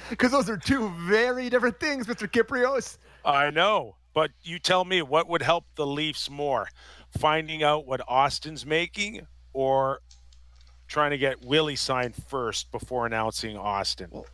Because 0.09 0.31
those 0.31 0.49
are 0.49 0.57
two 0.57 0.91
very 1.07 1.49
different 1.49 1.79
things, 1.79 2.07
Mr. 2.07 2.27
Kypreos. 2.27 2.97
I 3.23 3.49
know, 3.49 3.95
but 4.13 4.31
you 4.41 4.59
tell 4.59 4.85
me 4.85 5.01
what 5.01 5.27
would 5.27 5.41
help 5.41 5.65
the 5.75 5.85
Leafs 5.85 6.29
more, 6.29 6.67
finding 7.17 7.63
out 7.63 7.85
what 7.85 8.01
Auston's 8.07 8.65
making 8.65 9.25
or 9.53 10.01
trying 10.87 11.11
to 11.11 11.17
get 11.17 11.43
Willie 11.45 11.75
signed 11.75 12.15
first 12.27 12.71
before 12.71 13.05
announcing 13.05 13.55
Auston. 13.57 14.25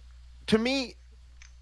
To 0.48 0.58
me, 0.58 0.96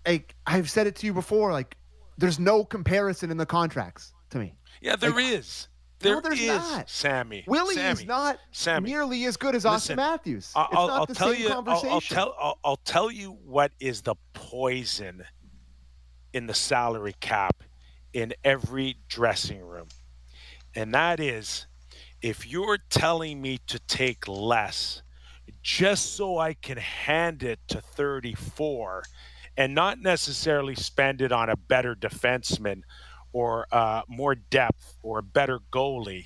like 0.06 0.36
I've 0.46 0.70
said 0.70 0.88
it 0.88 0.96
to 0.98 1.06
you 1.06 1.14
before, 1.14 1.52
like 1.52 1.76
there's 2.18 2.40
no 2.40 2.64
comparison 2.64 3.30
in 3.32 3.38
the 3.38 3.46
contracts 3.46 4.14
to 4.32 4.40
me. 4.40 4.56
yeah, 4.82 4.96
there 4.96 5.20
is. 5.20 5.68
There 6.00 6.14
No, 6.16 6.22
there's 6.22 6.40
is, 6.40 6.48
not. 6.48 6.90
Sammy. 6.90 7.44
Willie 7.48 7.74
Sammy. 7.76 8.02
is 8.02 8.06
not 8.06 8.38
Sammy. 8.52 8.90
nearly 8.92 9.26
as 9.26 9.36
good 9.36 9.56
as 9.56 9.66
Auston 9.66 9.74
Listen, 9.74 9.96
Matthews. 9.96 10.52
I'll, 10.56 10.66
it's 10.66 10.76
I'll- 10.78 10.88
not 10.88 11.00
I'll 11.00 11.06
the 11.08 11.14
tell 11.16 11.32
same 11.34 11.42
you. 11.42 11.48
I'll, 11.50 11.54
conversation. 11.64 11.90
I'll 11.92 12.02
tell. 12.02 12.36
I'll, 12.40 12.60
I'll 12.64 12.76
tell 12.78 13.12
you 13.12 13.32
what 13.44 13.72
is 13.80 14.02
the 14.04 14.16
poison 14.34 15.24
in 16.34 16.46
the 16.46 16.54
salary 16.54 17.16
cap 17.20 17.64
in 18.14 18.34
every 18.44 18.98
dressing 19.10 19.60
room, 19.62 19.88
and 20.76 20.94
that 20.94 21.20
is 21.20 21.66
if 22.22 22.48
you're 22.48 22.80
telling 22.90 23.42
me 23.42 23.60
to 23.68 23.80
take 23.80 24.28
less 24.28 25.02
just 25.62 26.16
so 26.16 26.38
I 26.38 26.54
can 26.54 26.78
hand 26.78 27.44
it 27.44 27.60
to 27.70 27.82
34 27.82 29.04
and 29.58 29.74
not 29.74 30.00
necessarily 30.00 30.76
spend 30.76 31.22
it 31.22 31.32
on 31.32 31.50
a 31.50 31.56
better 31.56 31.96
defenseman 31.96 32.82
or 33.34 33.68
uh, 33.72 34.02
more 34.08 34.36
depth 34.36 34.98
or 35.04 35.20
a 35.20 35.24
better 35.24 35.60
goalie, 35.72 36.26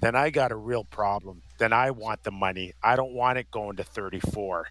then 0.00 0.14
I 0.14 0.30
got 0.30 0.52
a 0.52 0.56
real 0.56 0.84
problem. 0.84 1.42
Then 1.58 1.72
I 1.72 1.90
want 1.90 2.22
the 2.22 2.30
money. 2.30 2.72
I 2.82 2.96
don't 2.96 3.12
want 3.12 3.38
it 3.38 3.50
going 3.50 3.76
to 3.76 3.84
34. 3.84 4.68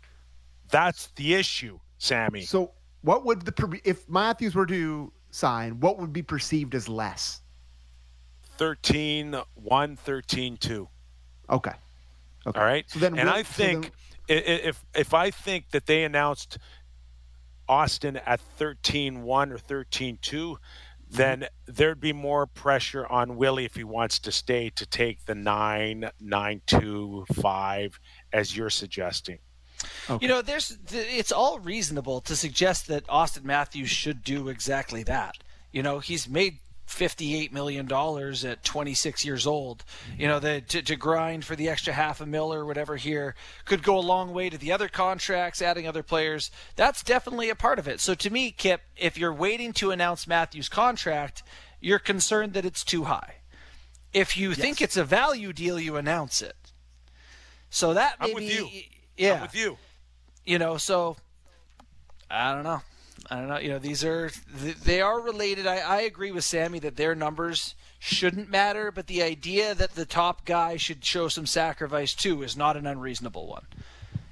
That's 0.69 1.07
the 1.15 1.35
issue, 1.35 1.79
Sammy. 1.97 2.41
So, 2.41 2.71
what 3.01 3.23
would 3.25 3.41
the 3.45 3.79
if 3.83 4.09
Matthews 4.09 4.55
were 4.55 4.65
to 4.65 5.11
sign? 5.29 5.79
What 5.79 5.99
would 5.99 6.11
be 6.11 6.23
perceived 6.23 6.73
as 6.73 6.89
less? 6.89 7.41
13 8.57 9.35
1, 9.55 9.95
13 9.95 10.57
2. 10.57 10.87
Okay. 11.49 11.71
Okay. 12.47 12.59
All 12.59 12.65
right. 12.65 12.85
So 12.87 12.99
then, 12.99 13.17
and 13.17 13.29
I 13.29 13.43
think 13.43 13.91
i 14.29 14.33
i 14.33 14.35
if 14.35 14.85
if 14.95 15.13
I 15.13 15.31
think 15.31 15.71
that 15.71 15.85
they 15.85 16.03
announced 16.03 16.57
Auston 17.67 18.21
at 18.25 18.39
13-1 18.59 19.51
or 19.51 19.57
13-2, 19.57 20.19
mm-hmm. 20.19 20.55
then 21.09 21.47
there'd 21.65 21.99
be 21.99 22.13
more 22.13 22.45
pressure 22.45 23.05
on 23.07 23.37
Willie 23.37 23.65
if 23.65 23.75
he 23.75 23.83
wants 23.83 24.19
to 24.19 24.31
stay 24.31 24.69
to 24.71 24.85
take 24.85 25.25
the 25.25 25.35
9 25.35 26.09
9 26.19 26.61
2 26.65 27.25
5 27.33 27.99
as 28.33 28.55
you're 28.55 28.69
suggesting. 28.69 29.39
You 30.19 30.27
know, 30.27 30.41
there's 30.41 30.77
it's 30.91 31.31
all 31.31 31.59
reasonable 31.59 32.21
to 32.21 32.35
suggest 32.35 32.87
that 32.87 33.05
Auston 33.07 33.43
Matthews 33.43 33.89
should 33.89 34.23
do 34.23 34.49
exactly 34.49 35.03
that. 35.03 35.35
You 35.71 35.83
know, 35.83 35.99
he's 35.99 36.27
made 36.29 36.59
fifty-eight 36.85 37.51
million 37.51 37.85
dollars 37.85 38.45
at 38.45 38.63
26 38.63 39.25
years 39.25 39.45
old. 39.47 39.83
You 40.07 40.13
mm-hmm. 40.13 40.27
know, 40.27 40.39
the, 40.39 40.61
to, 40.61 40.81
to 40.81 40.95
grind 40.95 41.45
for 41.45 41.55
the 41.55 41.69
extra 41.69 41.93
half 41.93 42.21
a 42.21 42.25
mil 42.25 42.53
or 42.53 42.65
whatever 42.65 42.95
here 42.95 43.35
could 43.65 43.83
go 43.83 43.97
a 43.97 43.99
long 43.99 44.33
way 44.33 44.49
to 44.49 44.57
the 44.57 44.71
other 44.71 44.87
contracts, 44.87 45.61
adding 45.61 45.87
other 45.87 46.03
players. 46.03 46.51
That's 46.75 47.03
definitely 47.03 47.49
a 47.49 47.55
part 47.55 47.79
of 47.79 47.87
it. 47.87 47.99
So 47.99 48.13
to 48.15 48.29
me, 48.29 48.51
Kip, 48.51 48.81
if 48.97 49.17
you're 49.17 49.33
waiting 49.33 49.73
to 49.73 49.91
announce 49.91 50.27
Matthews' 50.27 50.69
contract, 50.69 51.43
you're 51.79 51.99
concerned 51.99 52.53
that 52.53 52.65
it's 52.65 52.83
too 52.83 53.05
high. 53.05 53.35
If 54.13 54.37
you 54.37 54.53
think 54.53 54.81
it's 54.81 54.95
a 54.95 55.03
value 55.03 55.51
deal, 55.51 55.79
you 55.79 55.97
announce 55.97 56.41
it. 56.41 56.55
So 57.69 57.93
that 57.93 58.15
I'm 58.21 58.33
with 58.33 58.43
you. 58.43 58.69
yeah, 59.17 59.33
I'm 59.33 59.41
with 59.41 59.55
you. 59.55 59.77
you 60.45 60.59
know 60.59 60.77
so 60.77 61.17
i 62.29 62.53
don't 62.53 62.63
know 62.63 62.81
i 63.29 63.37
don't 63.37 63.47
know 63.47 63.57
you 63.57 63.69
know 63.69 63.79
these 63.79 64.03
are 64.03 64.29
they 64.83 65.01
are 65.01 65.19
related. 65.19 65.65
I, 65.67 65.77
I 65.77 66.01
agree 66.01 66.31
with 66.31 66.43
sammy 66.43 66.79
that 66.79 66.95
their 66.95 67.15
numbers 67.15 67.75
shouldn't 67.99 68.49
matter 68.49 68.91
but 68.91 69.07
the 69.07 69.23
idea 69.23 69.73
that 69.73 69.95
the 69.95 70.05
top 70.05 70.45
guy 70.45 70.77
should 70.77 71.03
show 71.03 71.27
some 71.27 71.45
sacrifice 71.45 72.13
too 72.13 72.43
is 72.43 72.55
not 72.55 72.77
an 72.77 72.85
unreasonable 72.85 73.47
one. 73.47 73.65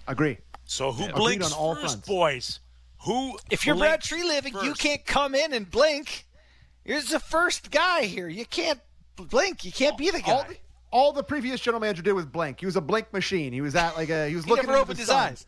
Agree. 0.07 0.38
So 0.65 0.91
who 0.91 1.03
Agreed 1.05 1.15
blinks 1.15 1.51
on 1.51 1.57
all 1.57 1.76
first, 1.76 1.86
fronts. 1.86 2.07
boys? 2.07 2.59
Who 3.05 3.38
if 3.49 3.65
you're 3.65 3.76
Brad 3.76 4.01
Treliving 4.01 4.63
you 4.63 4.74
can't 4.74 5.05
come 5.05 5.36
in 5.36 5.53
and 5.53 5.70
blink. 5.70 6.26
You're 6.86 7.01
the 7.01 7.20
first 7.20 7.72
guy 7.72 8.03
here. 8.03 8.28
You 8.28 8.45
can't 8.45 8.80
blink. 9.15 9.63
You 9.65 9.72
can't 9.72 9.97
be 9.97 10.11
the 10.11 10.22
guy 10.22 10.32
All 10.32 10.43
the, 10.43 10.57
all 10.94 11.12
the 11.12 11.24
previous 11.24 11.60
general 11.60 11.82
manager 11.82 12.02
did 12.04 12.14
was 12.14 12.26
blink. 12.26 12.60
He 12.62 12.66
was 12.66 12.76
a 12.78 12.82
blink 12.82 13.12
machine. 13.12 13.52
He 13.52 13.60
was 13.62 13.76
at 13.76 13.98
like 13.98 14.10
a 14.10 14.30
he 14.30 14.36
was 14.36 14.46
He 14.46 14.52
looking 14.52 14.68
never 14.68 14.78
into 14.78 14.84
opened 14.84 14.98
the 14.98 15.02
his 15.02 15.08
sun. 15.10 15.32
eyes. 15.32 15.46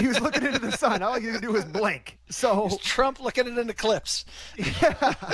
he 0.00 0.08
was 0.08 0.20
looking 0.20 0.44
into 0.44 0.58
the 0.58 0.72
sun. 0.72 1.02
All 1.02 1.18
he 1.18 1.30
could 1.30 1.40
do 1.40 1.52
was 1.52 1.64
blink. 1.64 2.18
So 2.28 2.68
trump 2.82 3.20
looking 3.20 3.46
at 3.46 3.56
an 3.58 3.70
eclipse 3.70 4.24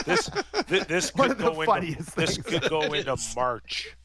This 0.05 0.29
thi- 0.29 0.81
this 0.81 1.13
One 1.15 1.31
could 1.31 1.33
of 1.33 1.39
the 1.39 1.45
go 1.51 1.61
into 1.63 1.67
funniest 1.73 2.15
this 2.15 2.39
could 2.39 2.69
go 2.69 2.83
into 2.93 3.17
March. 3.37 3.97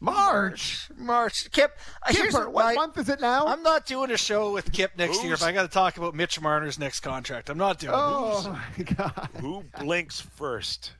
March. 0.00 0.88
March. 0.96 1.50
Kip, 1.52 1.78
uh, 2.02 2.12
here's 2.12 2.34
Kipper, 2.34 2.50
what 2.50 2.64
my- 2.64 2.74
month 2.74 2.98
is 2.98 3.08
it 3.08 3.20
now? 3.20 3.46
I'm 3.46 3.62
not 3.62 3.86
doing 3.86 4.10
a 4.10 4.16
show 4.16 4.52
with 4.52 4.72
Kip 4.72 4.92
next 4.98 5.22
year 5.22 5.32
if 5.34 5.42
I 5.44 5.52
got 5.52 5.62
to 5.62 5.68
talk 5.68 5.96
about 5.96 6.14
Mitch 6.14 6.40
Marner's 6.40 6.78
next 6.78 7.00
contract. 7.00 7.48
I'm 7.50 7.58
not 7.58 7.78
doing 7.78 7.94
oh 7.96 8.58
my 8.78 8.84
god. 8.84 9.28
Who 9.40 9.64
blinks 9.78 10.20
first? 10.20 10.92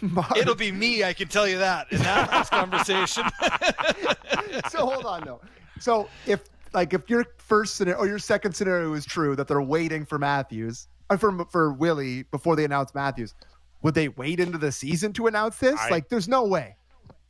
March. 0.00 0.30
it. 0.36 0.38
It'll 0.38 0.54
be 0.54 0.72
me, 0.72 1.04
I 1.04 1.12
can 1.12 1.28
tell 1.28 1.46
you 1.48 1.58
that, 1.58 1.90
in 1.90 1.98
that 1.98 2.30
last 2.30 2.50
conversation. 2.50 3.24
so 4.70 4.86
hold 4.86 5.04
on 5.04 5.24
though. 5.24 5.40
So 5.80 6.08
if 6.26 6.40
like 6.72 6.92
if 6.94 7.08
your 7.08 7.24
first 7.38 7.76
scenario 7.76 8.00
or 8.00 8.06
your 8.06 8.18
second 8.18 8.54
scenario 8.54 8.92
is 8.94 9.04
true 9.04 9.36
that 9.36 9.48
they're 9.48 9.62
waiting 9.62 10.04
for 10.04 10.18
Matthews 10.18 10.88
or 11.10 11.18
for 11.18 11.44
for 11.46 11.72
Willie 11.72 12.24
before 12.24 12.56
they 12.56 12.64
announce 12.64 12.94
Matthews, 12.94 13.34
would 13.82 13.94
they 13.94 14.08
wait 14.08 14.40
into 14.40 14.58
the 14.58 14.72
season 14.72 15.12
to 15.14 15.26
announce 15.26 15.58
this? 15.58 15.78
I- 15.78 15.90
like, 15.90 16.08
there's 16.08 16.28
no 16.28 16.44
way. 16.44 16.76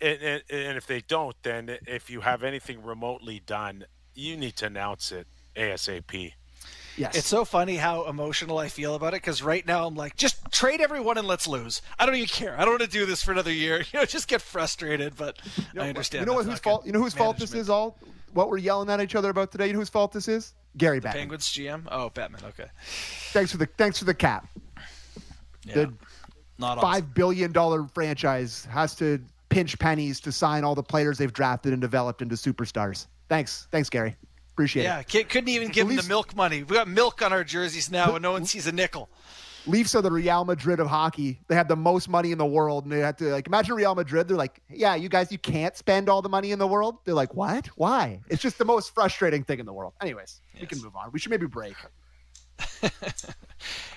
And, 0.01 0.20
and, 0.20 0.42
and 0.51 0.76
if 0.76 0.86
they 0.86 1.01
don't, 1.01 1.34
then 1.42 1.78
if 1.86 2.11
you 2.11 2.20
have 2.20 2.42
anything 2.42 2.82
remotely 2.82 3.40
done, 3.47 3.86
you 4.14 4.36
need 4.36 4.57
to 4.57 4.66
announce 4.66 5.12
it 5.12 5.26
ASAP. 5.57 6.32
Yes. 6.97 7.16
It's 7.16 7.26
so 7.26 7.45
funny 7.45 7.76
how 7.76 8.07
emotional 8.07 8.59
I 8.59 8.68
feel 8.68 8.95
about 8.95 9.14
it 9.14 9.22
because 9.22 9.42
right 9.42 9.66
now 9.66 9.86
I'm 9.86 9.95
like, 9.95 10.16
just 10.16 10.36
trade 10.53 10.80
everyone 10.80 11.18
and 11.18 11.26
let's 11.26 11.47
lose. 11.49 11.82
I 11.99 12.07
don't 12.07 12.14
even 12.14 12.28
care. 12.28 12.55
I 12.59 12.64
don't 12.64 12.78
want 12.78 12.82
to 12.82 12.88
do 12.88 13.05
this 13.07 13.22
for 13.22 13.32
another 13.32 13.53
year. 13.53 13.82
You 13.95 14.01
know, 14.01 14.05
just 14.07 14.26
get 14.26 14.40
frustrated. 14.40 15.16
But 15.16 15.38
I 15.78 15.88
understand. 15.88 16.22
You 16.22 16.26
know 16.26 16.34
what? 16.34 16.47
Whose 16.47 16.59
fault? 16.59 16.86
You 16.86 16.92
know 16.92 17.01
whose 17.01 17.14
fault 17.14 17.38
this 17.38 17.55
is? 17.55 17.70
All 17.70 17.97
what 18.32 18.51
we're 18.51 18.59
yelling 18.59 18.90
at 18.90 19.01
each 19.01 19.14
other 19.14 19.30
about 19.30 19.53
today. 19.53 19.68
You 19.68 19.72
know 19.74 19.78
whose 19.78 19.88
fault 19.88 20.12
this 20.12 20.26
is? 20.26 20.55
Gary 20.76 20.99
Batman. 20.99 21.22
Penguins 21.22 21.47
GM. 21.49 21.86
Oh, 21.90 22.11
Batman. 22.11 22.42
Okay. 22.45 22.68
Thanks 23.32 23.53
for 23.53 23.59
the 23.59 23.66
thanks 23.66 23.99
for 23.99 24.05
the 24.05 24.14
cap. 24.14 24.49
Yeah. 25.64 25.74
The 25.74 25.95
not 26.59 26.78
awesome. 26.78 26.90
five 26.90 27.14
billion 27.14 27.53
dollar 27.53 27.86
franchise 27.95 28.66
has 28.70 28.95
to 28.97 29.20
pinch 29.49 29.78
pennies 29.78 30.20
to 30.20 30.32
sign 30.32 30.64
all 30.64 30.74
the 30.74 30.82
players 30.82 31.18
they've 31.18 31.32
drafted 31.32 31.72
and 31.72 31.80
developed 31.80 32.22
into 32.22 32.34
superstars. 32.34 33.07
Thanks, 33.28 33.68
thanks, 33.70 33.88
Gary. 33.88 34.16
Appreciate 34.55 34.84
Yeah, 34.84 35.00
it. 35.00 35.09
kid 35.09 35.28
couldn't 35.28 35.48
even 35.48 35.68
give 35.68 35.90
him 35.90 35.96
the 35.96 36.02
milk 36.05 36.36
money. 36.36 36.62
We 36.62 36.76
got 36.76 36.86
milk 36.88 37.22
on 37.22 37.32
our 37.32 37.42
jerseys 37.44 37.90
now, 37.90 38.14
and 38.14 38.22
no 38.22 38.32
one 38.32 38.44
sees 38.46 38.66
a 38.68 38.72
nickel. 38.72 39.09
Leafs 39.66 39.94
are 39.94 40.02
the 40.02 40.11
Real 40.12 40.44
Madrid 40.44 40.78
of 40.78 40.86
hockey. 40.86 41.40
They 41.48 41.55
have 41.57 41.68
the 41.68 41.74
most 41.76 42.09
money 42.09 42.30
in 42.32 42.38
the 42.38 42.46
world, 42.46 42.84
and 42.84 42.92
they 42.92 43.00
have 43.00 43.16
to 43.16 43.24
like 43.32 43.46
imagine 43.48 43.74
Real 43.74 43.94
Madrid. 43.94 44.28
They're 44.28 44.36
like, 44.36 44.61
yeah, 44.68 44.94
you 44.94 45.09
guys, 45.09 45.32
you 45.32 45.38
can't 45.38 45.76
spend 45.76 46.09
all 46.09 46.22
the 46.22 46.28
money 46.28 46.52
in 46.52 46.59
the 46.59 46.66
world. 46.68 46.98
They're 47.05 47.14
like, 47.14 47.34
what? 47.34 47.66
Why? 47.76 48.20
It's 48.28 48.42
just 48.42 48.59
the 48.59 48.64
most 48.64 48.94
frustrating 48.94 49.42
thing 49.42 49.59
in 49.59 49.66
the 49.66 49.72
world. 49.72 49.94
Anyways, 50.00 50.40
we 50.61 50.66
can 50.66 50.80
move 50.82 50.94
on. 50.94 51.11
We 51.12 51.18
should 51.18 51.30
maybe 51.30 51.46
break. 51.46 51.74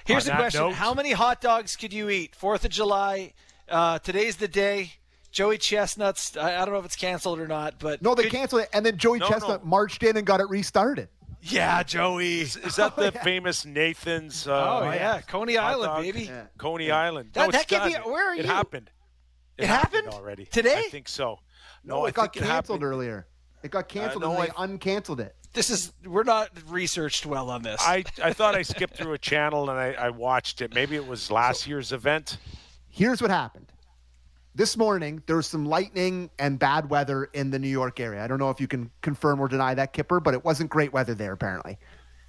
Here's 0.06 0.28
On 0.28 0.36
the 0.36 0.42
question: 0.42 0.62
note- 0.62 0.74
How 0.74 0.94
many 0.94 1.12
hot 1.12 1.42
dogs 1.42 1.76
could 1.76 1.94
you 1.94 2.10
eat? 2.10 2.36
Fourth 2.36 2.66
of 2.66 2.72
July. 2.72 3.34
Uh, 3.70 4.00
today's 4.00 4.38
the 4.38 4.48
day. 4.48 4.94
Joey 5.38 5.60
Chestnuts. 5.60 6.36
I, 6.36 6.56
I 6.60 6.66
don't 6.66 6.74
know 6.74 6.80
if 6.80 6.86
it's 6.86 6.96
canceled 6.96 7.40
or 7.40 7.48
not, 7.48 7.76
but 7.78 8.02
No, 8.02 8.16
they 8.16 8.24
could- 8.24 8.32
canceled 8.32 8.64
it, 8.64 8.70
and 8.74 8.84
then 8.84 8.98
Joey 8.98 9.20
No, 9.20 9.28
Chestnut 9.30 9.64
no. 9.64 9.70
marched 9.70 10.02
in 10.02 10.18
and 10.18 10.26
got 10.26 10.40
it 10.40 10.50
restarted. 10.50 11.10
Yeah, 11.44 11.84
Joey. 11.84 12.40
Is 12.42 12.56
that 12.78 12.96
the 12.96 13.12
famous 13.24 13.64
Nathan's? 13.64 14.48
Uh, 14.48 14.80
Oh 14.82 14.92
yeah, 14.92 15.22
Coney 15.22 15.56
Island, 15.56 15.86
dog? 15.90 16.02
baby. 16.02 16.24
Yeah. 16.24 16.46
Coney 16.58 16.90
Island. 16.90 17.30
That- 17.34 17.46
no, 17.46 17.52
that 17.52 17.62
it's 17.62 17.70
could 17.70 18.04
be- 18.04 18.10
where 18.10 18.30
are 18.30 18.34
it 18.34 18.38
you? 18.38 18.44
It 18.46 18.48
happened. 18.48 18.90
It 19.60 19.68
happened? 19.68 20.08
already 20.08 20.46
Today? 20.46 20.80
I 20.80 20.90
think 20.90 21.08
so. 21.08 21.38
No, 21.84 22.06
I 22.06 22.10
it 22.10 22.16
got 22.16 22.34
think 22.34 22.38
it 22.38 22.48
canceled 22.48 22.80
happened. 22.80 22.84
earlier. 22.84 23.28
It 23.62 23.70
got 23.70 23.88
canceled, 23.90 24.24
no, 24.24 24.32
and 24.32 24.44
they 24.44 24.50
I- 24.58 24.66
uncanceled 24.68 25.20
it. 25.20 25.36
This 25.54 25.70
is 25.70 25.94
we're 26.04 26.24
not 26.24 26.50
researched 26.68 27.28
well 27.28 27.52
on 27.52 27.62
this. 27.62 27.80
I, 27.82 28.04
I 28.24 28.34
thought 28.34 28.56
I 28.56 28.62
skipped 28.74 28.96
through 28.98 29.14
a 29.14 29.18
channel 29.20 29.70
and 29.70 29.80
I, 29.80 29.94
I 29.94 30.10
watched 30.10 30.62
it. 30.64 30.74
Maybe 30.74 30.96
it 30.96 31.06
was 31.06 31.30
last 31.30 31.68
year's 31.68 31.92
event. 31.92 32.38
Here's 32.90 33.22
what 33.22 33.30
happened. 33.30 33.72
This 34.58 34.76
morning, 34.76 35.22
there 35.28 35.36
was 35.36 35.46
some 35.46 35.68
lightning 35.68 36.32
and 36.40 36.58
bad 36.58 36.90
weather 36.90 37.26
in 37.26 37.52
the 37.52 37.60
New 37.60 37.68
York 37.68 38.00
area. 38.00 38.24
I 38.24 38.28
don't 38.28 38.40
know 38.40 38.50
if 38.50 38.60
you 38.60 38.68
can 38.68 38.90
confirm 39.04 39.40
or 39.40 39.48
deny 39.48 39.76
that, 39.76 39.94
Kipper, 39.94 40.20
but 40.20 40.34
it 40.34 40.44
wasn't 40.44 40.72
great 40.72 40.92
weather 40.92 41.14
there, 41.14 41.34
apparently. 41.34 41.78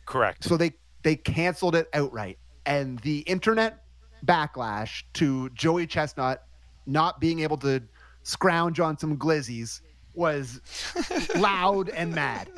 Correct. 0.05 0.45
So 0.45 0.59
they 0.59 0.75
they 1.03 1.17
canceled 1.17 1.75
it 1.75 1.89
outright, 1.95 2.39
and 2.67 2.99
the 2.99 3.21
internet 3.21 3.83
backlash 4.27 5.05
to 5.15 5.49
Joey 5.55 5.87
Chestnut 5.87 6.45
not 6.85 7.19
being 7.19 7.41
able 7.41 7.57
to 7.59 7.83
scrounge 8.25 8.79
on 8.79 8.99
some 8.99 9.17
glizzies 9.17 9.81
was 10.13 10.61
loud 11.35 11.89
and 11.89 12.15
mad. 12.15 12.51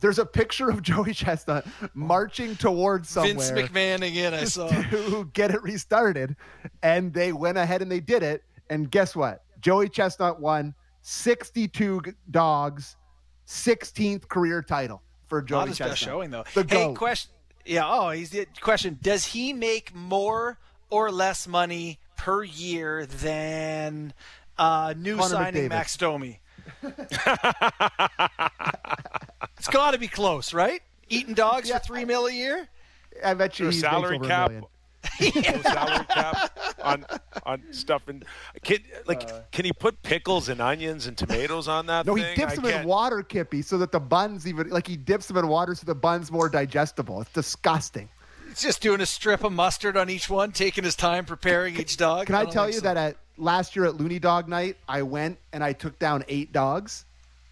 There's 0.00 0.18
a 0.18 0.26
picture 0.26 0.70
of 0.70 0.82
Joey 0.82 1.14
Chestnut 1.14 1.68
marching 1.94 2.56
towards 2.56 3.10
somewhere 3.10 3.34
Vince 3.34 3.52
McMahon 3.52 4.04
again. 4.04 4.34
I 4.34 4.42
saw. 4.42 4.66
to 4.66 5.30
get 5.34 5.52
it 5.52 5.62
restarted, 5.62 6.34
and 6.82 7.12
they 7.12 7.32
went 7.32 7.58
ahead 7.58 7.80
and 7.80 7.92
they 7.92 8.00
did 8.00 8.24
it. 8.24 8.42
And 8.70 8.90
guess 8.90 9.14
what? 9.14 9.42
Joey 9.60 9.88
Chestnut 9.88 10.40
won 10.40 10.74
62 11.02 12.02
dogs, 12.30 12.96
16th 13.46 14.28
career 14.28 14.62
title 14.62 15.02
for 15.26 15.42
Joey 15.42 15.58
Not 15.60 15.68
his 15.68 15.78
Chestnut. 15.78 15.90
best 15.92 16.02
showing 16.02 16.30
though. 16.30 16.44
The 16.54 16.62
hey, 16.62 16.84
GOAT. 16.86 16.96
question. 16.96 17.30
Yeah. 17.64 17.84
Oh, 17.86 18.10
he's 18.10 18.30
the 18.30 18.46
question. 18.60 18.98
Does 19.00 19.24
he 19.26 19.52
make 19.52 19.94
more 19.94 20.58
or 20.90 21.10
less 21.10 21.46
money 21.46 21.98
per 22.16 22.44
year 22.44 23.06
than 23.06 24.12
uh, 24.58 24.94
new 24.96 25.16
Connor 25.16 25.28
signing 25.28 25.64
McDavid. 25.64 25.68
Max 25.68 25.96
Domi? 25.96 26.40
it's 29.58 29.68
got 29.70 29.90
to 29.92 29.98
be 29.98 30.08
close, 30.08 30.54
right? 30.54 30.80
Eating 31.08 31.34
dogs 31.34 31.68
Yeah, 31.68 31.78
for 31.78 31.84
three 31.86 32.04
mil 32.04 32.26
a 32.26 32.32
year. 32.32 32.68
I 33.24 33.34
bet 33.34 33.58
you 33.58 33.64
Your 33.66 33.72
he 33.72 33.78
makes 33.78 33.88
salary 33.90 34.16
over 34.16 34.24
a 34.24 34.28
cap, 34.28 34.50
million. 34.50 34.66
No 35.20 35.30
salary 35.62 36.06
cap 36.08 36.58
on 36.82 37.04
on 37.44 37.62
stuff 37.70 38.08
and 38.08 38.24
can 38.62 38.78
like 39.06 39.24
uh. 39.30 39.40
can 39.52 39.64
he 39.64 39.72
put 39.72 40.02
pickles 40.02 40.48
and 40.48 40.60
onions 40.60 41.06
and 41.06 41.16
tomatoes 41.16 41.68
on 41.68 41.86
that? 41.86 42.06
No, 42.06 42.14
he 42.14 42.22
thing? 42.22 42.36
dips 42.36 42.52
I 42.52 42.56
them 42.56 42.64
in 42.66 42.70
can't- 42.72 42.88
water, 42.88 43.22
Kippy, 43.22 43.62
so 43.62 43.78
that 43.78 43.92
the 43.92 44.00
buns 44.00 44.46
even 44.46 44.68
like 44.70 44.86
he 44.86 44.96
dips 44.96 45.26
them 45.26 45.36
in 45.36 45.48
water 45.48 45.74
so 45.74 45.84
the 45.86 45.94
buns 45.94 46.30
more 46.30 46.48
digestible. 46.48 47.20
It's 47.20 47.32
disgusting. 47.32 48.08
He's 48.48 48.62
just 48.62 48.80
doing 48.82 49.00
a 49.00 49.06
strip 49.06 49.42
of 49.42 49.52
mustard 49.52 49.96
on 49.96 50.08
each 50.08 50.30
one, 50.30 50.52
taking 50.52 50.84
his 50.84 50.94
time 50.94 51.24
preparing 51.24 51.76
each 51.76 51.96
dog. 51.96 52.26
Can 52.26 52.34
I 52.36 52.44
don't 52.44 52.52
tell 52.52 52.66
you 52.66 52.74
so. 52.74 52.80
that 52.82 52.96
at 52.96 53.16
last 53.36 53.74
year 53.74 53.84
at 53.84 53.96
Looney 53.96 54.20
Dog 54.20 54.48
Night, 54.48 54.76
I 54.88 55.02
went 55.02 55.38
and 55.52 55.64
I 55.64 55.72
took 55.72 55.98
down 55.98 56.24
eight 56.28 56.52
dogs, 56.52 57.04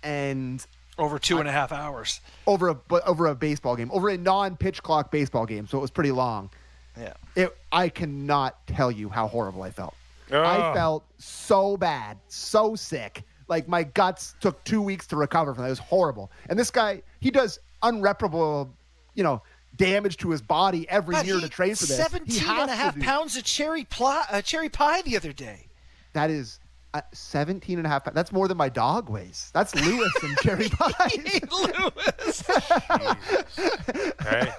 and 0.05 0.65
over 0.99 1.19
two 1.19 1.39
and 1.41 1.49
a 1.49 1.53
half 1.53 1.73
hours? 1.73 2.21
over 2.47 2.69
a 2.69 2.75
but 2.75 3.05
over 3.07 3.27
a 3.27 3.35
baseball 3.35 3.75
game, 3.75 3.91
over 3.93 4.09
a 4.11 4.17
non-pitch 4.17 4.83
clock 4.83 5.11
baseball 5.11 5.45
game, 5.47 5.67
so 5.67 5.79
it 5.79 5.81
was 5.81 5.91
pretty 5.91 6.13
long. 6.13 6.51
Yeah. 6.99 7.15
It 7.37 7.57
I 7.71 7.89
cannot 7.89 8.67
tell 8.67 8.91
you 8.91 9.09
how 9.09 9.27
horrible 9.29 9.63
I 9.63 9.71
felt. 9.71 9.95
I 10.31 10.73
felt 10.75 11.05
so 11.19 11.77
bad, 11.77 12.17
so 12.29 12.75
sick. 12.75 13.23
Like 13.49 13.69
my 13.69 13.83
guts 13.83 14.35
took 14.41 14.63
two 14.65 14.81
weeks 14.81 15.07
to 15.09 15.17
recover 15.17 15.53
from 15.55 15.63
that. 15.63 15.69
It 15.69 15.73
was 15.73 15.79
horrible. 15.79 16.31
And 16.49 16.59
this 16.59 16.71
guy, 16.71 17.03
he 17.21 17.31
does 17.31 17.59
unreparable, 17.83 18.73
you 19.15 19.23
know, 19.23 19.43
damage 19.77 20.17
to 20.19 20.31
his 20.31 20.41
body 20.41 20.89
every 20.89 21.15
But 21.17 21.27
year 21.27 21.35
he- 21.37 21.43
to 21.43 21.49
train 21.51 21.75
for 21.75 21.85
this. 21.87 21.97
17 21.97 22.39
has 22.41 22.61
and 22.63 22.71
a 22.71 22.75
half 22.75 22.99
pounds 23.01 23.37
of 23.37 23.45
cherry, 23.45 23.85
pli- 23.85 24.23
uh, 24.31 24.41
cherry 24.41 24.69
pie 24.71 25.03
the 25.03 25.17
other 25.17 25.33
day. 25.35 25.67
That 26.15 26.31
is 26.31 26.61
uh, 26.95 27.01
17 27.13 27.79
and 27.79 27.87
a 27.87 27.91
half. 27.91 28.05
That's 28.15 28.33
more 28.33 28.49
than 28.49 28.57
my 28.57 28.69
dog 28.71 29.11
weighs. 29.11 29.51
That's 29.53 29.75
Lewis 29.75 30.13
and 30.23 30.37
cherry 30.39 30.69
pie. 30.73 31.41
Lewis. 31.51 32.43
Hey. 34.23 34.53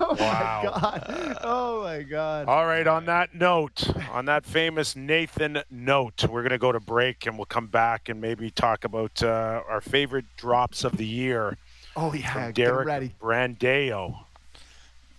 oh 0.00 0.14
Wow. 0.14 0.62
my 0.64 0.98
god. 0.98 1.33
Oh 1.94 1.98
my 1.98 2.02
god. 2.02 2.48
All 2.48 2.66
right, 2.66 2.86
on 2.88 3.04
that 3.06 3.34
note, 3.36 3.88
on 4.10 4.24
that 4.24 4.44
famous 4.44 4.96
Nathan 4.96 5.62
note, 5.70 6.24
we're 6.28 6.42
going 6.42 6.50
to 6.50 6.58
go 6.58 6.72
to 6.72 6.80
break 6.80 7.24
and 7.26 7.38
we'll 7.38 7.44
come 7.44 7.68
back 7.68 8.08
and 8.08 8.20
maybe 8.20 8.50
talk 8.50 8.84
about 8.84 9.22
uh, 9.22 9.62
our 9.68 9.80
favorite 9.80 10.24
drops 10.36 10.82
of 10.82 10.96
the 10.96 11.06
year 11.06 11.56
Oh 11.96 12.12
yeah, 12.12 12.32
from 12.32 12.52
get 12.52 12.64
Derrick 12.66 12.86
ready. 12.88 13.14
Brandeo. 13.20 14.16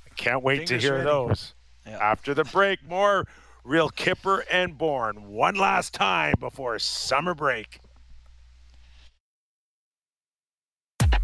I 0.05 0.09
can't 0.17 0.43
wait 0.43 0.67
Fingers 0.67 0.81
to 0.81 0.87
hear 0.87 0.93
ready. 0.95 1.05
those. 1.05 1.53
Yeah. 1.87 1.97
After 1.97 2.33
the 2.33 2.43
break, 2.43 2.85
more 2.85 3.25
Real 3.63 3.87
Kipper 3.89 4.43
and 4.51 4.77
Bourne 4.77 5.29
one 5.29 5.55
last 5.55 5.93
time 5.93 6.33
before 6.41 6.77
summer 6.79 7.33
break. 7.33 7.79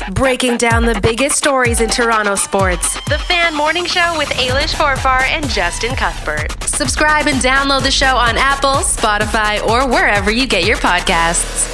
Breaking 0.10 0.58
down 0.58 0.86
the 0.86 1.00
biggest 1.00 1.38
stories 1.38 1.80
in 1.80 1.88
Toronto 1.88 2.34
sports. 2.34 2.96
The 3.08 3.20
Fan 3.20 3.56
Morning 3.56 3.86
Show 3.86 4.16
with 4.18 4.30
Ailish 4.30 4.74
Forfar 4.74 5.22
and 5.22 5.48
Justin 5.48 5.96
Cuthbert. 5.96 6.52
Subscribe 6.64 7.28
and 7.28 7.40
download 7.40 7.84
the 7.84 7.92
show 7.92 8.16
on 8.16 8.36
Apple, 8.36 8.82
Spotify, 8.82 9.64
or 9.64 9.88
wherever 9.88 10.32
you 10.32 10.48
get 10.48 10.66
your 10.66 10.78
podcasts. 10.78 11.70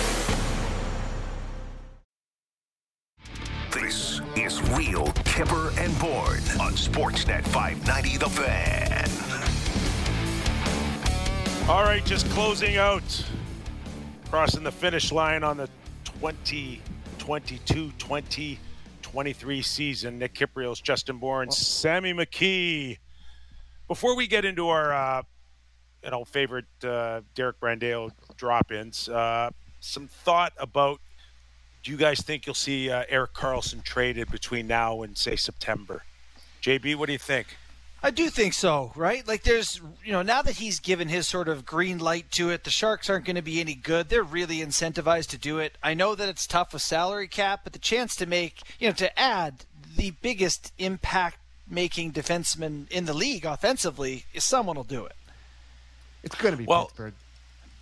This 3.72 4.20
is 4.36 4.62
Real 4.72 5.14
Kipper 5.24 5.72
and 5.78 5.98
Bourne 5.98 6.44
on 6.60 6.74
Sportsnet 6.74 7.44
590 7.48 8.18
The 8.18 8.30
Fan. 8.30 9.10
All 11.70 11.84
right, 11.84 12.04
just 12.06 12.30
closing 12.32 12.76
out, 12.76 13.26
crossing 14.30 14.64
the 14.64 14.72
finish 14.72 15.14
line 15.14 15.44
on 15.44 15.56
the 15.56 15.70
2022 17.28 17.92
2023 18.00 19.62
season. 19.62 20.18
Nick 20.18 20.34
Kypreos, 20.34 20.82
Justin 20.82 21.18
Bourne, 21.18 21.52
Sammy 21.52 22.14
McKee. 22.14 23.00
Before 23.90 24.16
we 24.16 24.28
get 24.28 24.46
into 24.46 24.70
our 24.70 24.94
uh, 24.94 25.24
you 26.02 26.10
know, 26.10 26.24
favorite 26.24 26.64
uh, 26.86 27.20
Derrick 27.36 27.60
Brandeo 27.60 28.12
drop-ins. 28.38 29.10
Uh, 29.10 29.50
some 29.82 30.08
thought 30.08 30.54
about. 30.58 31.02
Do 31.84 31.92
you 31.92 31.98
guys 31.98 32.22
think 32.22 32.46
you'll 32.46 32.56
see 32.56 32.90
uh, 32.90 33.04
Erik 33.10 33.34
Karlsson 33.34 33.84
traded 33.84 34.32
between 34.32 34.66
now 34.66 35.02
and 35.02 35.18
say 35.18 35.36
September? 35.36 36.04
JB, 36.62 36.96
what 36.96 37.08
do 37.08 37.12
you 37.12 37.20
think? 37.20 37.48
I 38.08 38.12
do 38.12 38.30
think 38.30 38.54
so, 38.54 38.94
right? 38.96 39.28
Like 39.28 39.44
there's, 39.44 39.82
you 40.02 40.14
know, 40.14 40.22
now 40.22 40.42
that 40.42 40.56
he's 40.56 40.80
given 40.80 41.10
his 41.10 41.28
sort 41.28 41.50
of 41.50 41.66
green 41.66 41.98
light 41.98 42.32
to 42.32 42.52
it, 42.52 42.64
the 42.64 42.70
Sharks 42.70 43.10
aren't 43.10 43.26
going 43.26 43.36
to 43.36 43.42
be 43.42 43.60
any 43.60 43.76
good. 43.76 44.08
They're 44.08 44.24
really 44.24 44.60
incentivized 44.60 45.28
to 45.32 45.38
do 45.38 45.60
it. 45.60 45.78
I 45.84 45.94
know 45.94 46.16
that 46.16 46.30
it's 46.30 46.48
tough 46.48 46.72
with 46.72 46.82
salary 46.82 47.28
cap, 47.28 47.62
but 47.66 47.74
the 47.74 47.80
chance 47.80 48.16
to 48.16 48.26
make, 48.26 48.62
you 48.80 48.88
know, 48.88 48.94
to 48.94 49.20
add 49.20 49.66
the 49.98 50.12
biggest 50.22 50.72
impact 50.78 51.38
making 51.70 52.14
defenseman 52.14 52.90
in 52.90 53.04
the 53.04 53.14
league 53.14 53.44
offensively, 53.44 54.24
is 54.34 54.46
someone 54.46 54.78
will 54.78 54.86
do 54.86 55.04
it. 55.04 55.18
It's 56.24 56.36
going 56.36 56.54
to 56.54 56.58
be 56.58 56.64
Well- 56.64 56.86
Pittsburgh. 56.86 57.14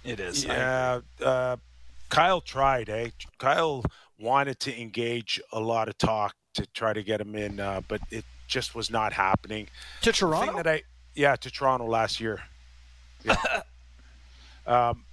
It 0.03 0.19
is. 0.19 0.43
Yeah, 0.43 1.01
uh, 1.23 1.57
Kyle 2.09 2.41
tried. 2.41 2.89
Eh, 2.89 3.11
Kyle 3.37 3.83
wanted 4.17 4.59
to 4.61 4.81
engage 4.81 5.39
a 5.51 5.59
lot 5.59 5.87
of 5.87 5.99
talk 5.99 6.33
to 6.55 6.65
try 6.73 6.93
to 6.93 7.03
get 7.03 7.21
him 7.21 7.35
in, 7.35 7.59
uh, 7.59 7.81
but 7.87 8.01
it 8.09 8.25
just 8.47 8.75
was 8.75 8.89
not 8.89 9.13
happening. 9.13 9.67
To 10.01 10.09
The 10.11 10.13
thing 10.13 10.29
Toronto? 10.29 10.63
that 10.63 10.67
I 10.67 10.83
yeah 11.15 11.35
to 11.37 11.49
Toronto 11.51 11.85
last 11.85 12.19
year. 12.19 12.41
Yeah. 13.23 13.61
um, 14.67 15.03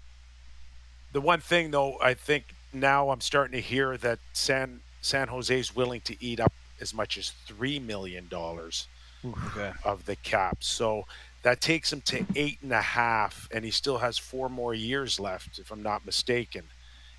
the 1.12 1.20
one 1.20 1.40
thing 1.40 1.70
though, 1.70 1.98
I 2.00 2.14
think 2.14 2.54
now 2.72 3.10
I'm 3.10 3.20
starting 3.20 3.52
to 3.52 3.60
hear 3.60 3.96
that 3.98 4.18
San 4.32 4.80
San 5.00 5.28
Jose 5.28 5.56
is 5.58 5.74
willing 5.74 6.00
to 6.02 6.16
eat 6.24 6.40
up 6.40 6.52
as 6.80 6.94
much 6.94 7.18
as 7.18 7.32
three 7.46 7.78
million 7.78 8.28
dollars 8.28 8.88
Okay. 9.24 9.72
of 9.84 10.04
the 10.06 10.16
cap. 10.16 10.58
So 10.64 11.04
that 11.44 11.60
takes 11.60 11.92
him 11.92 12.00
to 12.02 12.24
eight 12.34 12.58
and 12.62 12.72
a 12.72 12.82
half, 12.82 13.48
and 13.52 13.64
he 13.64 13.70
still 13.70 13.98
has 13.98 14.18
four 14.18 14.48
more 14.48 14.74
years 14.74 15.20
left, 15.20 15.58
if 15.60 15.70
I'm 15.70 15.82
not 15.82 16.04
mistaken. 16.04 16.64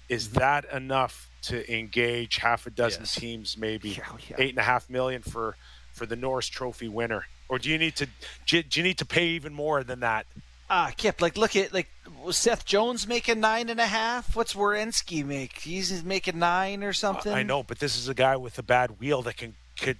Is 0.09 0.31
that 0.31 0.65
enough 0.65 1.29
to 1.43 1.73
engage 1.73 2.37
half 2.37 2.67
a 2.67 2.69
dozen 2.71 3.03
Yes. 3.03 3.15
teams, 3.15 3.57
maybe 3.57 3.89
Yeah, 3.91 4.03
yeah. 4.29 4.35
eight 4.37 4.49
and 4.49 4.59
a 4.59 4.63
half 4.63 4.89
million 4.89 5.21
for 5.21 5.55
for 5.93 6.05
the 6.05 6.15
Norris 6.15 6.47
Trophy 6.47 6.87
winner, 6.87 7.25
or 7.47 7.59
do 7.59 7.69
you 7.69 7.77
need 7.77 7.95
to 7.97 8.07
do 8.45 8.61
you, 8.69 8.83
need 8.83 8.97
to 8.97 9.05
pay 9.05 9.27
even 9.27 9.53
more 9.53 9.83
than 9.83 10.01
that? 10.01 10.25
Ah, 10.69 10.91
Kip, 10.95 11.21
like 11.21 11.37
look 11.37 11.55
at 11.55 11.73
like 11.73 11.87
was 12.23 12.37
Seth 12.37 12.65
Jones 12.65 13.07
making 13.07 13.39
nine 13.39 13.69
and 13.69 13.79
a 13.79 13.85
half? 13.85 14.35
What's 14.35 14.53
Werenski 14.53 15.23
make? 15.25 15.59
He's 15.59 16.03
making 16.03 16.39
nine 16.39 16.83
or 16.83 16.93
something. 16.93 17.31
I 17.33 17.43
know, 17.43 17.63
but 17.63 17.79
this 17.79 17.97
is 17.97 18.09
a 18.09 18.13
guy 18.13 18.35
with 18.35 18.57
a 18.57 18.63
bad 18.63 18.99
wheel 18.99 19.21
that 19.23 19.37
can 19.37 19.55
could 19.79 19.97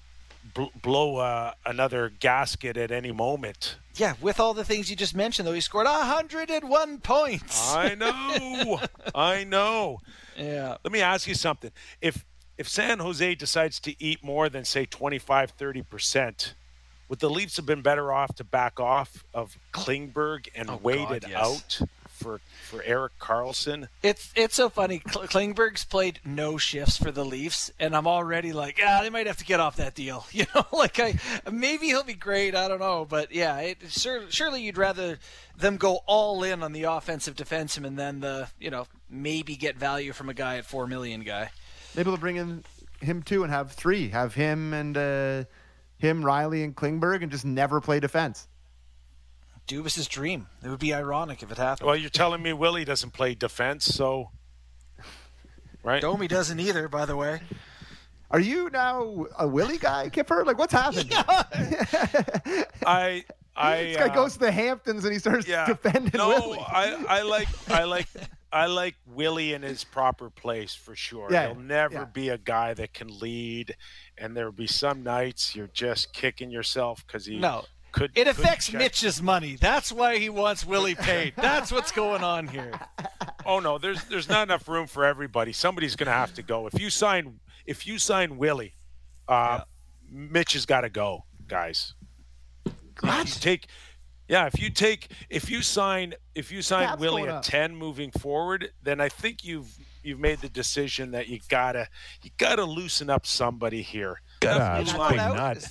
bl- 0.53 0.65
blow 0.81 1.17
uh, 1.17 1.53
another 1.65 2.11
gasket 2.19 2.77
at 2.77 2.91
any 2.91 3.11
moment. 3.11 3.77
Yeah, 3.95 4.13
with 4.19 4.39
all 4.39 4.53
the 4.53 4.65
things 4.65 4.89
you 4.89 4.95
just 4.95 5.15
mentioned, 5.15 5.47
though, 5.47 5.53
he 5.53 5.61
scored 5.61 5.85
hundred 5.87 6.49
and 6.49 6.69
one 6.69 6.97
points. 6.97 7.73
I 7.73 7.93
know, 7.95 8.79
I 9.15 9.43
know. 9.43 9.99
yeah. 10.37 10.77
Let 10.83 10.91
me 10.91 11.01
ask 11.01 11.27
you 11.27 11.35
something. 11.35 11.71
If 12.01 12.25
if 12.57 12.67
San 12.67 12.99
Jose 12.99 13.35
decides 13.35 13.79
to 13.81 13.95
eat 14.03 14.23
more 14.23 14.49
than 14.49 14.65
say 14.65 14.85
25 14.85 15.57
30%, 15.57 16.53
would 17.09 17.19
the 17.19 17.29
Leafs 17.29 17.57
have 17.57 17.65
been 17.65 17.81
better 17.81 18.11
off 18.13 18.35
to 18.35 18.43
back 18.43 18.79
off 18.79 19.23
of 19.33 19.57
Klingberg 19.73 20.47
and 20.55 20.69
Oh, 20.69 20.73
God, 20.73 20.83
waited 20.83 21.25
yes. 21.29 21.33
out 21.35 21.81
for 22.07 22.39
for 22.69 22.81
Erik 22.83 23.13
Karlsson? 23.19 23.87
It's 24.01 24.31
it's 24.35 24.55
so 24.55 24.69
funny. 24.69 24.99
Klingberg's 24.99 25.83
played 25.83 26.19
no 26.25 26.57
shifts 26.57 26.97
for 26.97 27.11
the 27.11 27.25
Leafs, 27.25 27.71
and 27.79 27.95
I'm 27.95 28.07
already 28.07 28.53
like, 28.53 28.79
ah, 28.83 28.99
they 29.01 29.09
might 29.09 29.27
have 29.27 29.37
to 29.37 29.45
get 29.45 29.59
off 29.59 29.75
that 29.77 29.95
deal. 29.95 30.25
You 30.31 30.45
know, 30.55 30.65
like 30.71 30.99
I 30.99 31.15
maybe 31.51 31.87
he'll 31.87 32.03
be 32.03 32.13
great. 32.13 32.55
I 32.55 32.67
don't 32.67 32.79
know, 32.79 33.05
but 33.05 33.33
yeah, 33.33 33.57
it, 33.59 33.77
sure, 33.89 34.23
surely 34.29 34.61
you'd 34.61 34.77
rather 34.77 35.19
them 35.57 35.77
go 35.77 35.99
all 36.05 36.43
in 36.43 36.63
on 36.63 36.71
the 36.71 36.83
offensive 36.83 37.35
defenseman 37.35 37.95
than 37.97 38.21
the 38.21 38.47
you 38.59 38.69
know 38.71 38.87
maybe 39.09 39.55
get 39.55 39.75
value 39.75 40.13
from 40.13 40.29
a 40.29 40.33
guy 40.33 40.57
at 40.57 40.65
four 40.65 40.87
million 40.87 41.21
guy. 41.23 41.49
Maybe 41.95 42.09
they'll 42.09 42.17
bring 42.17 42.37
in 42.37 42.63
him 42.99 43.23
too 43.23 43.43
and 43.43 43.51
have 43.51 43.71
three. 43.71 44.09
Have 44.09 44.33
him 44.33 44.73
and 44.73 44.97
uh, 44.97 45.43
him, 45.97 46.23
Rielly, 46.23 46.63
and 46.63 46.75
Klingberg, 46.75 47.21
and 47.21 47.31
just 47.31 47.45
never 47.45 47.81
play 47.81 47.99
defense. 47.99 48.47
Dubas's 49.67 50.07
dream. 50.07 50.47
It 50.63 50.69
would 50.69 50.79
be 50.79 50.93
ironic 50.93 51.41
if 51.41 51.51
it 51.51 51.57
happened. 51.57 51.87
Well, 51.87 51.95
you're 51.95 52.09
telling 52.09 52.41
me 52.41 52.53
Willie 52.53 52.85
doesn't 52.85 53.11
play 53.11 53.33
defense, 53.33 53.85
so 53.85 54.31
right? 55.83 56.01
Domi 56.01 56.27
doesn't 56.27 56.59
either, 56.59 56.87
by 56.87 57.05
the 57.05 57.15
way. 57.15 57.41
Are 58.29 58.39
you 58.39 58.69
now 58.71 59.27
a 59.37 59.47
Willie 59.47 59.77
guy, 59.77 60.09
Kipper? 60.09 60.43
Like, 60.43 60.57
what's 60.57 60.73
happened? 60.73 61.13
I 62.85 63.23
I 63.55 63.77
This 63.83 63.97
guy 63.97 64.07
uh, 64.07 64.15
goes 64.15 64.33
to 64.33 64.39
the 64.39 64.51
Hamptons 64.51 65.05
and 65.05 65.13
he 65.13 65.19
starts 65.19 65.47
yeah. 65.47 65.67
defending 65.67 66.11
no, 66.15 66.29
Willie. 66.29 66.59
I, 66.59 67.05
I 67.07 67.21
like 67.21 67.47
I 67.69 67.83
like 67.83 68.07
I 68.53 68.67
like 68.67 68.95
Willie 69.07 69.53
in 69.53 69.63
his 69.63 69.83
proper 69.83 70.29
place 70.29 70.75
for 70.75 70.95
sure. 70.95 71.27
Yeah, 71.31 71.47
He'll 71.47 71.55
never 71.61 71.93
yeah. 71.95 72.05
be 72.05 72.29
a 72.29 72.37
guy 72.37 72.73
that 72.75 72.93
can 72.93 73.07
lead, 73.19 73.75
and 74.17 74.37
there'll 74.37 74.51
be 74.51 74.67
some 74.67 75.01
nights 75.03 75.55
you're 75.55 75.67
just 75.73 76.13
kicking 76.13 76.51
yourself 76.51 77.03
because 77.07 77.25
he 77.25 77.39
No. 77.39 77.65
could. 77.91 78.11
It 78.15 78.27
affects 78.27 78.67
check- 78.67 78.79
Mitch's 78.79 79.21
money. 79.21 79.55
That's 79.59 79.91
why 79.91 80.17
he 80.19 80.29
wants 80.29 80.65
Willie 80.65 80.95
paid. 80.95 81.33
That's 81.37 81.71
what's 81.71 81.91
going 81.91 82.23
on 82.23 82.47
here. 82.47 82.71
Oh 83.45 83.59
no, 83.59 83.77
there's 83.77 84.03
there's 84.05 84.29
not 84.29 84.43
enough 84.47 84.67
room 84.67 84.87
for 84.87 85.03
everybody. 85.03 85.51
Somebody's 85.51 85.95
gonna 85.95 86.11
have 86.11 86.33
to 86.35 86.43
go. 86.43 86.67
If 86.67 86.79
you 86.79 86.89
sign 86.89 87.39
if 87.65 87.87
you 87.87 87.97
sign 87.97 88.37
Willie, 88.37 88.75
uh, 89.27 89.61
Mitch 90.09 90.53
has 90.53 90.65
got 90.65 90.81
to 90.81 90.89
go, 90.89 91.25
guys. 91.47 91.93
If 92.65 92.73
you 93.03 93.41
take, 93.41 93.67
yeah, 94.33 94.47
if 94.47 94.59
you 94.59 94.71
take 94.71 95.09
if 95.29 95.47
you 95.51 95.61
sign 95.61 96.15
if 96.33 96.51
you 96.51 96.63
sign 96.63 96.87
Cap's 96.87 96.99
Willie 96.99 97.27
at 97.27 97.43
ten 97.43 97.75
moving 97.75 98.09
forward, 98.09 98.71
then 98.81 98.99
I 98.99 99.07
think 99.07 99.43
you've 99.45 99.67
you've 100.01 100.19
made 100.19 100.39
the 100.39 100.49
decision 100.49 101.11
that 101.11 101.27
you 101.27 101.39
gotta 101.49 101.87
you 102.23 102.31
gotta 102.39 102.65
loosen 102.65 103.11
up 103.11 103.27
somebody 103.27 103.83
here. 103.83 104.19
Got 104.39 104.57
That 104.57 104.83
blue 104.85 105.09
big 105.09 105.17
line- 105.19 105.35
nut. 105.35 105.67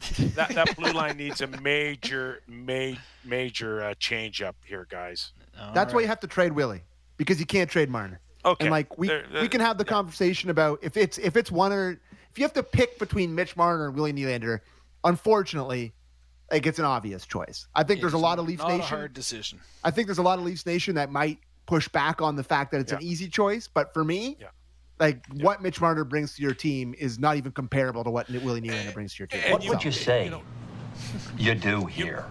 that, 0.34 0.48
that 0.48 0.76
blue 0.76 0.90
line 0.92 1.18
needs 1.18 1.40
a 1.40 1.46
major, 1.46 2.40
ma- 2.48 2.96
major 3.24 3.84
uh, 3.84 3.94
change 3.98 4.42
up 4.42 4.56
here, 4.64 4.86
guys. 4.90 5.32
That's 5.74 5.94
why 5.94 6.00
you 6.00 6.06
have 6.08 6.20
to 6.20 6.26
trade 6.26 6.52
Willie 6.52 6.82
because 7.16 7.38
you 7.38 7.46
can't 7.46 7.70
trade 7.70 7.90
Marner. 7.90 8.18
Okay, 8.44 8.64
And 8.64 8.72
like 8.72 8.98
we 8.98 9.06
There- 9.06 9.26
there- 9.30 9.42
we 9.42 9.48
can 9.48 9.60
have 9.60 9.78
the 9.78 9.84
conversation 9.84 10.50
about 10.50 10.80
if 10.82 10.96
it's 10.96 11.16
if 11.18 11.36
it's 11.36 11.52
one 11.52 11.72
or 11.72 11.90
if 12.32 12.38
you 12.38 12.42
have 12.42 12.54
to 12.54 12.62
pick 12.64 12.98
between 12.98 13.36
Mitch 13.36 13.56
Marner 13.56 13.86
and 13.86 13.94
Willie 13.94 14.12
Nylander, 14.12 14.60
unfortunately, 15.04 15.92
like 16.50 16.66
it's 16.66 16.78
an 16.78 16.84
obvious 16.84 17.26
choice. 17.26 17.66
I 17.74 17.82
think 17.84 18.00
there's 18.00 18.12
a 18.12 18.18
lot 18.18 18.38
of 18.38 18.46
Leafs 18.46 18.62
Not 18.62 18.70
a 18.72 18.76
Nation. 18.78 18.96
hard 18.98 19.12
decision. 19.14 19.60
I 19.84 19.90
think 19.90 20.06
there's 20.08 20.18
a 20.18 20.22
lot 20.22 20.38
of 20.38 20.44
Leafs 20.44 20.66
Nation 20.66 20.94
that 20.96 21.10
might 21.10 21.38
push 21.66 21.88
back 21.88 22.20
on 22.20 22.36
the 22.36 22.42
fact 22.44 22.72
that 22.72 22.80
it's 22.80 22.92
an 22.92 23.02
easy 23.02 23.28
choice, 23.28 23.68
but 23.68 23.94
for 23.94 24.02
me, 24.04 24.36
Yeah. 24.40 24.48
like 24.98 25.24
what 25.34 25.62
Mitch 25.62 25.80
Marner 25.80 26.04
brings 26.04 26.34
to 26.36 26.42
your 26.42 26.54
team 26.54 26.94
is 26.98 27.18
not 27.18 27.36
even 27.36 27.52
comparable 27.52 28.02
to 28.04 28.10
what 28.10 28.28
Willie 28.28 28.60
Nylander 28.60 28.92
brings 28.92 29.14
to 29.14 29.18
your 29.20 29.26
team. 29.28 29.40
and 29.44 29.52
What 29.52 29.62
you- 29.62 29.70
would 29.70 29.84
you 29.84 29.92
say 29.92 30.24
you 30.24 30.30
know- 30.30 30.42
you 31.38 31.54
do 31.54 31.86
here? 31.86 32.24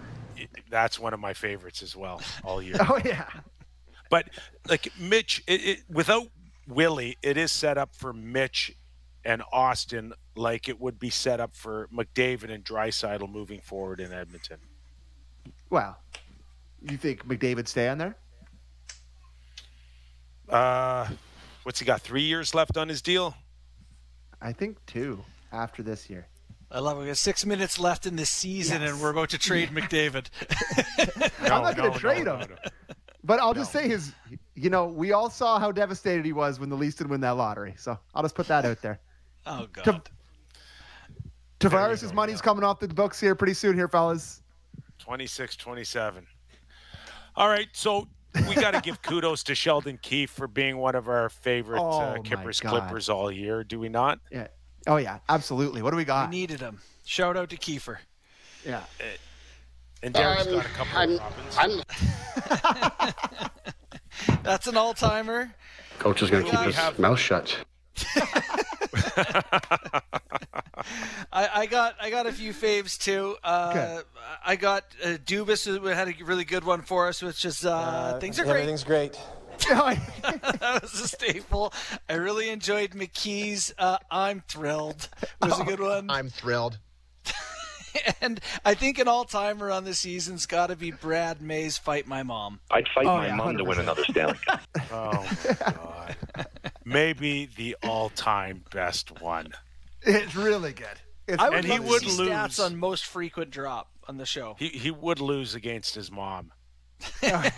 That's 0.68 0.98
one 0.98 1.12
of 1.14 1.20
my 1.20 1.32
favorites 1.34 1.82
as 1.82 1.96
well 1.96 2.20
all 2.44 2.62
year. 2.62 2.76
Oh 2.88 3.00
yeah. 3.04 3.26
But 4.10 4.28
like 4.68 4.92
Mitch, 4.98 5.42
it, 5.46 5.64
it, 5.64 5.78
without 5.88 6.26
Willie, 6.66 7.16
it 7.22 7.36
is 7.36 7.52
set 7.52 7.78
up 7.78 7.94
for 7.94 8.12
Mitch 8.12 8.72
and 9.24 9.42
Auston 9.52 10.12
like 10.36 10.68
it 10.68 10.80
would 10.80 10.98
be 10.98 11.10
set 11.10 11.40
up 11.40 11.54
for 11.54 11.88
McDavid 11.94 12.50
and 12.50 12.64
Draisaitl 12.64 13.30
moving 13.30 13.60
forward 13.60 14.00
in 14.00 14.12
Edmonton. 14.12 14.58
Well, 15.68 15.96
you 16.82 16.96
think 16.96 17.26
McDavid 17.26 17.68
stay 17.68 17.88
on 17.88 17.98
there? 17.98 18.16
Uh, 20.48 21.08
what's 21.62 21.78
he 21.78 21.84
got? 21.84 22.00
Three 22.00 22.22
years 22.22 22.54
left 22.54 22.76
on 22.76 22.88
his 22.88 23.02
deal. 23.02 23.34
I 24.40 24.52
think 24.52 24.78
two 24.86 25.22
after 25.52 25.82
this 25.82 26.08
year. 26.10 26.26
I 26.72 26.78
love 26.78 26.96
it. 26.98 27.00
We 27.00 27.06
got 27.08 27.16
six 27.16 27.44
minutes 27.44 27.78
left 27.80 28.06
in 28.06 28.14
this 28.16 28.30
season, 28.30 28.80
Yes. 28.80 28.92
and 28.92 29.00
we're 29.02 29.10
about 29.10 29.30
to 29.30 29.38
trade 29.38 29.70
McDavid. 29.70 30.26
I'm 31.50 31.62
not 31.62 31.76
going 31.76 31.92
to 31.92 31.98
trade 31.98 32.26
him. 32.28 32.42
But 33.24 33.40
I'll 33.40 33.54
just 33.54 33.72
say 33.72 33.88
his, 33.88 34.12
you 34.54 34.70
know, 34.70 34.86
we 34.86 35.12
all 35.12 35.28
saw 35.30 35.58
how 35.58 35.72
devastated 35.72 36.24
he 36.24 36.32
was 36.32 36.58
when 36.60 36.68
the 36.70 36.76
Leafs 36.76 36.94
didn't 36.96 37.10
win 37.10 37.20
that 37.22 37.36
lottery. 37.36 37.74
So 37.76 37.98
I'll 38.14 38.22
just 38.22 38.34
put 38.36 38.46
that 38.48 38.64
out 38.64 38.80
there. 38.82 39.00
Oh 39.46 39.66
God. 39.72 39.84
Tav- 39.84 40.02
Tavares' 41.60 42.12
money's 42.14 42.40
coming 42.40 42.64
off 42.64 42.80
the 42.80 42.88
books 42.88 43.20
here 43.20 43.34
pretty 43.34 43.54
soon, 43.54 43.74
here, 43.76 43.88
fellas. 43.88 44.42
26 44.98 45.56
27. 45.56 46.26
All 47.36 47.48
right, 47.48 47.68
so 47.72 48.06
we 48.48 48.54
got 48.54 48.72
to 48.72 48.80
give 48.80 49.00
kudos 49.02 49.42
to 49.44 49.54
Sheldon 49.54 49.98
Keefe 50.02 50.30
for 50.30 50.46
being 50.46 50.76
one 50.78 50.94
of 50.94 51.08
our 51.08 51.28
favorite 51.28 51.80
Oh, 51.80 52.00
uh, 52.00 52.18
Kippers 52.22 52.60
Clippers 52.60 53.08
all 53.08 53.30
year, 53.30 53.62
do 53.64 53.78
we 53.78 53.88
not? 53.88 54.18
Yeah. 54.30 54.48
Oh 54.86 54.96
yeah, 54.96 55.18
absolutely. 55.28 55.82
What 55.82 55.90
do 55.90 55.96
we 55.96 56.04
got? 56.04 56.30
We 56.30 56.36
needed 56.38 56.60
him. 56.60 56.80
Shout 57.04 57.36
out 57.36 57.50
to 57.50 57.56
Kiefer. 57.56 57.96
yeah. 58.64 58.82
And 60.02 60.14
Derek's 60.14 60.46
Um, 60.46 60.54
got 60.54 60.64
a 60.64 60.68
couple 60.70 60.98
I'm, 60.98 61.10
of 61.10 61.20
Robins. 61.20 61.84
I'm, 64.28 64.32
That's 64.42 64.66
an 64.66 64.76
all 64.78 64.94
timer. 64.94 65.54
Coach 65.98 66.22
is 66.22 66.30
going 66.30 66.44
to 66.46 66.50
keep 66.50 66.60
his 66.60 66.76
have- 66.76 66.98
mouth 66.98 67.18
shut. 67.18 67.58
I, 71.32 71.48
I 71.54 71.66
got 71.66 71.94
I 72.00 72.10
got 72.10 72.26
a 72.26 72.32
few 72.32 72.52
faves 72.52 72.98
too. 72.98 73.36
Uh, 73.44 74.00
I 74.44 74.52
I 74.52 74.56
got 74.56 74.84
uh, 75.04 75.08
Dubas 75.24 75.64
who 75.66 75.86
had 75.86 76.08
a 76.08 76.14
really 76.24 76.44
good 76.44 76.64
one 76.64 76.82
for 76.82 77.08
us, 77.08 77.22
which 77.22 77.44
is 77.44 77.64
uh, 77.64 78.18
things 78.20 78.38
are 78.38 78.44
great. 78.44 78.52
Everything's 78.54 78.84
great. 78.84 79.18
that 79.68 80.78
was 80.82 81.00
a 81.00 81.08
staple. 81.08 81.72
I 82.08 82.14
really 82.14 82.48
enjoyed 82.48 82.92
McKee's. 82.92 83.74
Uh, 83.78 83.98
I'm 84.10 84.42
thrilled. 84.48 85.08
Was 85.42 85.60
a 85.60 85.64
good 85.64 85.80
one. 85.80 86.08
I'm 86.10 86.30
thrilled. 86.30 86.78
and 88.22 88.40
I 88.64 88.72
think 88.74 88.98
an 88.98 89.06
all 89.08 89.24
timer 89.24 89.70
on 89.70 89.84
the 89.84 89.92
season's 89.94 90.46
got 90.46 90.68
to 90.68 90.76
be 90.76 90.92
Brad 90.92 91.42
May's 91.42 91.76
"Fight 91.76 92.06
My 92.06 92.22
Mom." 92.22 92.60
I'd 92.70 92.88
fight 92.94 93.04
Oh, 93.06 93.16
my 93.18 93.26
yeah, 93.26 93.34
mom 93.34 93.58
to 93.58 93.64
win 93.64 93.78
another 93.78 94.04
Stanley 94.04 94.38
Cup. 94.46 94.60
Oh, 94.92 95.28
God. 95.58 96.16
Maybe 96.84 97.46
the 97.56 97.76
all-time 97.82 98.64
best 98.72 99.20
one. 99.20 99.48
It's 100.02 100.34
really 100.34 100.72
good. 100.72 100.86
It's 101.28 101.42
I 101.42 101.48
would 101.50 101.58
And 101.58 101.64
he 101.66 101.78
love 101.78 101.88
would 101.88 102.02
see 102.02 102.16
lose. 102.18 102.28
stats 102.30 102.64
on 102.64 102.76
most 102.78 103.04
frequent 103.06 103.50
drop 103.50 103.90
on 104.08 104.16
the 104.16 104.26
show. 104.26 104.56
He 104.58 104.68
he 104.68 104.90
would 104.90 105.20
lose 105.20 105.54
against 105.54 105.94
his 105.94 106.10
mom. 106.10 106.52
I, 107.22 107.52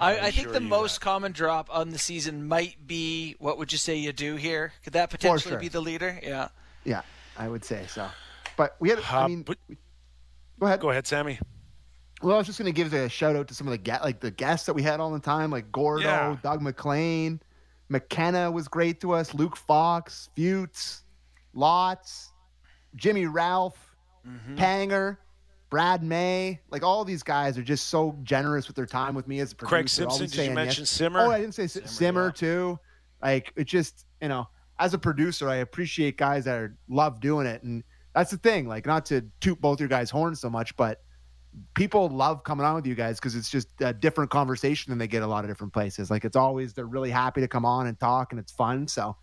I 0.00 0.30
think 0.30 0.48
assure 0.48 0.52
the 0.52 0.60
most 0.60 0.96
that. 1.00 1.04
common 1.04 1.32
drop 1.32 1.68
on 1.70 1.90
the 1.90 1.98
season 1.98 2.46
might 2.48 2.86
be 2.86 3.36
what 3.38 3.58
would 3.58 3.72
you 3.72 3.78
say 3.78 3.96
you 3.96 4.12
do 4.12 4.36
here? 4.36 4.72
Could 4.82 4.94
that 4.94 5.10
potentially 5.10 5.52
sure. 5.52 5.60
be 5.60 5.68
the 5.68 5.80
leader? 5.80 6.18
Yeah. 6.22 6.48
yeah, 6.84 7.02
I 7.38 7.48
would 7.48 7.64
say 7.64 7.84
so. 7.88 8.08
But 8.56 8.76
we 8.80 8.88
had. 8.90 8.98
I 9.10 9.22
Uh, 9.24 9.28
mean, 9.28 9.42
but 9.42 9.58
go 10.58 10.66
ahead. 10.66 10.80
go 10.80 10.90
ahead, 10.90 11.06
Sammy. 11.06 11.38
Well, 12.22 12.34
I 12.34 12.38
was 12.38 12.46
just 12.46 12.58
going 12.58 12.72
to 12.72 12.76
give 12.76 12.92
a 12.94 13.08
shout 13.08 13.36
out 13.36 13.48
to 13.48 13.54
some 13.54 13.66
of 13.66 13.72
the 13.72 13.78
get 13.78 14.02
like 14.02 14.20
the 14.20 14.30
guests 14.30 14.66
that 14.66 14.74
we 14.74 14.82
had 14.82 14.98
all 15.00 15.10
the 15.12 15.18
time, 15.20 15.50
like 15.50 15.70
Gordo, 15.70 16.04
Yeah. 16.04 16.36
Doug 16.42 16.62
MacLean, 16.62 17.40
McKenna 17.94 18.50
was 18.50 18.66
great 18.66 19.00
to 19.02 19.12
us, 19.12 19.34
Luke 19.34 19.56
Fox, 19.56 20.28
Futes, 20.36 21.04
Lots, 21.54 22.32
Jimmy 22.96 23.26
Ralph, 23.26 23.94
Mm-hmm. 24.26 24.56
Panger, 24.56 25.18
Brad 25.68 26.02
May. 26.02 26.58
Like 26.70 26.82
all 26.82 27.04
these 27.04 27.22
guys 27.22 27.58
are 27.58 27.62
just 27.62 27.88
so 27.88 28.18
generous 28.22 28.66
with 28.68 28.74
their 28.74 28.86
time 28.86 29.14
with 29.14 29.28
me 29.28 29.40
as 29.40 29.52
a 29.52 29.54
producer. 29.54 29.76
Craig 29.76 29.88
Simpson, 29.90 30.26
did 30.26 30.48
you 30.48 30.54
mention 30.54 30.82
yes. 30.82 30.90
Simmer? 30.90 31.20
Oh, 31.20 31.30
I 31.30 31.40
didn't 31.40 31.54
say 31.54 31.66
Simmer, 31.66 31.86
Simmer 31.86 32.26
yeah. 32.28 32.32
too. 32.32 32.78
Like 33.22 33.52
it 33.54 33.64
just 33.64 34.06
you 34.22 34.28
know, 34.28 34.48
as 34.78 34.94
a 34.94 34.98
producer, 34.98 35.46
I 35.48 35.56
appreciate 35.56 36.16
guys 36.16 36.46
that 36.46 36.56
are, 36.56 36.74
love 36.88 37.20
doing 37.20 37.46
it, 37.46 37.62
and 37.62 37.84
that's 38.14 38.30
the 38.30 38.38
thing. 38.38 38.66
Like 38.66 38.86
not 38.86 39.04
to 39.06 39.26
toot 39.40 39.60
both 39.60 39.78
your 39.78 39.90
guys' 39.90 40.08
horns 40.08 40.40
so 40.40 40.48
much, 40.48 40.74
but 40.78 41.02
people 41.74 42.08
love 42.08 42.44
coming 42.44 42.64
on 42.66 42.74
with 42.74 42.86
you 42.86 42.94
guys 42.94 43.18
because 43.18 43.34
it's 43.36 43.50
just 43.50 43.68
a 43.80 43.92
different 43.92 44.30
conversation 44.30 44.90
than 44.90 44.98
they 44.98 45.06
get 45.08 45.22
a 45.22 45.26
lot 45.26 45.44
of 45.44 45.50
different 45.50 45.72
places. 45.72 46.10
Like 46.10 46.24
it's 46.24 46.36
always 46.36 46.72
they're 46.74 46.86
really 46.86 47.10
happy 47.10 47.40
to 47.40 47.48
come 47.48 47.64
on 47.64 47.86
and 47.86 47.98
talk, 47.98 48.32
and 48.32 48.38
it's 48.40 48.52
fun. 48.52 48.88
So 48.88 49.16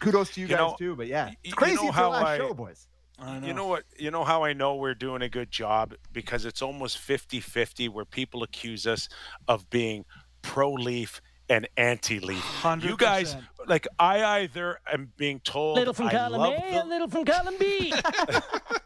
kudos 0.00 0.30
to 0.34 0.40
you, 0.40 0.46
You 0.46 0.50
guys 0.56 0.58
know- 0.58 0.76
too. 0.78 0.96
But 0.96 1.06
yeah, 1.08 1.26
y- 1.26 1.36
it's 1.42 1.50
you 1.50 1.54
crazy. 1.54 1.76
know 1.76 1.88
it's 1.88 1.96
our 1.96 2.02
how 2.04 2.10
last 2.10 2.24
I- 2.24 2.36
show, 2.38 2.54
boys. 2.54 2.86
I 3.18 3.38
know. 3.38 3.46
You 3.46 3.54
know 3.54 3.66
what? 3.68 3.84
You 3.96 4.10
know 4.10 4.24
how 4.24 4.42
I 4.44 4.54
know 4.54 4.74
we're 4.74 4.94
doing 4.94 5.22
a 5.22 5.28
good 5.28 5.50
job 5.50 5.94
because 6.12 6.44
it's 6.44 6.60
almost 6.62 6.98
50-50 6.98 7.88
where 7.88 8.04
people 8.04 8.42
accuse 8.42 8.88
us 8.88 9.08
of 9.46 9.70
being 9.70 10.04
pro-leaf 10.42 11.20
and 11.48 11.68
anti-leaf. 11.76 12.44
You 12.80 12.96
guys, 12.96 13.36
like 13.68 13.86
I 14.00 14.40
either 14.40 14.80
am 14.92 15.12
being 15.16 15.38
told 15.40 15.76
Little 15.78 15.94
from 15.94 16.08
I 16.08 16.10
column 16.10 16.40
love 16.40 16.54
A 16.54 16.72
the- 16.80 16.84
little 16.86 17.08
from 17.08 17.24
column 17.24 17.54
B. 17.58 17.92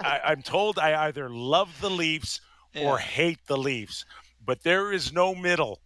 I, 0.00 0.20
I, 0.24 0.30
I'm 0.32 0.42
told 0.42 0.78
I 0.78 1.06
either 1.06 1.28
love 1.28 1.80
the 1.80 1.90
Leafs 1.90 2.40
or 2.78 2.98
hate 2.98 3.46
the 3.46 3.56
Leafs, 3.56 4.04
but 4.44 4.62
there 4.62 4.92
is 4.92 5.12
no 5.12 5.34
middle. 5.34 5.80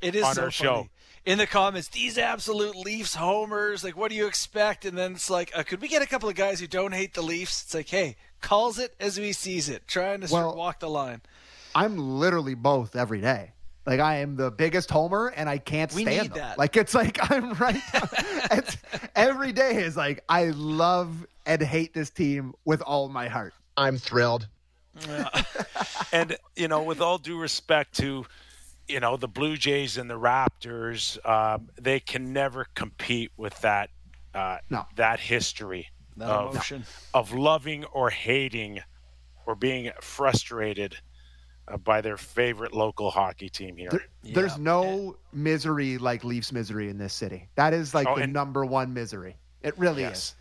It 0.00 0.14
is 0.14 0.24
on 0.24 0.34
so 0.34 0.42
our 0.44 0.50
show. 0.50 0.88
In 1.26 1.36
the 1.38 1.46
comments, 1.46 1.88
these 1.88 2.16
absolute 2.16 2.74
Leafs 2.76 3.14
homers. 3.16 3.84
Like, 3.84 3.96
what 3.96 4.08
do 4.10 4.16
you 4.16 4.26
expect? 4.26 4.84
And 4.86 4.96
then 4.96 5.12
it's 5.12 5.28
like, 5.28 5.50
uh, 5.54 5.62
could 5.62 5.80
we 5.82 5.88
get 5.88 6.00
a 6.00 6.06
couple 6.06 6.28
of 6.28 6.34
guys 6.34 6.58
who 6.60 6.66
don't 6.66 6.92
hate 6.92 7.12
the 7.12 7.20
Leafs? 7.22 7.64
It's 7.64 7.74
like, 7.74 7.88
hey, 7.88 8.16
calls 8.40 8.78
it 8.78 8.94
as 8.98 9.18
we 9.18 9.32
sees 9.32 9.68
it, 9.68 9.86
trying 9.86 10.20
to 10.22 10.32
Well- 10.32 10.56
walk 10.56 10.80
the 10.80 10.88
line. 10.88 11.20
I'm 11.74 11.98
literally 11.98 12.54
both 12.54 12.96
every 12.96 13.20
day. 13.20 13.52
Like 13.86 14.00
I 14.00 14.16
am 14.18 14.36
the 14.36 14.50
biggest 14.50 14.90
homer, 14.90 15.28
and 15.28 15.48
I 15.48 15.56
can't 15.58 15.90
stand 15.90 16.06
We 16.06 16.12
stand 16.12 16.22
need 16.28 16.34
them. 16.34 16.48
that. 16.48 16.58
Like 16.58 16.76
it's 16.76 16.94
like 16.94 17.18
I'm 17.30 17.52
right. 17.54 17.80
it's, 18.50 18.76
every 19.16 19.52
day 19.52 19.82
is 19.82 19.96
like 19.96 20.24
I 20.28 20.46
love 20.46 21.26
and 21.48 21.60
hate 21.62 21.92
this 21.94 22.10
team 22.10 22.52
with 22.64 22.80
all 22.82 23.08
my 23.08 23.26
heart. 23.26 23.54
I'm 23.76 23.96
thrilled. 23.98 24.46
And 26.12 26.36
you 26.56 26.68
know, 26.68 26.82
with 26.82 27.00
all 27.00 27.18
due 27.18 27.38
respect 27.38 27.96
to, 27.98 28.24
you 28.88 29.00
know, 29.00 29.16
the 29.16 29.28
Blue 29.28 29.56
Jays 29.56 29.96
and 29.98 30.08
the 30.08 30.18
Raptors, 30.18 31.18
um, 31.28 31.68
they 31.80 32.00
can 32.00 32.32
never 32.32 32.66
compete 32.74 33.30
with 33.36 33.58
that 33.60 33.90
uh, 34.34 34.58
No. 34.70 34.84
that 34.96 35.20
history 35.20 35.88
That 36.16 36.28
of 36.30 36.52
emotion. 36.52 36.84
of 37.14 37.32
loving 37.32 37.84
or 37.86 38.10
hating 38.10 38.80
or 39.46 39.54
being 39.54 39.90
frustrated 40.00 40.96
uh, 41.68 41.76
by 41.78 42.00
their 42.00 42.16
favorite 42.16 42.72
local 42.74 43.10
hockey 43.10 43.48
team 43.48 43.76
here. 43.76 43.90
There, 43.90 44.06
There's 44.34 44.58
no 44.58 45.16
misery 45.32 45.98
like 45.98 46.24
Leafs 46.24 46.52
misery 46.52 46.88
in 46.88 46.98
this 46.98 47.12
city. 47.14 47.48
That 47.56 47.72
is 47.74 47.94
like 47.94 48.06
Oh, 48.08 48.16
the 48.16 48.22
and- 48.22 48.32
number 48.32 48.64
one 48.64 48.92
misery. 48.94 49.36
It 49.62 49.76
really 49.78 50.02
Yes. 50.02 50.18
is. 50.18 50.34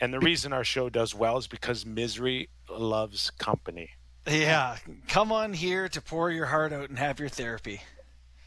And 0.00 0.12
the 0.14 0.20
reason 0.20 0.52
our 0.52 0.64
show 0.64 0.88
does 0.88 1.14
well 1.14 1.36
is 1.36 1.46
because 1.46 1.84
misery 1.84 2.48
loves 2.68 3.30
company. 3.30 3.90
Yeah, 4.26 4.76
come 5.08 5.32
on 5.32 5.52
here 5.52 5.88
to 5.88 6.00
pour 6.00 6.30
your 6.30 6.46
heart 6.46 6.72
out 6.72 6.88
and 6.88 6.98
have 6.98 7.20
your 7.20 7.28
therapy. 7.28 7.80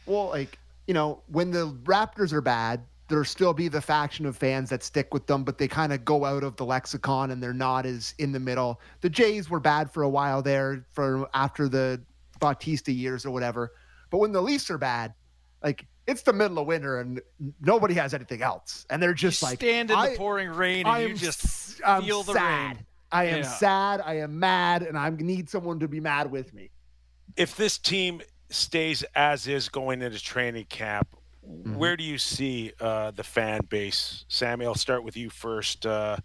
Well, 0.06 0.28
like, 0.28 0.58
you 0.86 0.94
know, 0.94 1.22
when 1.28 1.50
the 1.50 1.72
Raptors 1.84 2.32
are 2.32 2.40
bad, 2.40 2.82
there'll 3.08 3.24
still 3.24 3.52
be 3.52 3.68
the 3.68 3.80
faction 3.80 4.26
of 4.26 4.36
fans 4.36 4.70
that 4.70 4.82
stick 4.82 5.12
with 5.12 5.26
them, 5.26 5.44
but 5.44 5.58
they 5.58 5.68
kind 5.68 5.92
of 5.92 6.04
go 6.04 6.24
out 6.24 6.42
of 6.42 6.56
the 6.56 6.64
lexicon 6.64 7.30
and 7.30 7.42
they're 7.42 7.52
not 7.52 7.86
as 7.86 8.14
in 8.18 8.32
the 8.32 8.40
middle. 8.40 8.80
The 9.00 9.10
Jays 9.10 9.50
were 9.50 9.60
bad 9.60 9.90
for 9.90 10.02
a 10.02 10.08
while 10.08 10.42
there 10.42 10.86
for 10.92 11.28
after 11.34 11.68
the 11.68 12.00
Bautista 12.40 12.92
years 12.92 13.24
or 13.24 13.30
whatever. 13.30 13.72
But 14.10 14.18
when 14.18 14.32
the 14.32 14.40
Leafs 14.40 14.70
are 14.70 14.78
bad, 14.78 15.12
like 15.62 15.86
it's 16.06 16.22
the 16.22 16.32
middle 16.32 16.58
of 16.58 16.66
winter 16.66 17.00
and 17.00 17.20
nobody 17.60 17.94
has 17.94 18.12
anything 18.14 18.42
else. 18.42 18.86
And 18.90 19.02
they're 19.02 19.14
just 19.14 19.40
you 19.42 19.48
like 19.48 19.58
stand 19.58 19.90
in 19.90 19.96
I- 19.96 20.10
the 20.10 20.16
pouring 20.16 20.50
rain 20.50 20.80
and 20.86 20.88
I 20.88 21.00
you 21.00 21.08
am 21.10 21.16
just 21.16 21.80
I'm 21.84 22.02
feel 22.02 22.22
the 22.22 22.34
sad. 22.34 22.76
rain. 22.76 22.86
I 23.12 23.24
am 23.26 23.38
Yeah. 23.38 23.48
sad. 23.48 24.00
I 24.04 24.14
am 24.18 24.38
mad, 24.40 24.82
and 24.82 24.98
I 24.98 25.08
need 25.10 25.48
someone 25.48 25.78
to 25.80 25.86
be 25.88 26.00
mad 26.00 26.30
with 26.32 26.52
me. 26.52 26.70
If 27.36 27.56
this 27.56 27.78
team 27.78 28.20
stays 28.50 29.04
as 29.14 29.46
is 29.46 29.68
going 29.68 30.02
into 30.02 30.20
training 30.22 30.64
camp, 30.66 31.08
Mm-hmm. 31.46 31.74
where 31.76 31.94
do 31.94 32.02
you 32.02 32.16
see 32.16 32.72
uh, 32.80 33.10
the 33.10 33.22
fan 33.22 33.60
base? 33.68 34.24
Sammy, 34.28 34.64
I'll 34.64 34.74
start 34.74 35.04
with 35.04 35.14
you 35.16 35.28
first. 35.28 35.84
Uh, 35.84 36.16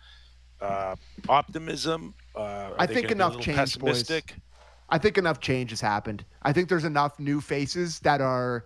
uh, 0.62 0.96
optimism? 1.28 2.14
Uh, 2.36 2.72
I 2.78 2.86
think 2.88 3.02
gonna 3.02 3.02
be 3.02 3.08
a 3.08 3.12
enough 3.12 3.36
little 3.36 3.54
change, 3.56 3.80
boys. 3.80 4.10
I 4.90 4.98
think 4.98 5.18
enough 5.18 5.40
change 5.40 5.70
has 5.72 5.82
happened. 5.82 6.26
I 6.42 6.54
think 6.54 6.70
there's 6.70 6.86
enough 6.86 7.20
new 7.20 7.42
faces 7.42 8.00
that 8.00 8.22
are. 8.22 8.66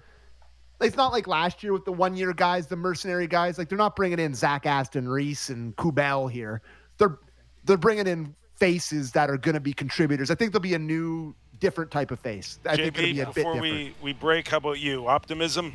It's 0.81 0.97
not 0.97 1.11
like 1.11 1.27
last 1.27 1.63
year 1.63 1.71
with 1.71 1.85
the 1.85 1.93
one 1.93 2.15
year 2.15 2.33
guys, 2.33 2.67
the 2.67 2.75
mercenary 2.75 3.27
guys. 3.27 3.57
Like 3.57 3.69
they're 3.69 3.77
not 3.77 3.95
bringing 3.95 4.19
in 4.19 4.33
Zach 4.35 4.65
Aston 4.65 5.07
Reese 5.07 5.49
and 5.49 5.75
Kubel 5.77 6.29
here. 6.29 6.61
They're 6.97 7.19
they're 7.63 7.77
bringing 7.77 8.07
in 8.07 8.35
faces 8.55 9.11
that 9.11 9.29
are 9.29 9.37
going 9.37 9.55
to 9.55 9.61
be 9.61 9.73
contributors. 9.73 10.31
I 10.31 10.35
think 10.35 10.51
there'll 10.51 10.61
be 10.61 10.73
a 10.73 10.79
new, 10.79 11.35
different 11.59 11.91
type 11.91 12.11
of 12.11 12.19
face. 12.19 12.59
I 12.65 12.75
think 12.75 12.97
it'll 12.97 13.13
be 13.13 13.19
a 13.21 13.25
bit 13.25 13.35
before 13.35 13.53
different. 13.55 13.73
we, 13.73 13.95
we 14.01 14.13
break, 14.13 14.47
how 14.47 14.57
about 14.57 14.79
you? 14.79 15.07
Optimism? 15.07 15.73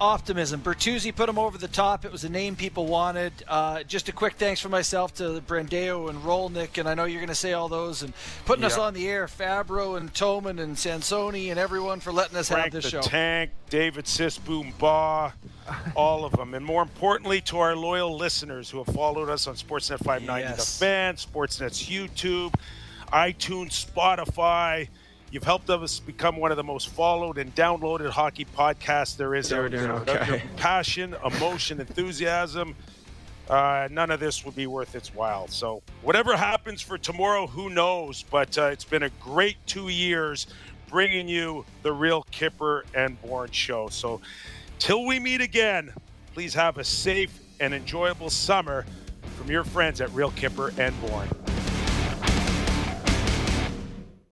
Optimism. 0.00 0.60
Bertuzzi 0.60 1.14
put 1.14 1.28
him 1.28 1.38
over 1.38 1.58
the 1.58 1.68
top. 1.68 2.04
It 2.04 2.12
was 2.12 2.24
a 2.24 2.28
name 2.28 2.56
people 2.56 2.86
wanted. 2.86 3.32
Uh, 3.48 3.82
just 3.82 4.08
a 4.08 4.12
quick 4.12 4.34
thanks 4.34 4.60
for 4.60 4.68
myself 4.68 5.14
to 5.14 5.42
Brandeo 5.46 6.10
and 6.10 6.22
Rolnick, 6.22 6.78
and 6.78 6.88
I 6.88 6.94
know 6.94 7.04
you're 7.04 7.20
going 7.20 7.28
to 7.28 7.34
say 7.34 7.52
all 7.52 7.68
those 7.68 8.02
and 8.02 8.12
putting 8.44 8.64
us 8.64 8.78
on 8.78 8.94
the 8.94 9.08
air. 9.08 9.26
Fabro 9.26 9.96
and 9.96 10.12
Toman 10.12 10.60
and 10.60 10.76
Sansoni 10.76 11.50
and 11.50 11.58
everyone 11.58 12.00
for 12.00 12.12
letting 12.12 12.36
us 12.36 12.48
Frank 12.48 12.64
have 12.64 12.72
this 12.72 12.84
the 12.84 12.90
show. 12.90 13.00
Tank, 13.02 13.50
David 13.70 14.04
Sisboom 14.04 14.76
Baugh, 14.78 15.32
all 15.94 16.24
of 16.24 16.32
them. 16.32 16.54
And 16.54 16.64
more 16.64 16.82
importantly, 16.82 17.40
to 17.42 17.58
our 17.58 17.74
loyal 17.76 18.16
listeners 18.16 18.70
who 18.70 18.82
have 18.82 18.94
followed 18.94 19.28
us 19.28 19.46
on 19.46 19.54
Sportsnet 19.54 19.98
590 20.04 20.40
Yes. 20.42 20.78
The 20.78 20.84
Fan, 20.84 21.14
Sportsnet's 21.16 21.82
YouTube, 21.82 22.54
iTunes, 23.12 23.86
Spotify. 23.86 24.88
You've 25.30 25.44
helped 25.44 25.68
us 25.70 25.98
become 25.98 26.36
one 26.36 26.50
of 26.50 26.56
the 26.56 26.64
most 26.64 26.88
followed 26.88 27.38
and 27.38 27.54
downloaded 27.54 28.10
hockey 28.10 28.44
podcasts 28.44 29.16
there 29.16 29.34
is. 29.34 29.48
Doing 29.48 29.72
there. 29.72 29.92
Okay. 29.92 30.28
your 30.28 30.40
passion, 30.56 31.16
emotion, 31.24 31.80
enthusiasm. 31.80 32.74
Uh, 33.48 33.88
none 33.90 34.10
of 34.10 34.18
this 34.20 34.44
would 34.44 34.56
be 34.56 34.66
worth 34.66 34.94
its 34.94 35.14
while. 35.14 35.46
So, 35.48 35.82
whatever 36.02 36.36
happens 36.36 36.80
for 36.80 36.98
tomorrow, 36.98 37.46
who 37.46 37.70
knows? 37.70 38.24
But 38.30 38.56
uh, 38.58 38.66
it's 38.66 38.84
been 38.84 39.04
a 39.04 39.10
great 39.20 39.56
two 39.66 39.88
years 39.88 40.46
bringing 40.88 41.28
you 41.28 41.64
the 41.82 41.92
real 41.92 42.22
Kipper 42.30 42.84
and 42.94 43.20
Bourne 43.22 43.50
show. 43.50 43.88
So, 43.88 44.20
till 44.78 45.06
we 45.06 45.18
meet 45.20 45.40
again, 45.40 45.92
please 46.34 46.54
have 46.54 46.78
a 46.78 46.84
safe 46.84 47.38
and 47.60 47.72
enjoyable 47.72 48.30
summer 48.30 48.84
from 49.36 49.50
your 49.50 49.64
friends 49.64 50.00
at 50.00 50.10
Real 50.12 50.30
Kipper 50.32 50.72
and 50.78 50.98
Bourne. 51.00 51.28